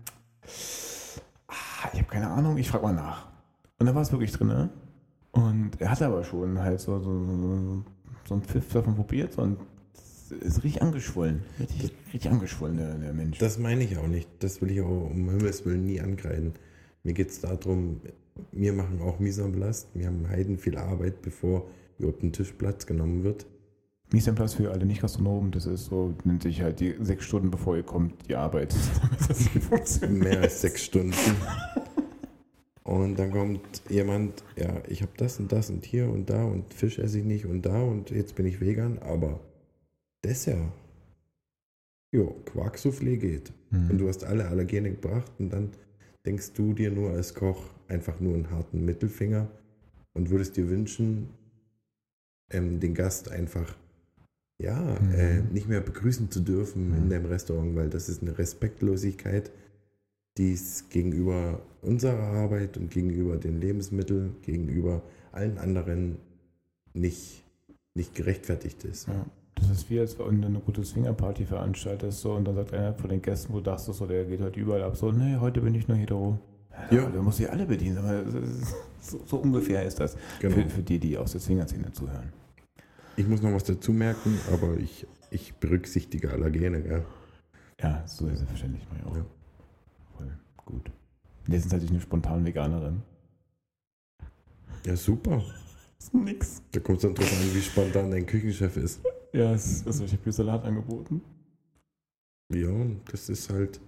[1.49, 3.29] ah, ich habe keine Ahnung, ich frage mal nach.
[3.79, 4.71] Und da war es wirklich drin.
[5.33, 7.85] Und er hatte aber schon halt so, so, so,
[8.27, 9.59] so einen Pfiff davon probiert und
[10.41, 11.43] ist richtig angeschwollen.
[11.59, 13.39] Richtig, richtig angeschwollen, der, der Mensch.
[13.39, 14.29] Das meine ich auch nicht.
[14.41, 16.55] Das will ich auch um Himmels Willen nie angreifen.
[17.05, 18.01] Mir geht es darum,
[18.53, 19.87] wir machen auch place.
[19.95, 21.67] Wir haben heiden viel Arbeit, bevor
[21.99, 23.47] überhaupt ein Tischplatz genommen wird.
[24.11, 27.51] Mise en place für alle Nicht-Gastronomen, das ist so, nennt sich halt die sechs Stunden
[27.51, 28.75] bevor ihr kommt, die Arbeit.
[30.09, 31.37] Mehr als sechs Stunden.
[32.85, 36.73] Und dann kommt jemand, ja, ich habe das und das und hier und da und
[36.73, 39.41] Fisch esse ich nicht und da und jetzt bin ich vegan, aber
[40.25, 40.73] Dessert.
[42.11, 43.53] Jo, Quarksoufflé geht.
[43.71, 43.91] Mhm.
[43.91, 45.71] Und du hast alle Allergene gebracht und dann
[46.25, 49.49] denkst du dir nur als Koch einfach nur einen harten Mittelfinger
[50.15, 51.29] und würdest dir wünschen,
[52.51, 53.77] ähm, den Gast einfach
[54.59, 55.15] ja, Mhm.
[55.15, 57.11] äh, nicht mehr begrüßen zu dürfen in Mhm.
[57.11, 59.51] deinem Restaurant, weil das ist eine Respektlosigkeit,
[60.37, 65.03] die es gegenüber unserer Arbeit und gegenüber den Lebensmitteln, gegenüber
[65.33, 66.17] allen anderen
[66.95, 67.45] nicht,
[67.95, 69.09] nicht gerechtfertigt ist.
[69.09, 69.25] Ja.
[69.57, 72.95] Das ist wie, als wenn du eine gute Swingerparty veranstaltest so, und dann sagt einer
[72.95, 75.61] von den Gästen, wo du dachtest, so, der geht heute überall ab, so, nee, heute
[75.61, 76.39] bin ich nur hetero.
[76.93, 77.07] Ja.
[77.11, 77.99] Der muss sich alle bedienen,
[79.01, 80.55] so, so ungefähr ist das Genau.
[80.55, 82.33] für, für die, die aus der Swingerszene zuhören.
[83.19, 87.05] Ich muss noch was dazu merken, aber ich, ich berücksichtige Allergene, gell?
[87.81, 89.17] Ja, so selbstverständlich mache ich auch.
[89.17, 89.27] Ja.
[90.17, 90.93] Voll gut.
[91.49, 93.03] Jetzt ist natürlich eine spontane Veganerin.
[94.87, 95.43] Ja, super.
[95.99, 96.63] ist nix.
[96.71, 99.01] Da kommt es dann drauf an, wie spontan dein Küchenchef ist.
[99.33, 101.21] Ja, es, also ich habe hier Salat angeboten.
[102.55, 102.71] Ja,
[103.11, 103.81] das ist halt.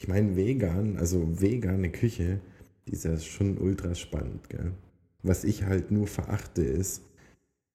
[0.00, 2.40] Ich meine, vegan, also vegane Küche,
[2.88, 4.72] die ist ja schon ultra spannend, gell?
[5.22, 7.04] Was ich halt nur verachte ist,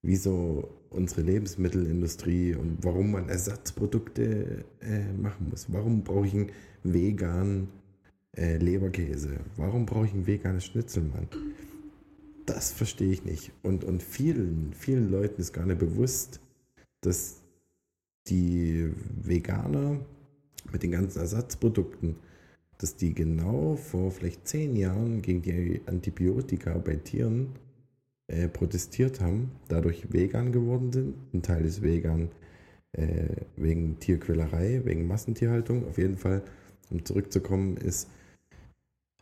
[0.08, 5.68] wieso unsere Lebensmittelindustrie und warum man Ersatzprodukte äh, machen muss.
[5.72, 6.52] Warum brauche ich einen
[6.84, 7.68] veganen
[8.38, 9.42] äh, Leberkäse?
[9.58, 11.28] Warum brauche ich ein veganes Schnitzelmann?
[12.46, 13.52] Das verstehe ich nicht.
[13.64, 16.40] Und, und vielen, vielen Leuten ist gar nicht bewusst,
[17.02, 17.42] dass
[18.28, 18.90] die
[19.22, 20.00] Veganer
[20.72, 22.16] mit den ganzen Ersatzprodukten,
[22.78, 27.50] dass die genau vor vielleicht zehn Jahren gegen die Antibiotika bei Tieren
[28.28, 31.16] äh, protestiert haben, dadurch vegan geworden sind.
[31.34, 32.30] Ein Teil ist vegan
[32.94, 35.88] äh, wegen Tierquälerei, wegen Massentierhaltung.
[35.88, 36.42] Auf jeden Fall,
[36.90, 38.10] um zurückzukommen, ist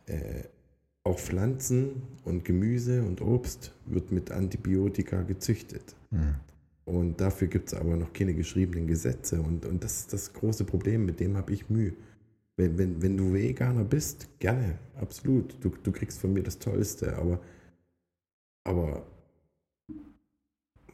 [0.06, 0.42] äh,
[1.04, 5.94] auch Pflanzen und Gemüse und Obst wird mit Antibiotika gezüchtet.
[6.10, 6.34] Hm.
[6.84, 9.40] Und dafür gibt es aber noch keine geschriebenen Gesetze.
[9.40, 11.92] Und, und das ist das große Problem, mit dem habe ich Mühe.
[12.56, 15.56] Wenn, wenn, wenn du Veganer bist, gerne, absolut.
[15.60, 17.40] Du, du kriegst von mir das Tollste, aber,
[18.66, 19.06] aber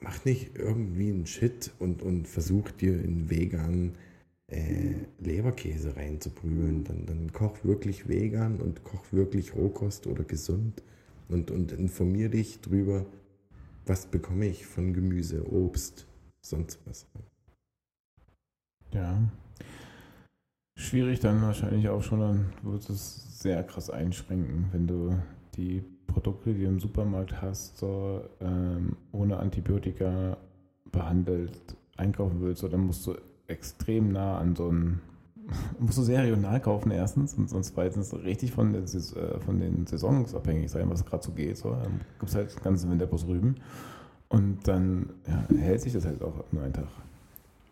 [0.01, 3.93] mach nicht irgendwie einen Shit und, und versuch dir in veganen
[4.49, 6.85] äh, Leberkäse reinzuprügeln.
[6.85, 10.83] Dann, dann koch wirklich vegan und koch wirklich Rohkost oder gesund
[11.29, 13.07] und, und informier dich drüber,
[13.87, 16.07] was bekomme ich von Gemüse, Obst,
[16.45, 17.07] sonst was.
[18.93, 19.31] Ja.
[20.77, 25.19] Schwierig dann wahrscheinlich auch schon, dann wird es sehr krass einschränken, wenn du
[25.57, 30.37] die Produkte, die du im Supermarkt hast, so ähm, ohne Antibiotika
[30.91, 33.15] behandelt einkaufen willst, so, dann musst du
[33.47, 35.01] extrem nah an so einen,
[35.79, 39.87] musst du sehr regional kaufen erstens und, und zweitens richtig von, der, äh, von den
[39.87, 41.57] Saisons abhängig sein, was gerade so geht.
[41.57, 41.71] So.
[41.71, 43.57] Dann gibt es halt ganze Winterbus Rüben
[44.29, 46.89] und dann ja, hält sich das halt auch nur einen Tag.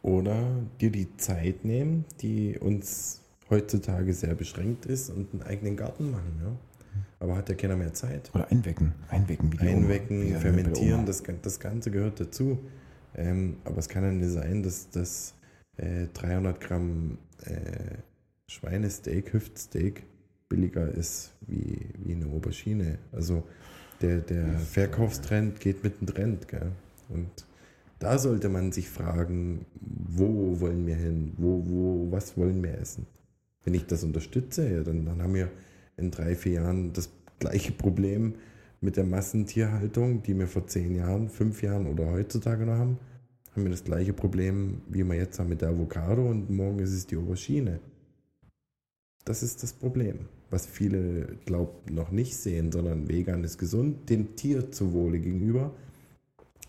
[0.03, 0.43] Oder
[0.81, 6.41] dir die Zeit nehmen, die uns heutzutage sehr beschränkt ist und einen eigenen Garten machen.
[6.43, 6.53] Ja?
[7.21, 8.31] Aber hat ja keiner mehr Zeit.
[8.35, 8.95] Oder einwecken.
[9.09, 9.77] Einwecken, wie die Oma.
[9.77, 12.59] Einwecken, Wie fermentieren, das, das Ganze gehört dazu.
[13.15, 15.35] Ähm, aber es kann ja nicht sein, dass das
[15.77, 17.99] äh, 300 Gramm äh,
[18.49, 20.05] Schweinesteak, Hüftsteak
[20.49, 22.99] billiger ist wie, wie eine Aubergine.
[23.13, 23.45] Also
[24.01, 26.49] der, der Verkaufstrend geht mit dem Trend.
[26.49, 26.73] Gell?
[27.11, 27.31] Und
[27.99, 31.35] da sollte man sich fragen, wo wollen wir hin?
[31.37, 33.07] Wo, wo, was wollen wir essen?
[33.63, 35.51] Wenn ich das unterstütze, ja, dann, dann haben wir
[36.01, 38.35] in drei, vier Jahren das gleiche Problem
[38.81, 42.99] mit der Massentierhaltung, die wir vor zehn Jahren, fünf Jahren oder heutzutage noch haben.
[43.55, 46.93] Haben wir das gleiche Problem, wie wir jetzt haben mit der Avocado und morgen ist
[46.93, 47.81] es die Aubergine.
[49.25, 54.35] Das ist das Problem, was viele, glaubt noch nicht sehen, sondern vegan ist gesund, dem
[54.37, 55.73] Tier zu Wohle gegenüber.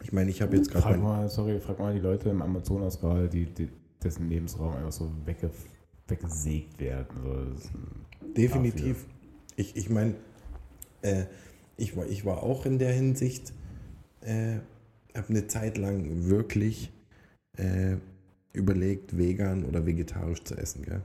[0.03, 3.29] Ich meine, ich habe jetzt gerade Frag mal, sorry, frag mal die Leute im Amazonas-Gal,
[3.29, 3.69] die, die,
[4.03, 5.51] dessen Lebensraum einfach so wegge,
[6.07, 7.07] weggesägt werden.
[7.55, 7.69] So,
[8.35, 9.05] Definitiv.
[9.55, 10.15] Ich, ich meine,
[11.01, 11.25] äh,
[11.77, 13.53] ich, war, ich war auch in der Hinsicht,
[14.21, 14.57] äh,
[15.15, 16.91] habe eine Zeit lang wirklich
[17.57, 17.97] äh,
[18.53, 20.83] überlegt, vegan oder vegetarisch zu essen.
[20.83, 21.01] Gell?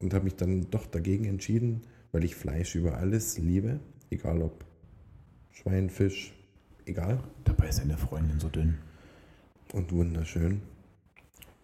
[0.00, 3.80] Und habe mich dann doch dagegen entschieden, weil ich Fleisch über alles liebe,
[4.10, 4.64] egal ob
[5.50, 6.34] Schwein, Fisch,
[6.86, 7.22] egal.
[7.44, 8.78] Dabei ist deine Freundin so dünn.
[9.72, 10.62] Und wunderschön.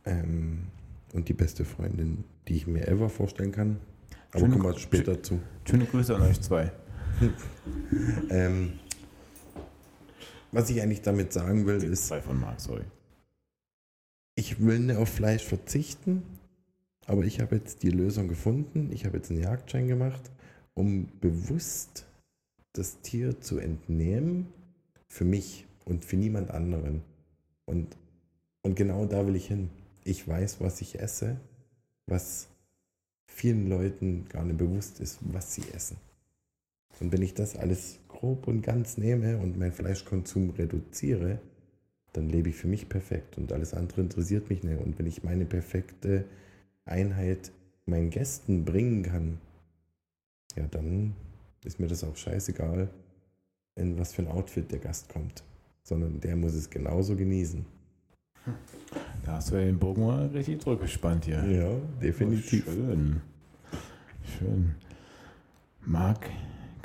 [0.05, 0.69] Ähm,
[1.13, 3.81] und die beste Freundin, die ich mir ever vorstellen kann.
[4.31, 5.41] Aber Schöne kommen wir später zu.
[5.69, 6.73] Schöne Grüße an euch zwei.
[8.31, 8.79] Ähm,
[10.53, 12.85] was ich eigentlich damit sagen will, ist, zwei von Marc, sorry.
[14.35, 16.23] ich will nicht auf Fleisch verzichten,
[17.07, 18.91] aber ich habe jetzt die Lösung gefunden.
[18.93, 20.23] Ich habe jetzt einen Jagdschein gemacht,
[20.75, 22.07] um bewusst
[22.73, 24.47] das Tier zu entnehmen
[25.09, 27.03] für mich und für niemand anderen.
[27.67, 27.97] Und,
[28.63, 29.71] und genau da will ich hin.
[30.05, 31.37] Ich weiß, was ich esse,
[32.07, 32.50] was
[33.31, 35.97] vielen Leuten gar nicht bewusst ist, was sie essen.
[36.99, 41.41] Und wenn ich das alles grob und ganz nehme und meinen Fleischkonsum reduziere,
[42.13, 44.81] dann lebe ich für mich perfekt und alles andere interessiert mich nicht.
[44.81, 46.25] Und wenn ich meine perfekte
[46.85, 47.53] Einheit
[47.87, 49.39] meinen Gästen bringen kann,
[50.57, 51.15] ja, dann
[51.65, 52.91] ist mir das auch scheißegal,
[53.77, 55.45] in was für ein Outfit der Gast kommt,
[55.85, 57.65] sondern der muss es genauso genießen.
[59.25, 61.45] Da hast du ja den Bogen mal richtig zurückgespannt hier.
[61.45, 61.71] Ja,
[62.01, 62.65] definitiv.
[62.65, 63.21] Schön.
[64.39, 64.75] Schön.
[65.85, 66.31] Marc,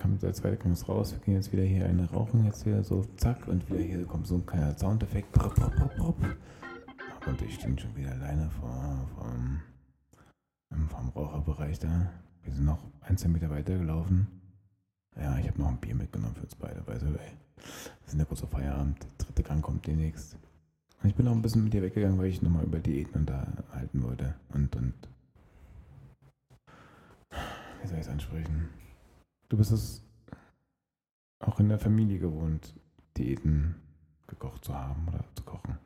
[0.02, 1.14] kommt der zweite kommt raus.
[1.14, 4.28] Wir gehen jetzt wieder hier eine rauchen, jetzt wieder so zack und wieder hier kommt
[4.28, 5.32] so ein kleiner Soundeffekt.
[5.32, 6.18] Prop, prop, prop, prop.
[7.28, 9.62] Und ich stehe schon wieder alleine vor, vom
[10.90, 12.12] vom Raucherbereich da.
[12.44, 14.28] Wir sind noch ein, zwei Meter weiter gelaufen.
[15.16, 18.42] Ja, ich habe noch ein Bier mitgenommen für uns beide, ey, wir sind ja kurz
[18.42, 19.02] vor Feierabend.
[19.02, 20.38] Der dritte Gang kommt demnächst.
[21.06, 24.34] Ich bin auch ein bisschen mit dir weggegangen, weil ich nochmal über Diäten unterhalten wollte.
[24.50, 24.94] Und, und,
[27.82, 28.70] wie soll ich es ansprechen?
[29.50, 30.04] Du bist es
[31.40, 32.74] auch in der Familie gewohnt,
[33.18, 33.76] Diäten
[34.28, 35.78] gekocht zu haben oder zu kochen.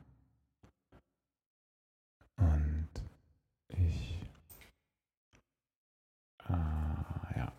[2.38, 2.88] Und
[3.68, 4.22] ich,
[6.44, 7.52] ah, ja.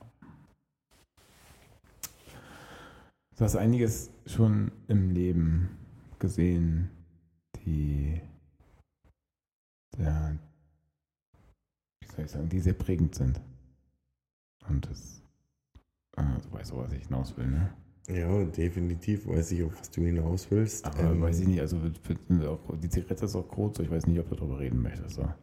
[3.38, 5.78] Du hast einiges schon im Leben
[6.18, 6.90] gesehen,
[7.66, 8.22] die,
[9.98, 10.38] der,
[12.02, 13.42] wie soll ich sagen, die sehr prägend sind.
[14.68, 15.22] Und das,
[16.18, 17.74] äh, du weißt auch, was ich hinaus will, ne?
[18.08, 20.86] Ja, definitiv weiß ich, auf was du hinaus willst.
[20.86, 24.20] Aber ähm, weiß ich nicht, also auch, die Zigarette ist auch kurz, ich weiß nicht,
[24.20, 25.16] ob du darüber reden möchtest.
[25.16, 25.34] So.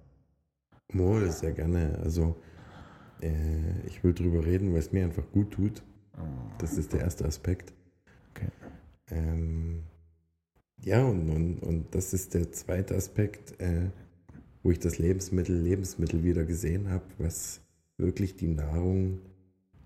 [0.93, 1.99] Wohl, sehr gerne.
[2.03, 2.36] Also,
[3.20, 5.82] äh, ich will drüber reden, weil es mir einfach gut tut.
[6.16, 6.24] Oh.
[6.59, 7.73] Das ist der erste Aspekt.
[8.31, 8.51] Okay.
[9.11, 9.85] Ähm,
[10.85, 13.91] ja, und, und, und das ist der zweite Aspekt, äh,
[14.63, 17.61] wo ich das Lebensmittel, Lebensmittel wieder gesehen habe, was
[17.97, 19.21] wirklich die Nahrung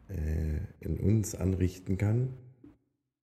[0.09, 2.29] äh, in uns anrichten kann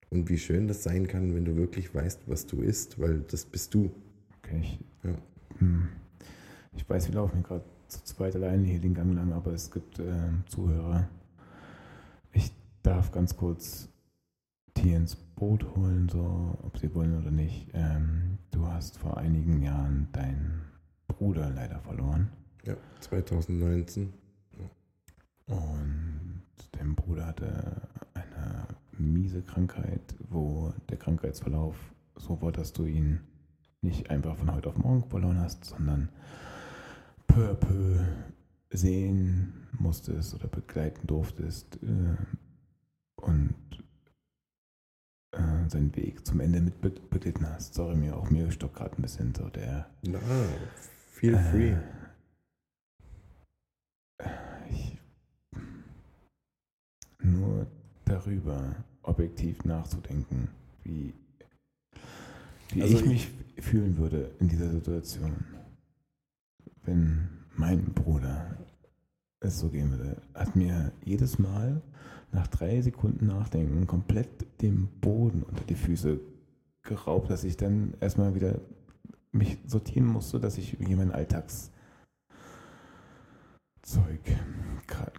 [0.10, 3.46] und wie schön das sein kann, wenn du wirklich weißt, was du isst, weil das
[3.46, 3.92] bist du.
[4.40, 5.16] Okay, ich, ja.
[5.60, 5.90] hm.
[6.76, 10.00] ich weiß, wir laufen gerade zu zweit alleine hier den Gang lang, aber es gibt
[10.00, 11.08] äh, Zuhörer.
[12.34, 12.52] Ich
[12.82, 13.90] darf ganz kurz
[14.78, 17.68] die ins Boot holen, so ob sie wollen oder nicht.
[17.74, 20.66] Ähm, du hast vor einigen Jahren deinen
[21.08, 22.30] Bruder leider verloren.
[22.66, 24.14] Ja, 2019.
[25.48, 26.44] Und
[26.74, 27.80] dein Bruder hatte
[29.00, 31.76] miese Krankheit, wo der Krankheitsverlauf
[32.16, 33.22] so war, dass du ihn
[33.82, 36.10] nicht einfach von heute auf morgen verloren hast, sondern
[37.28, 38.00] peu à peu
[38.72, 42.18] sehen musstest oder begleiten durftest äh,
[43.22, 43.56] und
[45.32, 47.74] äh, seinen Weg zum Ende mit beglitten hast.
[47.74, 49.90] Sorry, mir auch mir stockt gerade ein bisschen so der.
[50.02, 50.20] Na,
[51.12, 51.76] feel äh, free.
[54.70, 54.98] Ich,
[57.22, 57.68] nur
[58.06, 60.50] darüber objektiv nachzudenken,
[60.84, 61.14] wie,
[62.74, 65.46] wie also ich mich fühlen würde in dieser Situation,
[66.84, 68.58] wenn mein Bruder
[69.42, 71.82] es so gehen würde, hat mir jedes Mal
[72.32, 76.20] nach drei Sekunden Nachdenken komplett den Boden unter die Füße
[76.84, 78.60] geraubt, dass ich dann erstmal wieder
[79.32, 81.72] mich sortieren musste, dass ich irgendwie mein Alltagszeug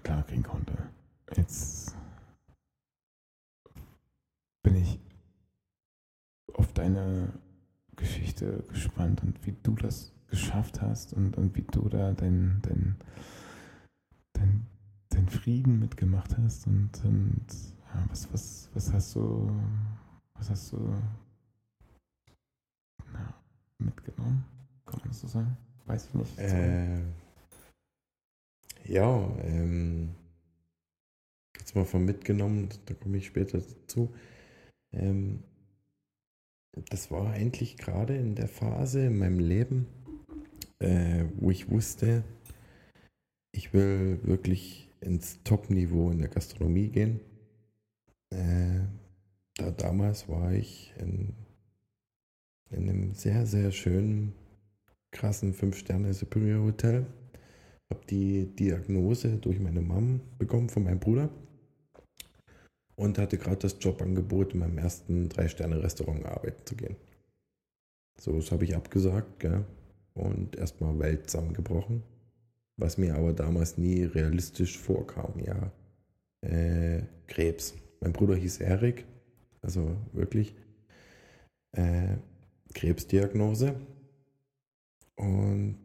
[0.03, 0.75] klar kriegen konnte.
[1.37, 1.97] Jetzt
[4.63, 4.99] bin ich
[6.53, 7.33] auf deine
[7.97, 12.97] Geschichte gespannt und wie du das geschafft hast und, und wie du da dein, dein
[15.31, 17.47] Frieden mitgemacht hast und, und
[17.95, 19.51] ja, was, was, was hast du,
[20.35, 20.95] was hast du
[23.13, 23.35] na,
[23.79, 24.45] mitgenommen?
[24.87, 25.57] Kann man das so sagen?
[25.87, 26.39] Weiß ich nicht.
[26.39, 27.01] Äh,
[28.85, 30.15] ja, ähm,
[31.59, 34.13] jetzt mal von mitgenommen, da komme ich später dazu.
[34.93, 35.45] Ähm,
[36.91, 39.87] das war eigentlich gerade in der Phase in meinem Leben,
[40.79, 42.25] äh, wo ich wusste,
[43.53, 47.21] ich will wirklich ins Top-Niveau in der Gastronomie gehen.
[48.31, 48.81] Äh,
[49.57, 51.35] da damals war ich in,
[52.71, 54.33] in einem sehr, sehr schönen,
[55.11, 57.07] krassen 5-Sterne-Superior Hotel.
[57.91, 61.29] Habe die Diagnose durch meine Mom bekommen von meinem Bruder
[62.95, 66.97] und hatte gerade das Jobangebot, in meinem ersten Drei-Sterne-Restaurant arbeiten zu gehen.
[68.21, 69.65] So, das habe ich abgesagt gell?
[70.15, 72.03] und erstmal Welt zusammengebrochen,
[72.81, 75.35] was mir aber damals nie realistisch vorkam.
[75.45, 75.73] Ja,
[76.43, 77.75] äh, Krebs.
[78.01, 79.05] Mein Bruder hieß Erik,
[79.63, 80.55] also wirklich
[81.73, 82.17] äh,
[82.75, 83.75] Krebsdiagnose
[85.17, 85.79] und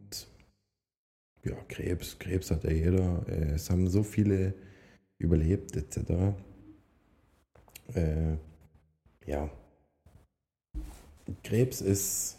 [1.44, 3.24] ja, Krebs, Krebs hat ja jeder.
[3.28, 4.54] Äh, es haben so viele
[5.18, 6.34] überlebt etc
[7.94, 8.36] äh,
[9.26, 9.50] ja,
[11.42, 12.38] Krebs ist,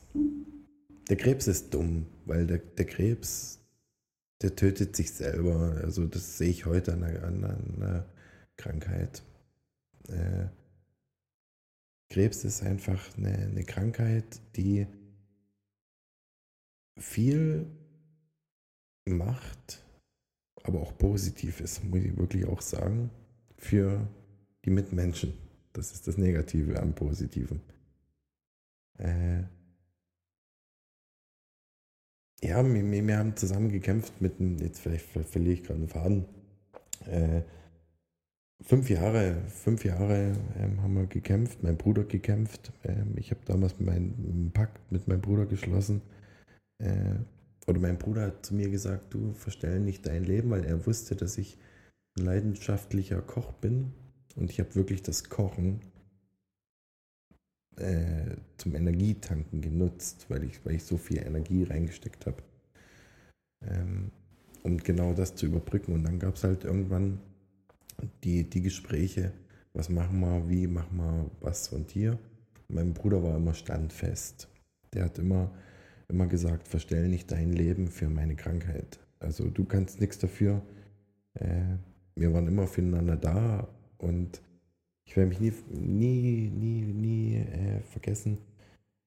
[1.09, 3.56] der Krebs ist dumm, weil der, der Krebs,
[4.41, 5.79] der tötet sich selber.
[5.83, 8.05] Also das sehe ich heute an einer, an einer
[8.55, 9.23] Krankheit.
[10.07, 10.47] Äh,
[12.09, 14.87] Krebs ist einfach eine, eine Krankheit, die
[16.97, 17.67] viel
[19.05, 19.83] macht,
[20.63, 23.09] aber auch positiv ist, muss ich wirklich auch sagen,
[23.57, 24.07] für
[24.65, 25.33] die Mitmenschen.
[25.73, 27.61] Das ist das Negative am Positiven.
[28.97, 29.43] Äh,
[32.43, 36.25] ja, wir, wir haben zusammen gekämpft mit einem, jetzt vielleicht verliere ich gerade einen Faden.
[37.05, 37.41] Äh,
[38.61, 42.71] fünf Jahre, fünf Jahre ähm, haben wir gekämpft, mein Bruder gekämpft.
[42.83, 46.01] Ähm, ich habe damals meinen Pakt mit meinem Bruder geschlossen.
[46.79, 47.15] Äh,
[47.65, 51.15] oder mein Bruder hat zu mir gesagt, du verstell nicht dein Leben, weil er wusste,
[51.15, 51.57] dass ich
[52.17, 53.93] ein leidenschaftlicher Koch bin.
[54.35, 55.81] Und ich habe wirklich das Kochen
[57.77, 62.41] äh, zum Energietanken genutzt, weil ich, weil ich so viel Energie reingesteckt habe.
[63.65, 64.11] Ähm,
[64.63, 65.93] um genau das zu überbrücken.
[65.93, 67.19] Und dann gab es halt irgendwann
[68.23, 69.31] die, die Gespräche,
[69.73, 72.17] was machen wir, wie machen wir was und hier.
[72.67, 74.47] Mein Bruder war immer standfest.
[74.93, 75.51] Der hat immer,
[76.09, 78.99] immer gesagt, verstell nicht dein Leben für meine Krankheit.
[79.19, 80.61] Also du kannst nichts dafür.
[81.35, 81.77] Äh,
[82.15, 83.67] wir waren immer füreinander da
[83.97, 84.41] und
[85.07, 88.37] ich werde mich nie, nie, nie, nie äh, vergessen,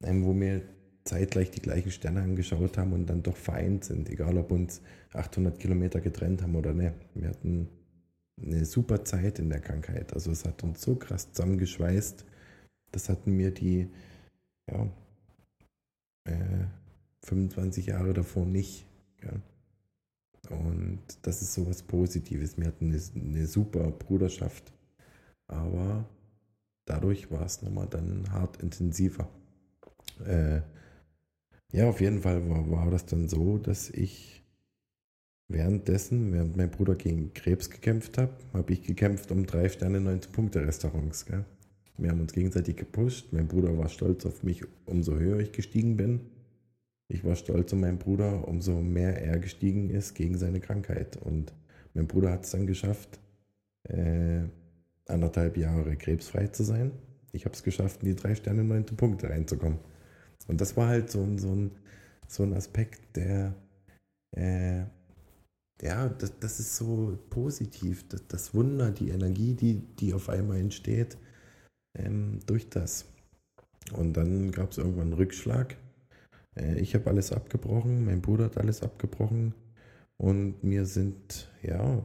[0.03, 0.63] ähm, wo wir
[1.05, 4.81] zeitgleich die gleichen Sterne angeschaut haben und dann doch vereint sind, egal ob uns
[5.13, 6.95] 800 Kilometer getrennt haben oder nicht.
[7.15, 7.69] Wir hatten
[8.41, 10.13] eine super Zeit in der Krankheit.
[10.15, 12.25] Also es hat uns so krass zusammengeschweißt.
[12.93, 13.89] Das hatten wir die
[14.71, 14.89] ja,
[16.25, 16.65] äh,
[17.25, 18.87] 25 Jahre davor nicht.
[19.23, 20.57] Ja.
[20.57, 22.57] Und das ist so was Positives.
[22.57, 24.73] Wir hatten eine, eine super Bruderschaft.
[25.51, 26.05] Aber
[26.85, 29.29] dadurch war es nochmal dann hart intensiver.
[30.25, 30.61] Äh,
[31.73, 34.43] ja, auf jeden Fall war, war das dann so, dass ich
[35.49, 40.33] währenddessen, während mein Bruder gegen Krebs gekämpft hat, habe ich gekämpft um drei Sterne 19
[40.33, 41.27] Punkte Restaurants.
[41.27, 41.45] Gell?
[41.99, 43.33] Wir haben uns gegenseitig gepusht.
[43.33, 46.21] Mein Bruder war stolz auf mich, umso höher ich gestiegen bin.
[47.09, 51.17] Ich war stolz auf meinen Bruder, umso mehr er gestiegen ist gegen seine Krankheit.
[51.17, 51.53] Und
[51.95, 53.19] mein Bruder hat es dann geschafft,
[53.85, 54.45] äh,
[55.11, 56.93] anderthalb Jahre krebsfrei zu sein.
[57.33, 59.79] Ich habe es geschafft, in die drei Sterne 19 Punkte reinzukommen.
[60.49, 61.71] Und das war halt so ein, so ein,
[62.27, 63.55] so ein Aspekt, der,
[64.37, 64.81] äh,
[65.83, 68.09] ja, das, das ist so positiv.
[68.09, 71.17] Das, das Wunder, die Energie, die, die auf einmal entsteht
[71.99, 73.07] ähm, durch das.
[73.93, 75.77] Und dann gab es irgendwann einen Rückschlag.
[76.57, 79.55] Äh, ich habe alles abgebrochen, mein Bruder hat alles abgebrochen
[80.17, 82.05] und wir sind, ja,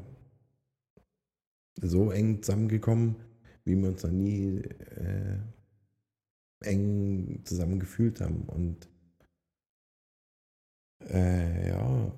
[1.82, 3.16] so eng zusammengekommen,
[3.64, 5.38] wie wir uns noch nie äh,
[6.62, 8.44] eng zusammen gefühlt haben.
[8.44, 8.88] Und
[11.10, 12.12] äh, ja,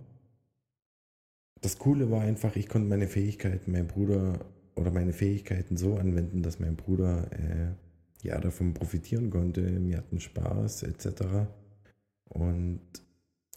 [1.61, 6.43] das Coole war einfach, ich konnte meine Fähigkeiten, mein Bruder oder meine Fähigkeiten so anwenden,
[6.43, 9.84] dass mein Bruder äh, ja davon profitieren konnte.
[9.85, 11.47] Wir hatten Spaß etc.
[12.25, 12.81] Und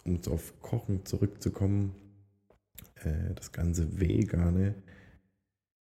[0.04, 1.94] um auf Kochen zurückzukommen,
[3.04, 4.74] äh, das ganze Vegane,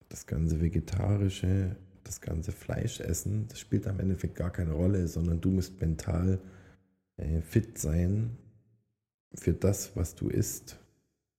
[0.08, 5.50] das ganze Vegetarische, das ganze Fleischessen, das spielt am Endeffekt gar keine Rolle, sondern du
[5.50, 6.38] musst mental
[7.16, 8.36] äh, fit sein
[9.34, 10.78] für das, was du isst.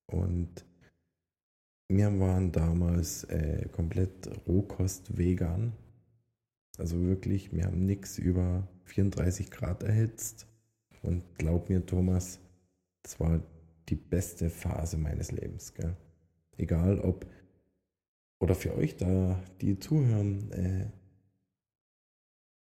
[0.08, 0.66] Und
[1.88, 5.74] wir waren damals äh, komplett Rohkost vegan.
[6.78, 10.48] Also wirklich, wir haben nichts über 34 Grad erhitzt.
[11.02, 12.40] Und glaub mir, Thomas,
[13.04, 13.40] das war
[13.88, 15.74] die beste Phase meines Lebens.
[15.74, 15.96] Gell?
[16.58, 17.26] Egal ob
[18.40, 20.88] oder für euch da, die zuhören, äh,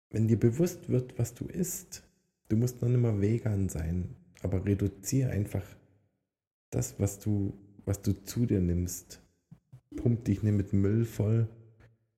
[0.10, 2.04] wenn dir bewusst wird, was du isst,
[2.50, 5.64] du musst noch nicht mal vegan sein, aber reduziere einfach
[6.70, 7.54] das, was du,
[7.86, 9.22] was du zu dir nimmst.
[9.96, 11.48] Pump dich nicht mit Müll voll.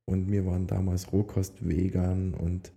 [0.06, 2.72] Und wir waren damals Rohkost vegan und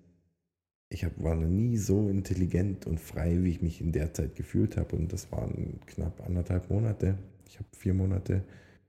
[0.88, 4.34] ich hab, war noch nie so intelligent und frei, wie ich mich in der Zeit
[4.34, 4.96] gefühlt habe.
[4.96, 7.16] Und das waren knapp anderthalb Monate.
[7.48, 8.42] Ich habe vier Monate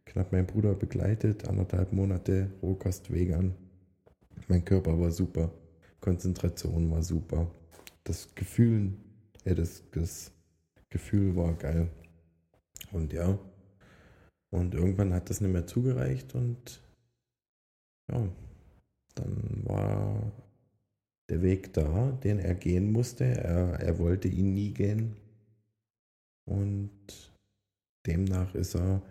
[0.05, 3.55] knapp meinen Bruder begleitet, anderthalb Monate Rohkost vegan.
[4.47, 5.51] Mein Körper war super,
[5.99, 7.49] Konzentration war super,
[8.03, 8.93] das Gefühl,
[9.45, 10.31] ja, das, das
[10.89, 11.89] Gefühl war geil.
[12.91, 13.37] Und ja,
[14.51, 16.81] und irgendwann hat das nicht mehr zugereicht und
[18.11, 18.27] ja,
[19.15, 20.31] dann war
[21.29, 23.23] der Weg da, den er gehen musste.
[23.23, 25.15] Er, er wollte ihn nie gehen.
[26.45, 26.91] Und
[28.05, 29.01] demnach ist er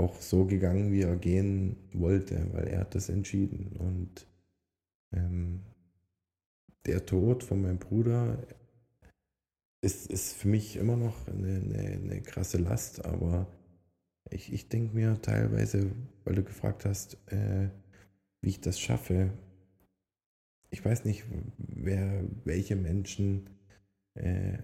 [0.00, 3.76] auch so gegangen, wie er gehen wollte, weil er hat das entschieden.
[3.78, 4.26] Und
[5.12, 5.60] ähm,
[6.86, 8.38] der Tod von meinem Bruder
[9.82, 13.46] ist, ist für mich immer noch eine, eine, eine krasse Last, aber
[14.30, 15.90] ich, ich denke mir teilweise,
[16.24, 17.68] weil du gefragt hast, äh,
[18.42, 19.30] wie ich das schaffe,
[20.70, 21.24] ich weiß nicht,
[21.58, 23.50] wer, welche Menschen,
[24.14, 24.58] äh,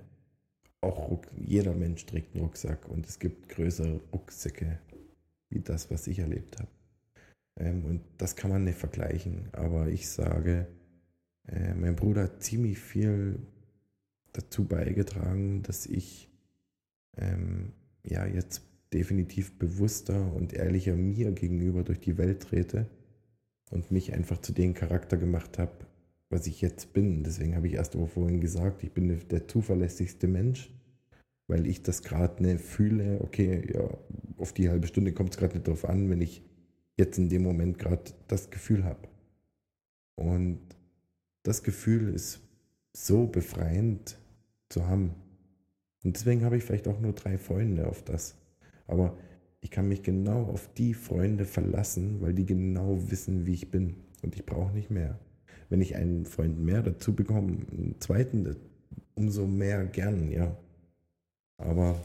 [0.81, 4.79] auch jeder Mensch trägt einen Rucksack und es gibt größere Rucksäcke
[5.51, 6.71] wie das, was ich erlebt habe.
[7.59, 9.49] Ähm, und das kann man nicht vergleichen.
[9.53, 10.67] Aber ich sage,
[11.49, 13.39] äh, mein Bruder hat ziemlich viel
[14.33, 16.29] dazu beigetragen, dass ich
[17.17, 17.73] ähm,
[18.05, 18.63] ja jetzt
[18.93, 22.87] definitiv bewusster und ehrlicher mir gegenüber durch die Welt trete
[23.71, 25.87] und mich einfach zu dem Charakter gemacht habe,
[26.31, 27.25] was ich jetzt bin.
[27.25, 30.71] Deswegen habe ich erst vorhin gesagt, ich bin der zuverlässigste Mensch,
[31.49, 33.89] weil ich das gerade ne, fühle, okay, ja,
[34.37, 36.43] auf die halbe Stunde kommt es gerade nicht drauf an, wenn ich
[36.97, 39.09] jetzt in dem Moment gerade das Gefühl habe.
[40.17, 40.61] Und
[41.43, 42.41] das Gefühl ist
[42.93, 44.19] so befreiend
[44.69, 45.15] zu haben.
[46.03, 48.37] Und deswegen habe ich vielleicht auch nur drei Freunde auf das.
[48.87, 49.17] Aber
[49.61, 53.97] ich kann mich genau auf die Freunde verlassen, weil die genau wissen, wie ich bin.
[54.23, 55.19] Und ich brauche nicht mehr.
[55.69, 58.57] Wenn ich einen Freund mehr dazu bekomme, einen zweiten,
[59.15, 60.57] umso mehr gern, ja.
[61.59, 62.01] Aber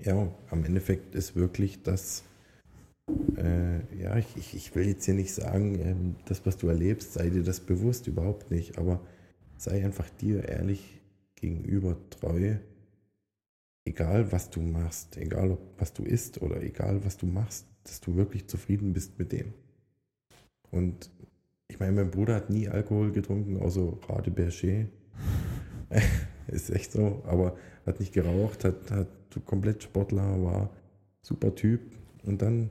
[0.00, 2.24] ja, am Endeffekt ist wirklich das,
[3.36, 7.30] äh, ja, ich, ich, will jetzt hier nicht sagen, ähm, das, was du erlebst, sei
[7.30, 9.00] dir das bewusst, überhaupt nicht, aber
[9.56, 11.00] sei einfach dir ehrlich
[11.36, 12.56] gegenüber treu
[13.88, 18.16] egal was du machst, egal was du isst oder egal was du machst, dass du
[18.16, 19.54] wirklich zufrieden bist mit dem.
[20.70, 21.10] Und
[21.68, 24.86] ich meine, mein Bruder hat nie Alkohol getrunken, außer Rade Berger.
[26.48, 27.56] ist echt so, aber
[27.86, 29.08] hat nicht geraucht, hat, hat
[29.44, 30.70] komplett Sportler, war
[31.22, 31.80] super Typ
[32.24, 32.70] und dann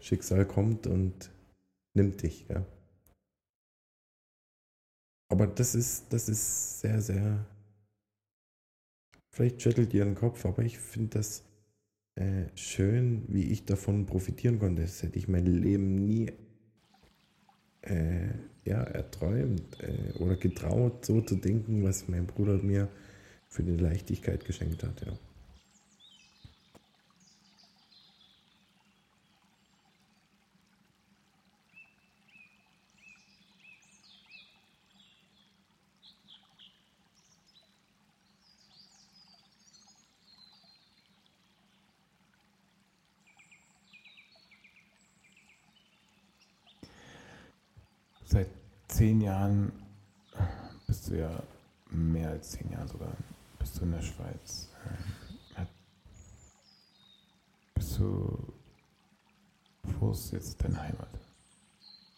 [0.00, 1.30] Schicksal kommt und
[1.94, 2.64] nimmt dich, ja.
[5.30, 7.44] Aber das ist, das ist sehr, sehr
[9.38, 11.44] Vielleicht schüttelt ihr den Kopf, aber ich finde das
[12.16, 14.82] äh, schön, wie ich davon profitieren konnte.
[14.82, 16.32] Das hätte ich mein Leben nie
[17.82, 18.28] äh,
[18.64, 22.88] ja, erträumt äh, oder getraut, so zu denken, was mein Bruder mir
[23.48, 25.00] für die Leichtigkeit geschenkt hat.
[25.06, 25.12] Ja.
[48.30, 48.48] Seit
[48.98, 49.70] zehn Jahren
[50.88, 51.30] bist du ja
[51.88, 53.12] mehr als zehn Jahre sogar,
[53.56, 54.70] bist du in der Schweiz.
[55.56, 55.66] Ähm,
[57.74, 58.52] bist du,
[60.00, 61.10] wo ist jetzt deine Heimat?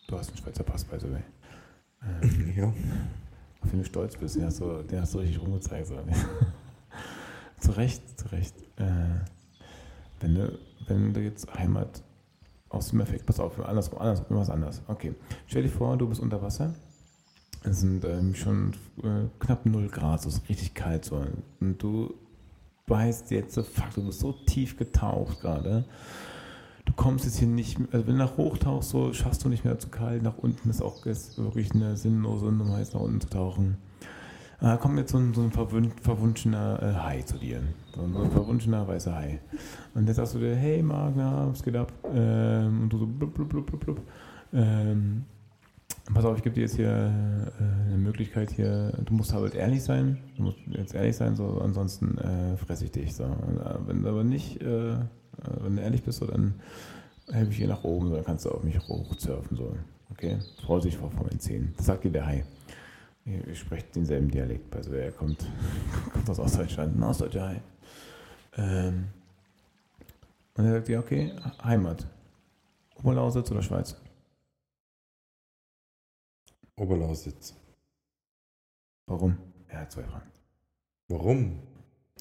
[0.07, 1.23] Du hast einen Schweizer Pass, by the way.
[2.03, 2.73] Ähm, ja.
[3.61, 5.87] Auf den du stolz bist, den hast du, den hast du richtig rumgezeigt.
[5.87, 5.97] So.
[7.61, 8.55] zu Recht, zu Recht.
[8.77, 9.21] Äh,
[10.21, 12.03] wenn, du, wenn du jetzt Heimat
[12.71, 14.83] aus dem Effekt, pass auf, andersrum, andersrum, irgendwas anders.
[14.89, 15.15] Okay.
[15.47, 16.73] Stell dir vor, du bist unter Wasser.
[17.63, 18.73] Es sind ähm, schon
[19.03, 21.23] äh, knapp 0 Grad, so ist richtig kalt so.
[21.61, 22.15] Und du
[22.87, 25.85] weißt jetzt, fuck, du bist so tief getaucht gerade.
[26.87, 29.65] Du kommst jetzt hier nicht, also wenn du nach hoch tauchst, so schaffst du nicht
[29.65, 30.23] mehr zu kalt.
[30.23, 33.77] Nach unten ist auch wirklich eine sinnlose Nummer, jetzt nach unten zu tauchen.
[34.61, 37.63] Da kommt jetzt so ein, so ein verwunschener äh, Hai zu dir.
[37.95, 39.41] So ein, so ein verwunschener weißer Hai.
[39.95, 41.91] Und jetzt sagst du dir, hey Magna, was geht ab?
[42.15, 44.01] Ähm, und du so blub, blub, blub, blub, blub.
[44.53, 45.25] Ähm,
[46.13, 49.83] pass auf, ich gebe dir jetzt hier äh, eine Möglichkeit hier, du musst halt ehrlich
[49.83, 50.19] sein.
[50.37, 53.15] Du musst jetzt ehrlich sein, so ansonsten äh, fresse ich dich.
[53.15, 53.25] So.
[53.25, 53.29] Äh,
[53.87, 54.97] wenn du aber nicht, äh,
[55.63, 56.53] wenn du ehrlich bist, so, dann
[57.33, 59.57] helfe ich dir nach oben, so, dann kannst du auf mich hochsurfen.
[59.57, 59.75] So.
[60.11, 60.37] Okay?
[60.67, 61.73] Vorsicht vor, vor meinen Zähnen.
[61.79, 62.45] Das sagt dir der Hai.
[63.31, 65.47] Ihr sprecht denselben Dialekt, also er kommt,
[66.13, 67.57] kommt aus Ostdeutschland, ein Ostdeutscher.
[68.57, 69.07] Ähm,
[70.55, 71.33] und er sagt, ja, okay,
[71.63, 72.07] Heimat.
[72.97, 73.97] Oberlausitz oder Schweiz?
[76.77, 77.55] Oberlausitz.
[79.07, 79.37] Warum?
[79.69, 80.31] Er hat zwei Fragen.
[81.09, 81.59] Warum?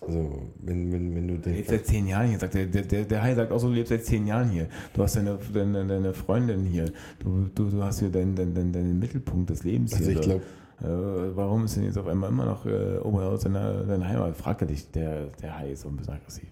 [0.01, 1.53] Also, wenn, wenn, wenn du den.
[1.53, 3.73] Er lebt seit zehn Jahren hier, sagt der, der, der Hai sagt auch so, du
[3.73, 4.69] lebst seit zehn Jahren hier.
[4.93, 6.91] Du hast deine, deine, deine Freundin hier.
[7.19, 10.17] Du, du, du hast hier deinen, deinen, deinen, Mittelpunkt des Lebens also hier.
[10.17, 10.45] Also, ich glaube,
[10.81, 14.35] warum ist denn jetzt auf einmal immer noch äh, Oberlausitz deine, deine Heimat?
[14.37, 16.49] Fragt er dich, der, der Hai ist so ein bisschen aggressiv.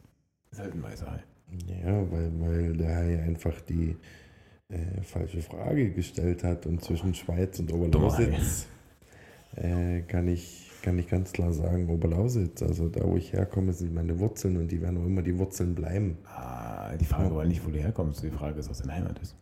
[0.51, 1.23] Ist halt ein weißer Hai.
[1.67, 3.95] Ja, weil, weil der Hai einfach die
[4.69, 8.67] äh, falsche Frage gestellt hat und zwischen Schweiz und Oberlausitz
[9.55, 12.61] äh, kann, ich, kann ich ganz klar sagen, Oberlausitz.
[12.61, 15.73] Also da, wo ich herkomme, sind meine Wurzeln und die werden auch immer die Wurzeln
[15.73, 16.17] bleiben.
[16.25, 19.35] Ah, die Frage war nicht, wo du herkommst, die Frage ist, was deine Heimat ist.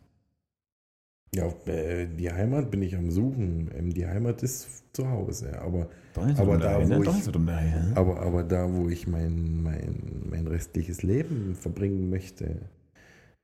[1.36, 3.70] Ja, äh, die Heimat bin ich am Suchen.
[3.76, 8.88] Ähm, die Heimat ist zu Hause, aber, aber, da, wo ich, aber, aber da, wo
[8.88, 12.62] ich mein, mein, mein restliches Leben verbringen möchte,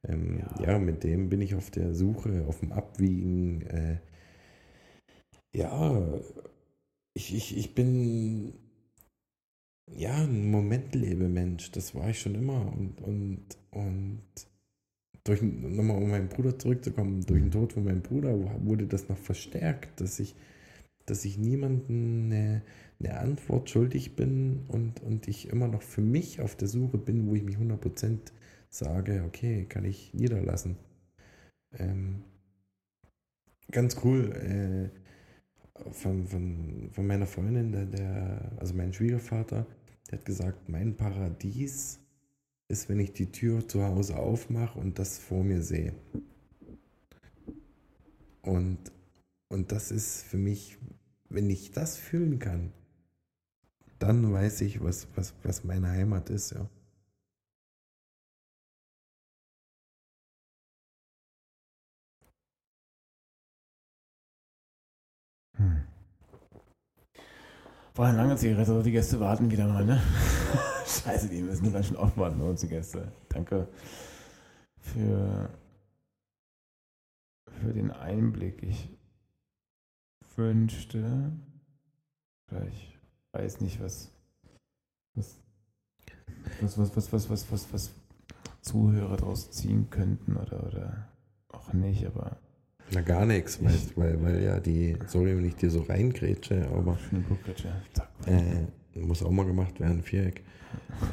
[0.09, 0.73] ähm, ja.
[0.73, 0.79] ja.
[0.79, 3.61] mit dem bin ich auf der Suche, auf dem Abwiegen.
[3.67, 3.99] Äh,
[5.55, 6.03] ja,
[7.13, 8.55] ich, ich, ich bin
[9.91, 14.23] ja ein Momentlebemensch, das war ich schon immer und, und, und
[15.25, 18.35] durch, nochmal um meinen Bruder zurückzukommen, durch den Tod von meinem Bruder
[18.65, 20.35] wurde das noch verstärkt, dass ich
[21.07, 22.63] dass ich niemandem eine,
[23.01, 27.27] eine Antwort schuldig bin und, und ich immer noch für mich auf der Suche bin,
[27.27, 28.19] wo ich mich 100%
[28.71, 30.77] sage, okay, kann ich niederlassen.
[31.79, 32.23] Ähm,
[33.71, 34.33] ganz cool.
[34.33, 35.03] Äh,
[35.91, 39.67] von, von, von meiner Freundin, der, der, also mein Schwiegervater,
[40.11, 41.99] der hat gesagt, mein Paradies
[42.73, 45.95] ist, wenn ich die Tür zu Hause aufmache und das vor mir sehe.
[48.41, 48.79] Und,
[49.49, 50.79] und das ist für mich,
[51.29, 52.73] wenn ich das fühlen kann,
[53.99, 56.69] dann weiß ich, was, was, was meine Heimat ist, ja.
[67.95, 70.01] War eine lange Zigarette, die Gäste warten wieder mal, ne?
[70.87, 73.13] Scheiße, die müssen ganz schön aufwarten, bei uns die Gäste.
[73.29, 73.69] Danke
[74.79, 75.51] für,
[77.61, 78.63] für den Einblick.
[78.63, 78.89] Ich
[80.37, 81.33] wünschte,
[82.71, 82.99] ich
[83.33, 84.11] weiß nicht, was,
[85.15, 85.37] was,
[86.63, 87.91] was, was, was, was, was, was, was
[88.63, 91.09] Zuhörer daraus ziehen könnten oder, oder
[91.49, 92.39] auch nicht, aber
[92.93, 96.99] na, gar nichts, weißt, weil, weil ja die, sorry, wenn ich dir so reingrätsche, aber.
[98.27, 98.67] Äh,
[99.01, 100.43] muss auch mal gemacht werden, Viereck.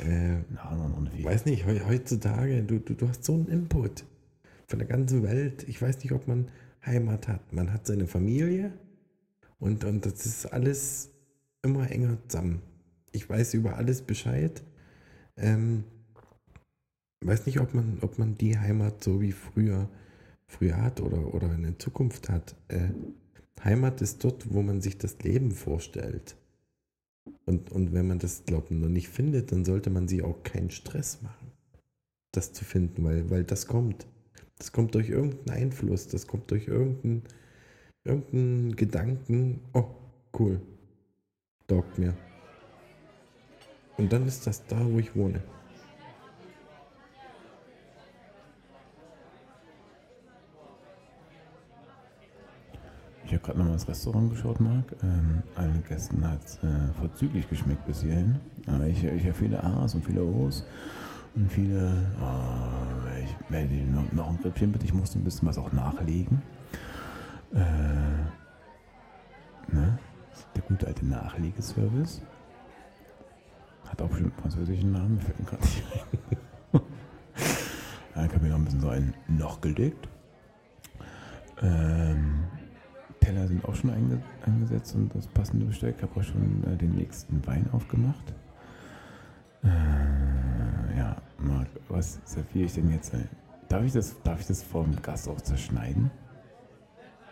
[0.00, 4.04] äh, äh, weiß nicht, heutzutage, du, du, du hast so einen Input
[4.66, 5.64] von der ganzen Welt.
[5.68, 6.48] Ich weiß nicht, ob man
[6.84, 7.52] Heimat hat.
[7.52, 8.72] Man hat seine Familie
[9.58, 11.10] und, und das ist alles
[11.62, 12.62] immer enger zusammen.
[13.12, 14.62] Ich weiß über alles Bescheid.
[15.36, 15.84] Ähm,
[17.20, 19.88] weiß nicht, ob man, ob man die Heimat so wie früher,
[20.46, 22.54] früher hat oder, oder in der Zukunft hat.
[22.68, 22.90] Äh,
[23.64, 26.36] Heimat ist dort, wo man sich das Leben vorstellt.
[27.44, 30.70] Und, und wenn man das, glaubt noch nicht findet, dann sollte man sich auch keinen
[30.70, 31.50] Stress machen,
[32.32, 34.06] das zu finden, weil, weil das kommt.
[34.58, 37.22] Das kommt durch irgendeinen Einfluss, das kommt durch irgendeinen,
[38.04, 39.60] irgendeinen Gedanken.
[39.72, 39.86] Oh,
[40.38, 40.60] cool.
[41.66, 42.16] Taugt mir.
[43.98, 45.42] Und dann ist das da, wo ich wohne.
[53.28, 54.96] Ich habe gerade nochmal das Restaurant geschaut, Marc.
[55.02, 58.40] Ähm, allen Gästen hat es äh, vorzüglich geschmeckt bis hierhin.
[58.66, 60.64] Aber ich, ich habe viele A's und viele O's
[61.34, 61.92] und viele.
[62.22, 64.86] Oh, ich werde noch, noch ein Rippchen bitte.
[64.86, 66.40] Ich musste ein bisschen was auch nachlegen.
[67.52, 67.58] Äh,
[69.74, 69.98] ne?
[70.56, 72.22] Der gute alte Nachlegeservice.
[73.90, 75.84] Hat auch bestimmt einen französischen Namen, mir fällt mir gerade nicht
[76.72, 76.80] ein.
[78.14, 80.08] Dann habe ich noch ein bisschen so ein Noch gelegt.
[81.60, 82.44] Ähm,
[83.28, 85.96] Teller sind auch schon einge eingesetzt und das passende Besteck.
[85.98, 88.32] Ich habe auch schon äh, den nächsten Wein aufgemacht.
[89.62, 93.12] Äh, ja, Marc, was serviere ich denn jetzt?
[93.68, 96.10] Darf ich das, darf ich das vom Gast auch zerschneiden?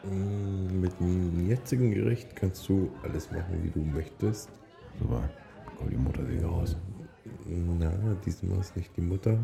[0.05, 4.51] Mm, mit dem jetzigen Gericht kannst du alles machen, wie du möchtest.
[4.98, 5.23] Super.
[5.78, 6.77] Komm die Motorsäge raus.
[7.47, 7.90] Na,
[8.27, 9.39] diesmal ist nicht die Mutter.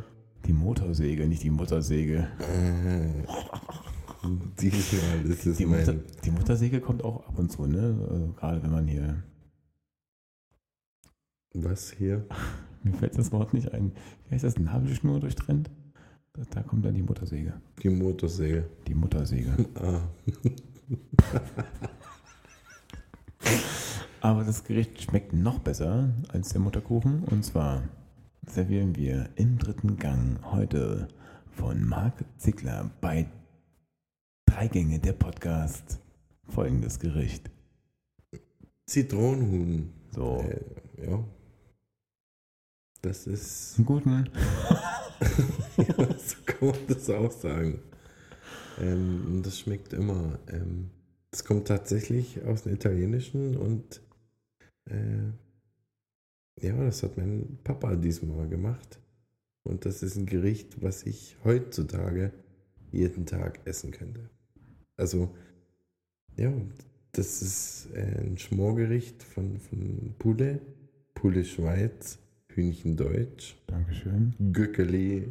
[0.44, 2.28] Die Motorsäge, nicht die Muttersäge.
[2.40, 3.26] Äh.
[4.60, 5.94] Diesmal ist es die, Mutter,
[6.24, 8.06] die Muttersäge kommt auch ab und zu, ne?
[8.10, 9.22] Also gerade wenn man hier.
[11.54, 12.26] Was hier?
[12.82, 13.92] Mir fällt das Wort nicht ein.
[14.28, 14.58] Wie heißt das?
[14.58, 15.70] Nabelschnur durchtrennt?
[16.32, 17.60] Da, da kommt dann die Muttersäge.
[17.82, 18.68] Die Motorsäge.
[18.88, 19.52] Die Muttersäge.
[19.74, 20.08] ah.
[24.20, 27.24] Aber das Gericht schmeckt noch besser als der Mutterkuchen.
[27.24, 27.82] Und zwar
[28.46, 31.08] servieren wir im dritten Gang heute
[31.50, 33.26] von Marc Zickler bei
[34.54, 35.98] Drei Gänge, der Podcast.
[36.46, 37.50] Folgendes Gericht.
[38.84, 39.90] Zitronenhuhn.
[40.10, 40.44] So.
[40.46, 41.24] Äh, ja.
[43.00, 43.78] Das ist.
[43.78, 44.10] Einen guten.
[45.78, 47.80] ja, so kann man das auch sagen.
[48.78, 50.38] Ähm, das schmeckt immer.
[50.48, 50.90] Ähm,
[51.30, 54.02] das kommt tatsächlich aus dem Italienischen und
[54.84, 55.30] äh,
[56.60, 59.00] ja, das hat mein Papa diesmal gemacht.
[59.62, 62.34] Und das ist ein Gericht, was ich heutzutage
[62.90, 64.28] jeden Tag essen könnte.
[65.02, 65.34] Also,
[66.36, 66.52] ja,
[67.10, 70.60] das ist ein Schmorgericht von, von Pulle,
[71.12, 73.56] Pulle Schweiz, Hühnchen Deutsch.
[73.66, 74.32] Dankeschön.
[74.52, 75.26] Göckeli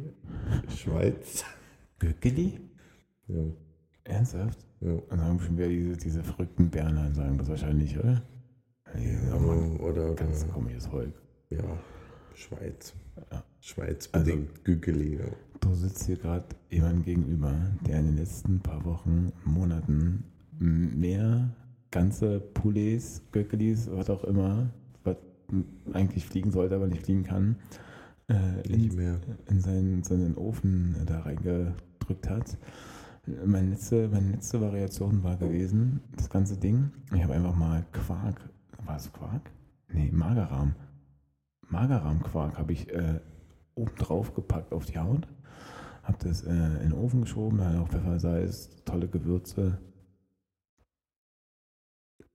[0.76, 1.46] Schweiz.
[1.98, 2.60] Göckeli?
[3.28, 3.44] Ja.
[4.04, 4.58] Ernsthaft?
[4.82, 4.98] Ja.
[5.08, 8.22] Dann sagen bestimmt wieder diese, diese verrückten Berner, sagen das wahrscheinlich, oder?
[8.94, 11.14] Ja, Mann, oder, Ganz komisches Volk.
[11.48, 11.78] Ja,
[12.34, 12.92] Schweiz.
[13.30, 13.42] Ja.
[13.60, 15.24] Schweiz bedingt also, Gügeli, ja.
[15.62, 17.54] Du sitzt hier gerade jemand gegenüber,
[17.86, 20.24] der in den letzten paar Wochen, Monaten
[20.58, 21.50] mehr
[21.92, 24.70] ganze Poulets, Göckelis, was auch immer,
[25.04, 25.16] was
[25.92, 27.56] eigentlich fliegen sollte, aber nicht fliegen kann,
[28.28, 29.20] äh, nicht mehr.
[29.48, 32.58] in seinen, seinen Ofen da reingedrückt hat.
[33.46, 36.90] Meine letzte, meine letzte Variation war gewesen, das ganze Ding.
[37.14, 38.40] Ich habe einfach mal Quark,
[38.84, 39.48] war es Quark?
[39.92, 40.74] Nee, Magerrahm.
[41.68, 43.20] Magerrahmquark habe ich äh,
[43.74, 45.28] oben drauf gepackt auf die Haut.
[46.02, 49.78] Habe das äh, in den Ofen geschoben, da auch Pfeffersalz, tolle Gewürze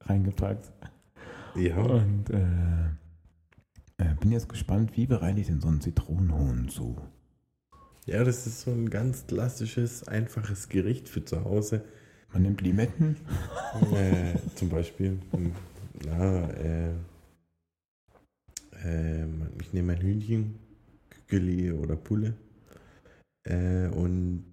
[0.02, 0.72] reingepackt.
[1.56, 1.78] Ja.
[1.78, 2.88] Und äh,
[3.98, 6.96] äh, bin jetzt gespannt, wie bereite ich denn so einen Zitronenhohn zu?
[8.06, 11.84] Ja, das ist so ein ganz klassisches, einfaches Gericht für zu Hause.
[12.32, 13.18] Man nimmt Limetten.
[13.94, 15.52] äh, zum Beispiel, hm,
[16.06, 16.92] na, äh,
[18.84, 19.26] äh,
[19.60, 20.56] ich nehme ein Hühnchen,
[21.28, 22.34] Kükeli oder Pulle
[23.44, 24.46] äh, und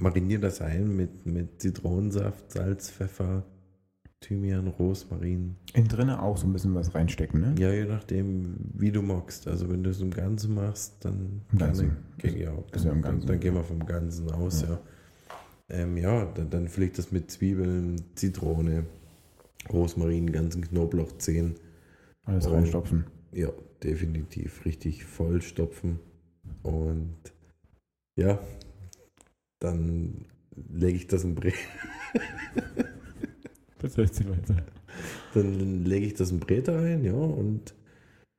[0.00, 3.44] mariniere das ein mit, mit Zitronensaft, Salz, Pfeffer,
[4.20, 5.56] Thymian, Rosmarin.
[5.74, 7.54] Innen drinne auch so ein bisschen was reinstecken, ne?
[7.58, 9.46] Ja, je nachdem, wie du magst.
[9.46, 11.96] Also wenn du es im Ganzen machst, dann Im Ganzen.
[12.18, 13.26] gerne- ja, ist ja im dann, Ganzen.
[13.28, 14.68] dann gehen wir vom Ganzen aus, Ja.
[14.70, 14.80] ja.
[15.70, 18.86] Ähm, ja, dann, dann fülle ich das mit Zwiebeln, Zitrone,
[19.70, 21.56] Rosmarin, ganzen Knoblauchzehen.
[22.24, 23.04] Alles reinstopfen.
[23.32, 23.50] Ja,
[23.82, 25.98] definitiv richtig vollstopfen.
[26.62, 27.16] Und
[28.16, 28.38] ja,
[29.60, 30.26] dann
[30.70, 31.54] lege ich das im Brät.
[33.78, 34.56] Bitte erzähl weiter.
[35.34, 37.74] Dann lege ich das in Brät rein, ja, und,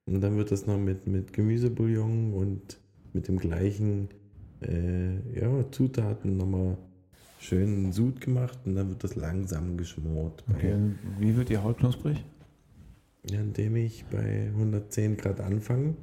[0.05, 2.79] und dann wird das noch mit, mit Gemüsebouillon und
[3.13, 4.09] mit dem gleichen
[4.61, 6.77] äh, ja, Zutaten nochmal
[7.39, 10.43] schön Sud gemacht und dann wird das langsam geschmort.
[10.53, 10.75] Okay,
[11.19, 12.23] wie wird die Haut knusprig?
[13.27, 15.95] Ja, indem ich bei 110 Grad anfange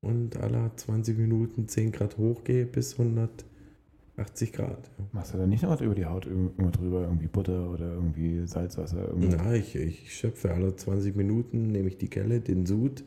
[0.00, 4.90] und alle 20 Minuten 10 Grad hochgehe bis 180 Grad.
[4.98, 5.04] Ja.
[5.12, 7.02] Machst du da nicht noch was über die Haut irgendwo drüber?
[7.02, 9.08] Irgendwie Butter oder irgendwie Salzwasser?
[9.08, 9.36] Irgendwie?
[9.36, 13.04] Na, ich, ich schöpfe alle 20 Minuten, nehme ich die Kelle, den Sud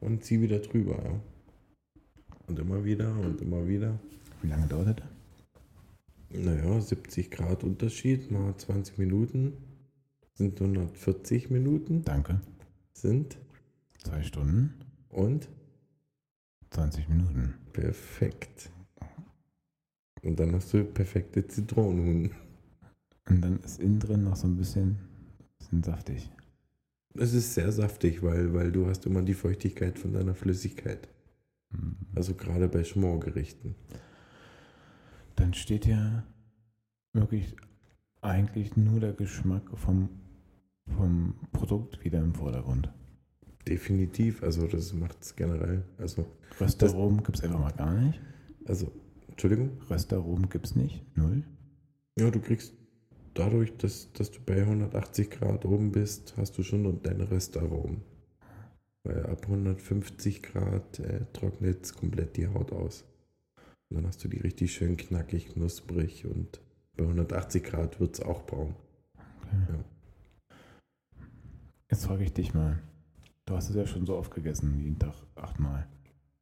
[0.00, 1.00] und ziehe wieder drüber.
[1.02, 1.20] Ja.
[2.46, 3.98] Und immer wieder und immer wieder.
[4.42, 5.06] Wie lange dauert das?
[6.32, 9.52] Naja, 70 Grad Unterschied mal 20 Minuten
[10.40, 12.02] sind 140 Minuten.
[12.02, 12.40] Danke.
[12.94, 13.36] Sind
[13.98, 14.74] Zwei Stunden,
[15.10, 15.50] und
[16.70, 17.54] 20 Minuten.
[17.74, 18.70] perfekt.
[20.22, 22.30] Und dann hast du perfekte Zitronenhuhn.
[23.28, 24.96] Und dann ist innen drin noch so ein bisschen,
[25.58, 26.30] bisschen saftig.
[27.14, 31.06] Es ist sehr saftig, weil, weil du hast immer die Feuchtigkeit von deiner Flüssigkeit.
[31.72, 31.96] Hm.
[32.14, 33.74] Also gerade bei Schmorgerichten.
[35.36, 36.24] Dann steht ja
[37.12, 37.54] wirklich
[38.22, 40.08] eigentlich nur der Geschmack vom,
[40.86, 42.92] vom Produkt wieder im Vordergrund.
[43.66, 45.84] Definitiv, also das macht es generell.
[45.98, 46.26] Also,
[46.60, 48.20] Röstaromen gibt es einfach mal gar nicht.
[48.66, 48.90] also,
[49.28, 49.70] Entschuldigung.
[49.88, 51.04] Röstaromen gibt es nicht.
[51.16, 51.44] Null.
[52.18, 52.74] Ja, du kriegst
[53.34, 58.02] dadurch, dass, dass du bei 180 Grad oben bist, hast du schon deine Röstaromen.
[59.04, 63.04] Weil ab 150 Grad äh, trocknet es komplett die Haut aus.
[63.88, 66.60] Und dann hast du die richtig schön knackig, knusprig und
[66.96, 68.74] bei 180 Grad wird es auch braun.
[69.14, 69.72] Okay.
[69.72, 69.84] Ja.
[71.90, 72.80] Jetzt frage ich dich mal.
[73.46, 75.88] Du hast es ja schon so oft gegessen, jeden Tag achtmal.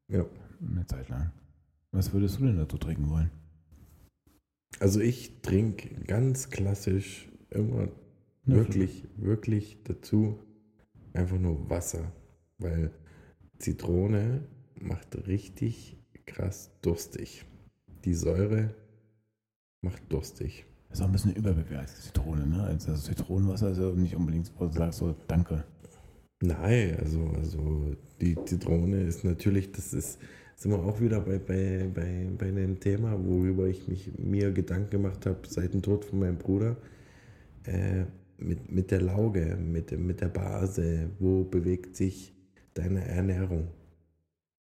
[0.08, 0.26] Ja.
[0.60, 1.32] Eine Zeit lang.
[1.90, 3.30] Was würdest du denn dazu trinken wollen?
[4.78, 7.88] Also ich trinke ganz klassisch immer
[8.44, 10.38] Ja, wirklich, wirklich dazu
[11.14, 12.12] einfach nur Wasser.
[12.58, 12.90] Weil
[13.58, 14.46] Zitrone
[14.78, 15.96] macht richtig
[16.26, 17.46] krass durstig.
[18.04, 18.74] Die Säure
[19.80, 20.66] macht durstig.
[20.90, 22.62] Ist auch ein bisschen überbewertet, Zitrone, ne?
[22.62, 25.64] Also das Zitronenwasser ist ja nicht unbedingt, wo du sagst so, danke.
[26.40, 30.18] Nein, also, also die Zitrone ist natürlich, das ist,
[30.56, 34.90] sind wir auch wieder bei, bei, bei, bei einem Thema, worüber ich mich mir Gedanken
[34.90, 36.76] gemacht habe seit dem Tod von meinem Bruder.
[37.64, 38.04] Äh,
[38.38, 42.34] mit, mit der Lauge, mit, mit der Base, wo bewegt sich
[42.74, 43.68] deine Ernährung?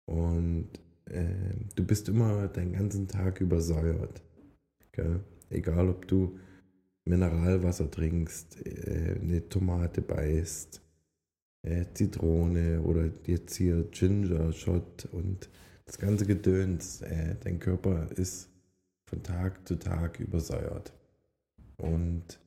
[0.05, 0.69] Und
[1.05, 4.21] äh, du bist immer deinen ganzen Tag übersäuert.
[4.91, 5.21] Gell?
[5.53, 6.37] Egal, ob du
[7.05, 10.81] Mineralwasser trinkst, äh, eine Tomate beißt,
[11.63, 15.49] äh, Zitrone oder jetzt hier Ginger Shot und
[15.85, 17.01] das ganze Gedöns.
[17.01, 18.49] Äh, dein Körper ist
[19.05, 20.93] von Tag zu Tag übersäuert.
[21.77, 22.39] Und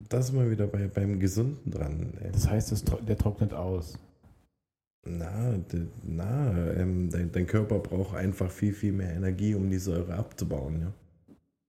[0.00, 2.14] das ist mal wieder bei, beim Gesunden dran.
[2.20, 3.98] Äh, Das heißt, das, der trocknet aus.
[5.04, 5.58] Na,
[6.02, 10.80] na ähm, dein, dein Körper braucht einfach viel, viel mehr Energie, um die Säure abzubauen.
[10.80, 10.92] Ja?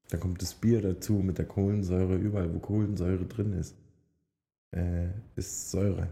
[0.10, 2.16] Dann kommt das Bier dazu mit der Kohlensäure.
[2.16, 3.76] Überall, wo Kohlensäure drin ist,
[4.72, 6.08] äh, ist Säure.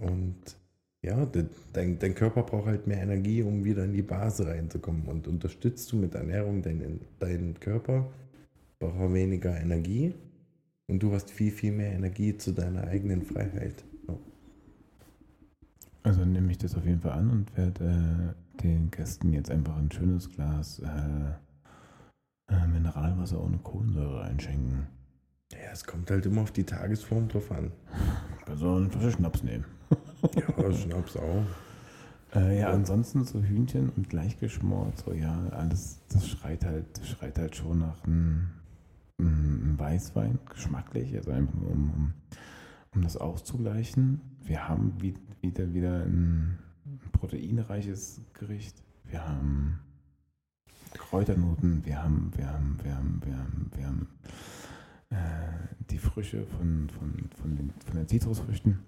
[0.00, 0.56] Und
[1.02, 5.06] ja, de, dein, dein Körper braucht halt mehr Energie, um wieder in die Base reinzukommen.
[5.06, 8.10] Und unterstützt du mit Ernährung deinen, deinen Körper,
[8.78, 10.14] braucht er weniger Energie.
[10.88, 13.84] Und du hast viel, viel mehr Energie zu deiner eigenen Freiheit.
[16.06, 19.76] Also nehme ich das auf jeden Fall an und werde äh, den Gästen jetzt einfach
[19.76, 24.86] ein schönes Glas äh, äh, Mineralwasser ohne Kohlensäure einschenken.
[25.50, 27.72] Ja, es kommt halt immer auf die Tagesform drauf an.
[28.46, 29.64] Also eine Flasche Schnaps nehmen.
[30.36, 31.44] Ja, Schnaps auch.
[32.36, 37.36] Äh, ja, ansonsten so Hühnchen und gleichgeschmort, so ja, alles, das schreit halt, das schreit
[37.36, 38.50] halt schon nach einem,
[39.18, 42.14] einem Weißwein, geschmacklich, also einfach nur um, um,
[42.96, 44.20] um das auszugleichen.
[44.42, 46.58] Wir haben wie, wieder, wieder ein
[47.12, 48.82] proteinreiches Gericht.
[49.04, 49.80] Wir haben
[50.94, 54.08] Kräuternoten, wir haben, wir haben, wir haben, wir haben, wir haben
[55.10, 58.78] äh, die Früche von, von, von, den, von den Zitrusfrüchten.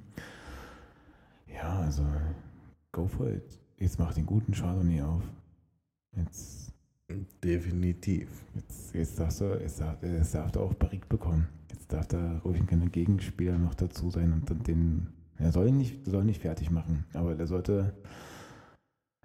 [1.46, 2.04] Ja, also
[2.92, 3.58] go for it.
[3.76, 5.22] Jetzt mach den guten Chardonnay auf.
[6.16, 6.72] Jetzt,
[7.42, 8.28] Definitiv.
[8.54, 11.46] jetzt, jetzt darfst du, jetzt darf, jetzt darf er auch Barrique bekommen.
[11.88, 15.08] Darf da ruhig ein Gegenspieler noch dazu sein und dann den.
[15.38, 17.94] Er soll ihn nicht, soll nicht fertig machen, aber der sollte.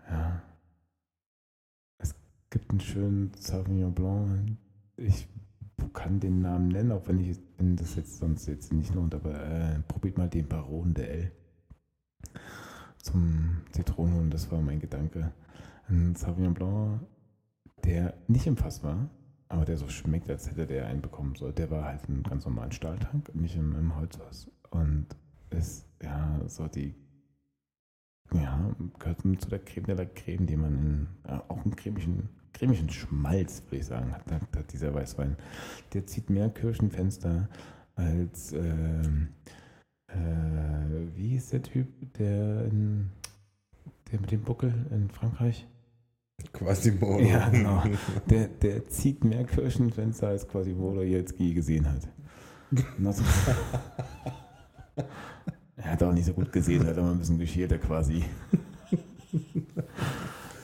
[0.10, 0.42] Ja.
[1.98, 2.16] Es
[2.50, 4.58] gibt einen schönen Sauvignon Blanc.
[4.98, 5.28] Ich
[5.94, 9.34] kann den Namen nennen, auch wenn ich wenn das jetzt sonst jetzt nicht lohnt, aber
[9.44, 11.32] äh, probiert mal den Baron de L
[13.04, 15.32] zum Zitronenholen, das war mein Gedanke.
[15.90, 17.02] Ein Sauvignon Blanc,
[17.84, 19.10] der nicht im Fass war,
[19.50, 21.54] aber der so schmeckt, als hätte der einen bekommen soll.
[21.54, 24.50] Der war halt ein ganz normalen Stahltank, nicht im, im Holzfass.
[24.72, 25.08] Und
[25.52, 26.96] ist, ja, so die,
[28.34, 32.30] ja, gehört zu der Creme de la Creme, die man in, ja, auch einen cremischen,
[32.54, 35.38] cremischen Schmalz, würde ich sagen, hat, hat, hat dieser Weißwein.
[35.94, 37.50] Der zieht mehr Kirschenfenster
[37.96, 39.30] als, ähm,
[40.08, 41.88] äh, wie ist der Typ,
[42.18, 43.12] der, in,
[44.12, 45.68] der mit dem Buckel in Frankreich?
[46.52, 47.24] Quasimodo.
[47.24, 47.84] Ja, genau.
[48.30, 52.08] Der, der zieht mehr Kirschenfenster als quasi Wodo jetzt je gesehen hat.
[55.76, 58.24] Er hat auch nicht so gut gesehen, hat aber ein bisschen geschielt, der quasi.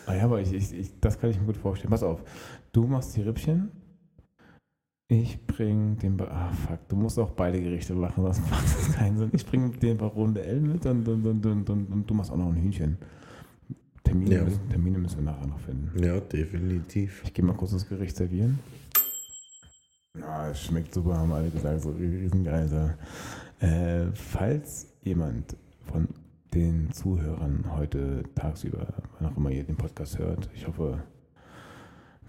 [0.06, 1.90] ah ja, aber ich, ich, ich, das kann ich mir gut vorstellen.
[1.90, 2.24] Pass auf,
[2.72, 3.72] du machst die Rippchen.
[5.08, 6.18] Ich bring den.
[6.18, 9.32] Ba ah, fuck, du musst auch beide Gerichte machen, sonst macht das keinen Sinn.
[9.34, 12.32] Ich bring den Baron der L mit und, und, und, und, und, und du machst
[12.32, 12.98] auch noch ein Hühnchen.
[14.10, 14.44] Termine, Ja.
[14.44, 16.04] müssen, Termine müssen wir nachher noch finden.
[16.04, 17.22] Ja, definitiv.
[17.26, 18.60] Ich gehe mal kurz das Gericht servieren.
[20.22, 22.68] Ah, es schmeckt super, haben alle gesagt, so riesengeil.
[22.68, 23.66] So.
[23.66, 25.56] Äh, falls jemand
[25.92, 26.08] von
[26.54, 28.88] den Zuhörern heute tagsüber,
[29.20, 31.04] wann auch immer ihr den Podcast hört, ich hoffe,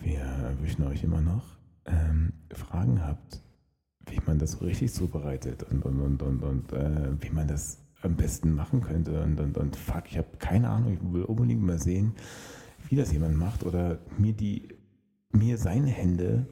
[0.00, 3.42] wir erwischen euch immer noch, ähm, Fragen habt,
[4.06, 7.78] wie man das so richtig zubereitet und, und, und, und, und äh, wie man das
[8.02, 9.22] am besten machen könnte.
[9.22, 12.14] Und, und, und fuck, ich habe keine Ahnung, ich will unbedingt mal sehen,
[12.88, 14.68] wie das jemand macht oder mir die
[15.32, 16.46] mir seine Hände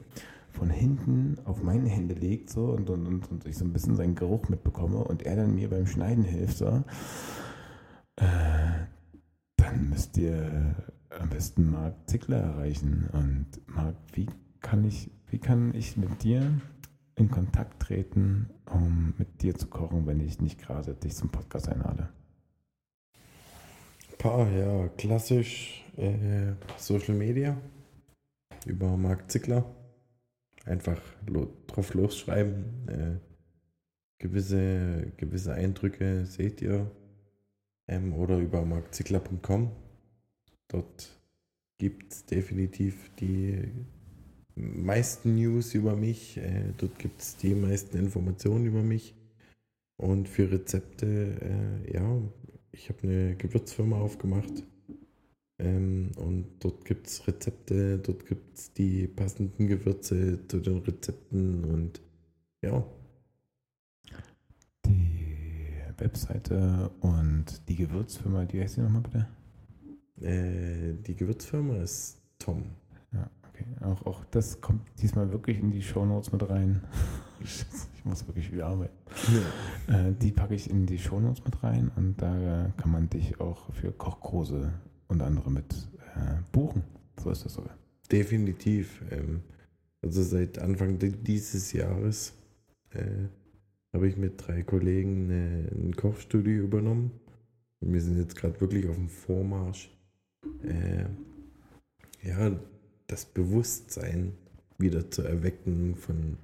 [0.51, 3.95] von hinten auf meine Hände legt so und, und, und, und ich so ein bisschen
[3.95, 6.83] seinen Geruch mitbekomme und er dann mir beim Schneiden hilft so,
[8.15, 8.25] äh,
[9.57, 10.75] dann müsst ihr
[11.17, 13.09] am besten Marc Zickler erreichen.
[13.11, 14.27] Und Marc, wie
[14.61, 16.41] kann ich, wie kann ich mit dir
[17.19, 21.69] in Kontakt treten, um mit dir zu kochen, wenn ich nicht gerade dich zum Podcast
[21.69, 22.09] einlade?
[24.17, 27.57] Paar, ja, klassisch äh, Social Media
[28.65, 29.65] über Marc Zickler.
[30.65, 32.87] Einfach lo drauf losschreiben.
[32.87, 33.29] Äh,
[34.19, 36.91] gewisse, gewisse Eindrücke seht ihr.
[37.87, 39.71] Ähm, oder über markzickler.com.
[40.67, 41.19] Dort
[41.79, 43.71] gibt es definitiv die
[44.59, 46.37] meisten News über mich.
[46.37, 49.15] Äh, dort gibt es die meisten Informationen über mich.
[49.97, 51.05] Und für Rezepte,
[51.85, 52.21] äh, ja,
[52.71, 54.63] ich habe eine Gewürzfirma aufgemacht.
[55.59, 61.65] Ähm, und dort gibt es Rezepte, dort gibt es die passenden Gewürze zu den Rezepten
[61.65, 62.01] und
[62.61, 62.85] ja,
[64.85, 69.27] Die Webseite und die Gewürzfirma, die heißt die nochmal bitte?
[70.21, 72.63] äh, die Gewürzfirma ist Tom.
[73.11, 73.29] Ja,
[73.59, 73.85] okay.
[73.85, 76.81] Auch, auch das kommt diesmal wirklich in die Shownotes mit rein.
[77.41, 78.93] ich muss wirklich wieder arbeiten.
[79.87, 83.73] Äh, die packe ich in die Shownotes mit rein und da kann man dich auch
[83.73, 84.73] für Kochkurse
[85.07, 85.73] unter anderem mit
[86.15, 86.83] äh, buchen.
[87.21, 87.75] So ist das sogar.
[88.11, 89.01] Definitiv.
[89.11, 89.41] Ähm,
[90.01, 92.33] also seit Anfang di- dieses Jahres
[92.91, 93.27] äh,
[93.93, 97.11] habe ich mit drei Kollegen eine, ein Kochstudio übernommen.
[97.81, 99.89] Und wir sind jetzt gerade wirklich auf dem Vormarsch.
[100.63, 101.05] Äh,
[102.27, 102.51] ja,
[103.09, 104.33] das Bewusstsein
[104.77, 106.37] wieder zu erwecken von,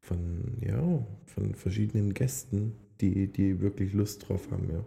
[0.00, 4.84] von, ja, von verschiedenen Gästen, die, die wirklich Lust drauf haben, ja.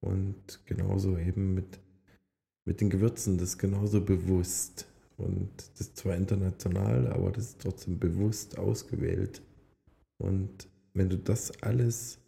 [0.00, 1.78] Und genauso eben mit,
[2.64, 4.86] mit den Gewürzen, das ist genauso bewusst.
[5.16, 9.42] Und das ist zwar international, aber das ist trotzdem bewusst ausgewählt.
[10.18, 12.18] Und wenn du das alles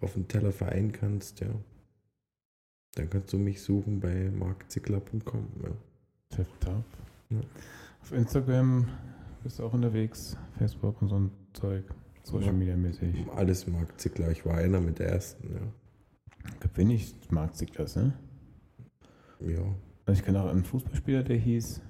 [0.00, 1.48] auf dem Teller vereinen kannst, ja,
[2.96, 5.48] Dann kannst du mich suchen bei markzickler.com.
[5.62, 5.70] Ja.
[6.30, 7.05] Tipptopp.
[7.30, 7.40] Ja.
[8.02, 8.88] Auf Instagram
[9.42, 11.84] bist du auch unterwegs, Facebook und so ein Zeug,
[12.22, 12.52] Social.
[12.52, 13.26] Media mäßig.
[13.34, 14.30] Alles Mark Zickler.
[14.30, 15.54] Ich war einer mit der ersten.
[15.54, 16.68] Ja.
[16.74, 18.12] Bin ich Mark Zicklas, ne?
[19.40, 19.62] ja.
[20.04, 21.80] Also ich kenne auch einen Fußballspieler, der hieß,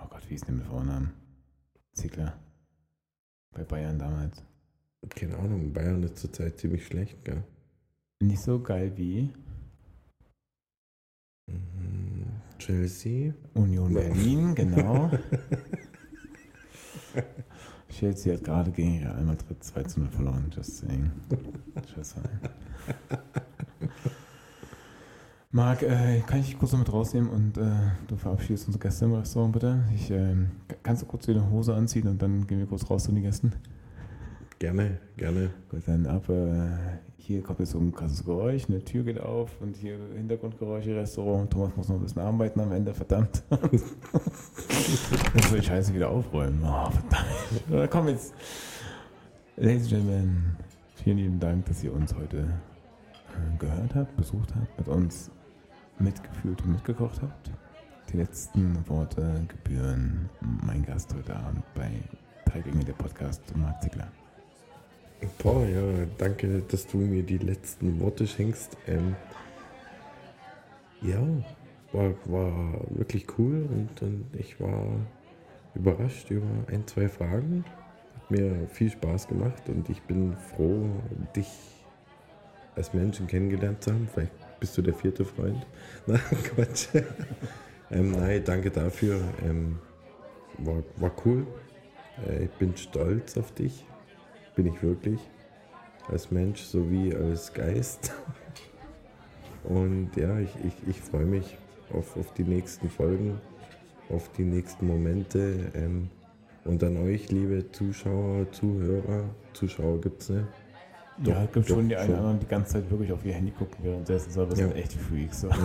[0.00, 1.12] oh Gott, wie hieß der mit Vornamen?
[1.94, 2.38] Zickler.
[3.52, 4.44] Bei Bayern damals.
[5.08, 5.72] Keine Ahnung.
[5.72, 7.42] Bayern ist zurzeit ziemlich schlecht, gell?
[8.20, 9.30] Nicht so geil wie
[11.48, 12.01] Mhm.
[12.64, 13.34] Chelsea.
[13.54, 13.92] Union.
[13.92, 15.10] Berlin, genau.
[17.88, 21.10] Chelsea hat gerade gegen Real Madrid 2 zu 0 verloren, just saying.
[21.96, 22.38] Just saying.
[25.50, 27.64] Marc, äh, kann ich dich kurz noch mit rausnehmen und äh,
[28.06, 29.84] du verabschiedest unsere Gäste im Restaurant, bitte?
[29.94, 30.52] Ich, ähm,
[30.84, 33.52] kannst du kurz wieder Hose anziehen und dann gehen wir kurz raus zu den Gästen?
[34.62, 35.50] Gerne, gerne.
[35.68, 36.28] Gut, dann ab.
[36.28, 36.70] Äh,
[37.16, 41.50] hier kommt jetzt so ein krasses Geräusch, eine Tür geht auf und hier Hintergrundgeräusche, Restaurant.
[41.50, 43.42] Thomas muss noch ein bisschen arbeiten am Ende, verdammt.
[43.72, 46.60] Jetzt soll ich Scheiße wieder aufräumen.
[46.62, 47.64] Oh, verdammt.
[47.70, 48.34] Na, komm jetzt.
[49.56, 50.56] Ladies and Gentlemen,
[50.94, 55.28] vielen lieben Dank, dass ihr uns heute äh, gehört habt, besucht habt, mit uns
[55.98, 57.50] mitgefühlt und mitgekocht habt.
[58.12, 61.90] Die letzten Worte gebühren mein Gast heute Abend bei
[62.44, 64.06] Drei Dinge der Podcast, Marc Zickler.
[65.38, 68.76] Boah, ja, danke, dass du mir die letzten Worte schenkst.
[68.88, 69.14] Ähm,
[71.00, 71.20] ja,
[71.92, 74.84] war, war wirklich cool und, und ich war
[75.74, 77.64] überrascht über ein, zwei Fragen.
[78.16, 80.88] Hat mir viel Spaß gemacht und ich bin froh,
[81.36, 81.48] dich
[82.74, 84.08] als Menschen kennengelernt zu haben.
[84.12, 85.66] Vielleicht bist du der vierte Freund.
[86.06, 86.88] Na, Quatsch.
[87.90, 89.20] ähm, nein, danke dafür.
[89.44, 89.78] Ähm,
[90.58, 91.46] war, war cool.
[92.28, 93.84] Äh, ich bin stolz auf dich.
[94.54, 95.20] Bin ich wirklich.
[96.08, 98.12] Als Mensch sowie als Geist.
[99.64, 101.56] Und ja, ich, ich, ich freue mich
[101.92, 103.40] auf, auf die nächsten Folgen,
[104.10, 105.70] auf die nächsten Momente.
[105.74, 106.08] Ähm,
[106.64, 110.46] und an euch, liebe Zuschauer, Zuhörer, Zuschauer gibt es ne?
[111.24, 113.24] ja, es gibt doch, schon die einen oder anderen, die die ganze Zeit wirklich auf
[113.24, 114.66] ihr Handy gucken während sie essen, aber das Ja.
[114.68, 115.40] sind echt Freaks.
[115.42, 115.48] So.
[115.48, 115.56] Ja,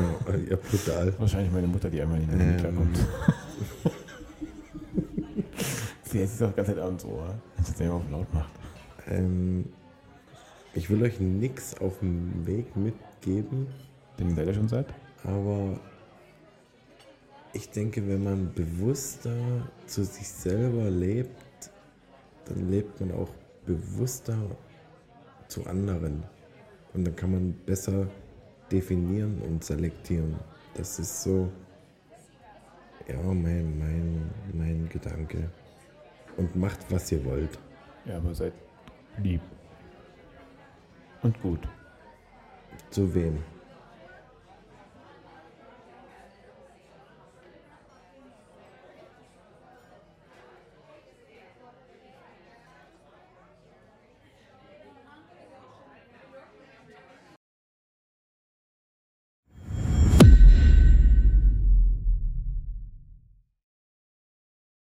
[0.50, 1.14] ja, brutal.
[1.20, 2.60] Wahrscheinlich meine Mutter, die einmal in den Handy Ähm.
[2.60, 3.00] klarkommt.
[6.04, 7.22] Sie hält sich doch die ganze Zeit an so,
[7.56, 8.50] wenn sie es nicht auf laut macht.
[9.10, 9.66] Ähm,
[10.74, 13.68] ich will euch nichts auf dem Weg mitgeben,
[14.20, 14.94] Den seid ihr schon seit?
[15.24, 15.80] aber
[17.54, 19.36] ich denke, wenn man bewusster
[19.88, 21.72] zu sich selber lebt,
[22.46, 23.30] dann lebt man auch
[23.66, 24.38] bewusster
[25.48, 26.24] zu anderen.
[26.94, 28.08] Und dann kann man besser
[28.72, 30.36] definieren und selektieren.
[30.76, 31.50] Das ist so,
[33.08, 35.50] ja, mein, mein, mein Gedanke.
[36.36, 37.58] Und macht, was ihr wollt.
[38.06, 38.54] Ja, aber seid
[39.18, 39.42] lieb.
[41.22, 41.60] Und gut.
[42.90, 43.44] Zu wem?